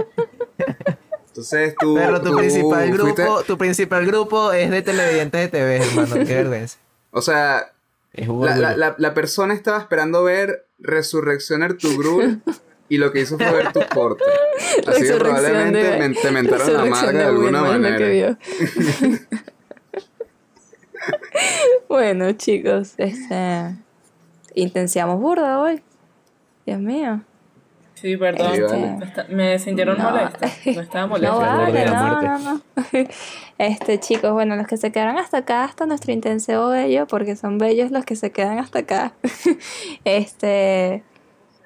Entonces 1.28 1.74
tú. 1.78 1.94
Pero 1.96 2.20
tu 2.22 2.30
tú 2.30 2.36
principal 2.38 2.88
fuiste- 2.90 3.22
grupo, 3.24 3.42
tu 3.44 3.58
principal 3.58 4.06
grupo 4.06 4.52
es 4.52 4.70
de 4.70 4.82
televidentes 4.82 5.40
de 5.40 5.48
TV, 5.48 5.76
hermano. 5.76 6.14
Qué 6.26 6.34
vergüenza. 6.34 6.78
o 7.10 7.20
sea, 7.22 7.72
Es 8.12 8.26
la, 8.28 8.56
la, 8.56 8.76
la, 8.76 8.94
la 8.98 9.14
persona 9.14 9.52
estaba 9.54 9.78
esperando 9.78 10.22
ver 10.24 10.64
Resurreccionar 10.78 11.74
tu 11.74 11.96
Grul 11.98 12.42
y 12.88 12.98
lo 12.98 13.10
que 13.12 13.20
hizo 13.20 13.36
fue 13.38 13.50
ver 13.50 13.72
tu 13.72 13.80
corto. 13.92 14.24
Así 14.58 14.82
que 14.82 14.90
Resurrección 14.90 15.18
probablemente 15.18 15.82
de- 15.82 15.98
men- 15.98 16.14
te 16.14 16.30
mentaron 16.30 16.58
la 16.72 16.82
resurrección 16.82 16.90
madre 17.06 17.12
de 17.18 17.22
de 17.24 17.28
alguna 17.28 17.62
manera. 17.62 17.98
que 17.98 18.10
vio. 18.10 18.38
bueno, 21.88 22.32
chicos, 22.32 22.94
este 22.98 23.76
intensiamos 24.56 25.20
burda 25.20 25.60
hoy. 25.60 25.80
Dios 26.66 26.80
mío. 26.80 27.22
Sí, 27.94 28.16
perdón. 28.16 29.02
Está- 29.02 29.24
Me 29.30 29.58
sintieron 29.58 29.96
No. 29.96 30.10
molesta. 30.10 30.48
No 30.74 30.80
estaba 30.82 31.06
molesta. 31.06 31.32
No 31.34 31.38
vale, 31.40 31.86
no, 31.86 32.22
no, 32.22 32.38
no. 32.38 32.62
Este, 33.58 33.98
chicos, 34.00 34.32
bueno, 34.32 34.54
los 34.56 34.66
que 34.66 34.76
se 34.76 34.92
quedaron 34.92 35.16
hasta 35.16 35.38
acá, 35.38 35.64
hasta 35.64 35.86
nuestro 35.86 36.12
intenso 36.12 36.68
bello, 36.68 37.06
porque 37.06 37.36
son 37.36 37.56
bellos 37.56 37.90
los 37.90 38.04
que 38.04 38.14
se 38.16 38.32
quedan 38.32 38.58
hasta 38.58 38.80
acá. 38.80 39.14
Este, 40.04 41.02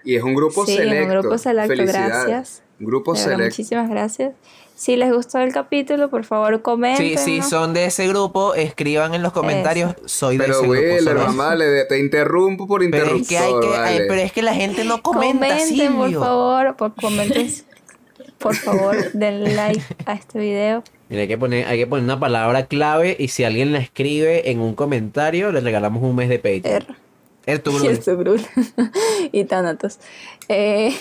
Y 0.04 0.16
es 0.16 0.22
un 0.22 0.34
grupo 0.34 0.64
Sí, 0.66 0.72
es 0.74 0.78
un 0.80 0.84
selecto. 0.84 1.20
grupo 1.20 1.38
selecto, 1.38 1.68
Felicidades. 1.76 2.12
gracias. 2.26 2.62
Un 2.78 2.86
grupo 2.86 3.14
selecto. 3.16 3.44
muchísimas 3.44 3.90
gracias. 3.90 4.32
Si 4.80 4.96
les 4.96 5.12
gustó 5.12 5.36
el 5.40 5.52
capítulo, 5.52 6.08
por 6.08 6.24
favor, 6.24 6.62
comenten. 6.62 7.18
Si, 7.18 7.42
si 7.42 7.42
son 7.42 7.74
de 7.74 7.84
ese 7.84 8.08
grupo, 8.08 8.54
escriban 8.54 9.12
en 9.12 9.22
los 9.22 9.30
comentarios. 9.30 9.94
Soy 10.06 10.38
de 10.38 10.44
Pero 10.44 10.72
ese 10.74 11.04
grupo. 11.04 11.26
Man, 11.26 11.36
vale, 11.36 11.66
de- 11.66 11.84
te 11.84 11.98
interrumpo 11.98 12.66
por 12.66 12.80
Pero 12.80 12.86
interruptor, 12.96 13.20
es 13.20 13.28
que 13.28 13.36
hay 13.36 13.98
que, 13.98 14.04
pero 14.08 14.20
es 14.22 14.32
que 14.32 14.40
la 14.40 14.54
gente 14.54 14.84
no 14.84 15.02
comenta, 15.02 15.48
comenten, 15.48 15.92
por 15.92 16.06
Silvio. 16.06 16.20
favor, 16.20 16.76
por 16.76 16.94
comenten, 16.94 17.52
por 18.38 18.54
favor, 18.56 19.12
den 19.12 19.54
like 19.54 19.82
a 20.06 20.14
este 20.14 20.38
video. 20.38 20.82
Mira, 21.10 21.20
hay 21.22 21.28
que 21.28 21.36
poner, 21.36 21.66
hay 21.66 21.76
que 21.78 21.86
poner 21.86 22.04
una 22.04 22.18
palabra 22.18 22.64
clave 22.64 23.16
y 23.18 23.28
si 23.28 23.44
alguien 23.44 23.74
la 23.74 23.80
escribe 23.80 24.50
en 24.50 24.60
un 24.60 24.74
comentario, 24.74 25.52
le 25.52 25.60
regalamos 25.60 26.02
un 26.02 26.16
mes 26.16 26.30
de 26.30 26.38
Patreon. 26.38 26.96
Er, 27.44 27.58
tu 27.58 27.70
y 27.86 27.96
Sugrul. 27.96 28.40
y 29.32 29.44
Thanatos. 29.44 29.98
Eh, 30.48 30.96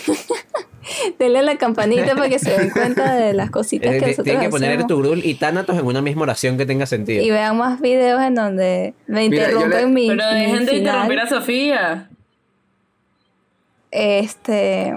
denle 1.18 1.42
la 1.42 1.56
campanita 1.56 2.14
para 2.14 2.28
que 2.28 2.38
se 2.38 2.50
den 2.50 2.70
cuenta 2.70 3.14
de 3.14 3.32
las 3.34 3.50
cositas 3.50 3.92
Eh, 3.92 3.98
que 3.98 4.00
nosotros 4.06 4.24
Tienen 4.24 4.42
que 4.42 4.48
poner 4.50 4.70
hacemos. 4.70 4.90
Ertugrul 4.90 5.24
y 5.24 5.34
Thanatos 5.34 5.78
en 5.78 5.86
una 5.86 6.00
misma 6.02 6.22
oración 6.22 6.56
que 6.58 6.66
tenga 6.66 6.86
sentido. 6.86 7.22
Y 7.22 7.30
vean 7.30 7.56
más 7.56 7.80
videos 7.80 8.22
en 8.22 8.34
donde 8.34 8.94
me 9.06 9.28
Mira, 9.28 9.44
interrumpen 9.50 9.80
le- 9.80 9.86
mi, 9.86 10.08
Pero 10.08 10.22
mi 10.32 10.40
dejen 10.40 10.66
de 10.66 10.72
final. 10.72 10.78
interrumpir 10.78 11.20
a 11.20 11.28
Sofía. 11.28 12.10
Este. 13.90 14.94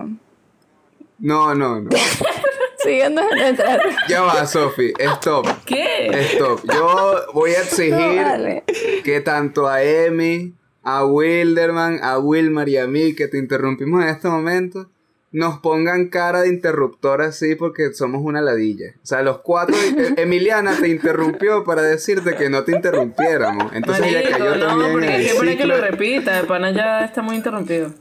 No, 1.20 1.56
no, 1.56 1.82
no. 1.82 1.90
Síganos 2.84 3.24
en 3.32 3.38
nuestra. 3.40 3.80
Ya 4.10 4.22
va, 4.24 4.46
Sofi, 4.46 4.92
stop, 5.00 5.48
¿Qué? 5.66 6.10
stop. 6.34 6.62
Yo 6.72 7.16
voy 7.34 7.52
a 7.52 7.60
exigir 7.62 7.94
No, 7.96 8.16
vale. 8.24 8.64
que 9.06 9.22
tanto 9.22 9.68
a 9.70 9.82
Emi, 9.82 10.54
a 10.84 11.06
Wilderman, 11.06 12.00
a 12.04 12.20
Wilmar 12.20 12.68
y 12.68 12.76
a 12.78 12.86
mí, 12.88 13.16
que 13.16 13.30
te 13.30 13.38
interrumpimos 13.38 14.04
en 14.04 14.10
este 14.10 14.28
momento, 14.28 14.90
nos 15.34 15.58
pongan 15.60 16.10
cara 16.10 16.42
de 16.42 16.50
interruptor 16.50 17.24
así 17.24 17.56
porque 17.56 17.92
somos 17.94 18.22
una 18.24 18.40
ladilla. 18.40 18.94
O 19.04 19.06
sea, 19.06 19.24
los 19.24 19.40
cuatro, 19.40 19.76
eh, 19.98 20.14
Emiliana 20.18 20.78
te 20.80 20.88
interrumpió 20.88 21.64
para 21.64 21.82
decirte 21.82 22.36
que 22.36 22.50
no 22.50 22.64
te 22.64 22.72
interrumpiéramos. 22.72 23.74
Entonces 23.74 24.06
ella 24.06 24.22
Marico, 24.22 24.38
cayó 24.38 24.56
no, 24.56 24.66
también 24.68 24.92
porque 24.92 25.32
en 25.32 25.48
el 25.50 25.58
que 25.58 25.66
lo 25.66 25.82
repita. 25.82 26.40
El 26.40 26.46
pana 26.46 26.72
ya 26.72 27.04
está 27.04 27.22
muy 27.24 27.36
interrumpido. 27.36 27.92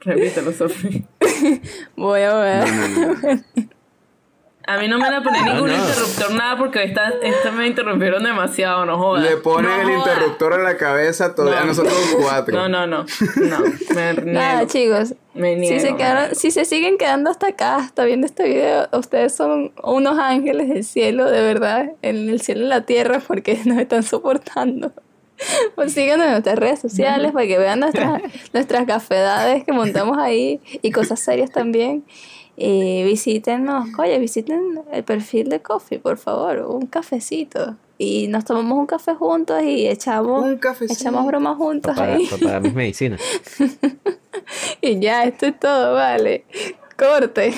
Repítelo, 0.00 0.52
Sofía. 0.52 1.02
Voy 1.96 2.20
a 2.20 2.34
ver. 2.34 2.68
No, 2.68 2.88
no, 2.88 3.14
no. 3.14 3.42
A 4.74 4.78
mí 4.78 4.88
no 4.88 4.98
me 4.98 5.04
van 5.04 5.14
a 5.14 5.22
poner 5.22 5.42
ningún 5.42 5.68
no. 5.68 5.76
interruptor, 5.76 6.32
nada, 6.34 6.56
porque 6.56 6.82
esta, 6.84 7.12
esta 7.22 7.50
me 7.50 7.66
interrumpieron 7.66 8.22
demasiado, 8.22 8.84
no 8.86 8.96
jodas. 8.98 9.22
Le 9.24 9.36
ponen 9.36 9.70
No 9.70 9.82
el 9.82 9.98
interruptor 9.98 10.54
a 10.54 10.58
la 10.58 10.76
cabeza 10.76 11.34
todavía 11.34 11.58
a 11.58 11.62
No. 11.62 11.66
nosotros 11.68 11.94
cuatro. 12.20 12.54
No, 12.56 12.68
no, 12.68 12.86
no. 12.86 13.04
No, 13.36 13.58
me 13.94 14.12
Nada, 14.32 14.66
chicos. 14.66 15.14
Me 15.34 15.54
Si 15.54 15.60
niego. 15.60 15.80
se, 15.80 15.96
quedaron, 15.96 16.34
si 16.34 16.50
se 16.50 16.64
siguen 16.64 16.98
quedando 16.98 17.30
hasta 17.30 17.48
acá, 17.48 17.76
hasta 17.76 18.04
viendo 18.04 18.26
este 18.26 18.44
video, 18.44 18.88
ustedes 18.92 19.34
son 19.34 19.72
unos 19.82 20.18
ángeles 20.18 20.68
del 20.68 20.84
cielo, 20.84 21.30
de 21.30 21.42
verdad, 21.42 21.92
en 22.02 22.28
el 22.28 22.40
cielo 22.40 22.64
y 22.66 22.68
la 22.68 22.82
tierra, 22.82 23.20
porque 23.26 23.58
nos 23.64 23.78
están 23.78 24.02
soportando. 24.02 24.92
Pues 25.74 25.92
síganos 25.92 26.26
en 26.26 26.32
nuestras 26.32 26.56
redes 26.56 26.78
sociales 26.80 27.32
para 27.32 27.46
que 27.46 27.58
vean 27.58 27.80
nuestras, 27.80 28.22
nuestras 28.52 28.86
gafedades 28.86 29.64
que 29.64 29.72
montamos 29.72 30.16
ahí 30.18 30.60
y 30.82 30.92
cosas 30.92 31.18
serias 31.18 31.50
también. 31.50 32.04
Y 32.56 33.02
visítenos, 33.04 33.88
oye, 33.98 34.18
visiten 34.18 34.80
el 34.92 35.04
perfil 35.04 35.48
de 35.48 35.60
Coffee, 35.60 35.98
por 35.98 36.18
favor, 36.18 36.60
un 36.68 36.86
cafecito. 36.86 37.76
Y 37.98 38.26
nos 38.28 38.44
tomamos 38.44 38.78
un 38.78 38.86
café 38.86 39.14
juntos 39.14 39.62
y 39.62 39.86
echamos, 39.86 40.42
Un 40.44 40.60
echamos 40.88 41.26
bromas 41.26 41.56
juntos 41.56 41.96
para, 41.96 42.14
ahí. 42.14 42.28
para 42.42 42.60
mis 42.60 42.74
medicinas. 42.74 43.20
Y 44.80 44.98
ya, 44.98 45.24
esto 45.24 45.46
es 45.46 45.58
todo, 45.60 45.94
vale. 45.94 46.44
Corte. 46.96 47.54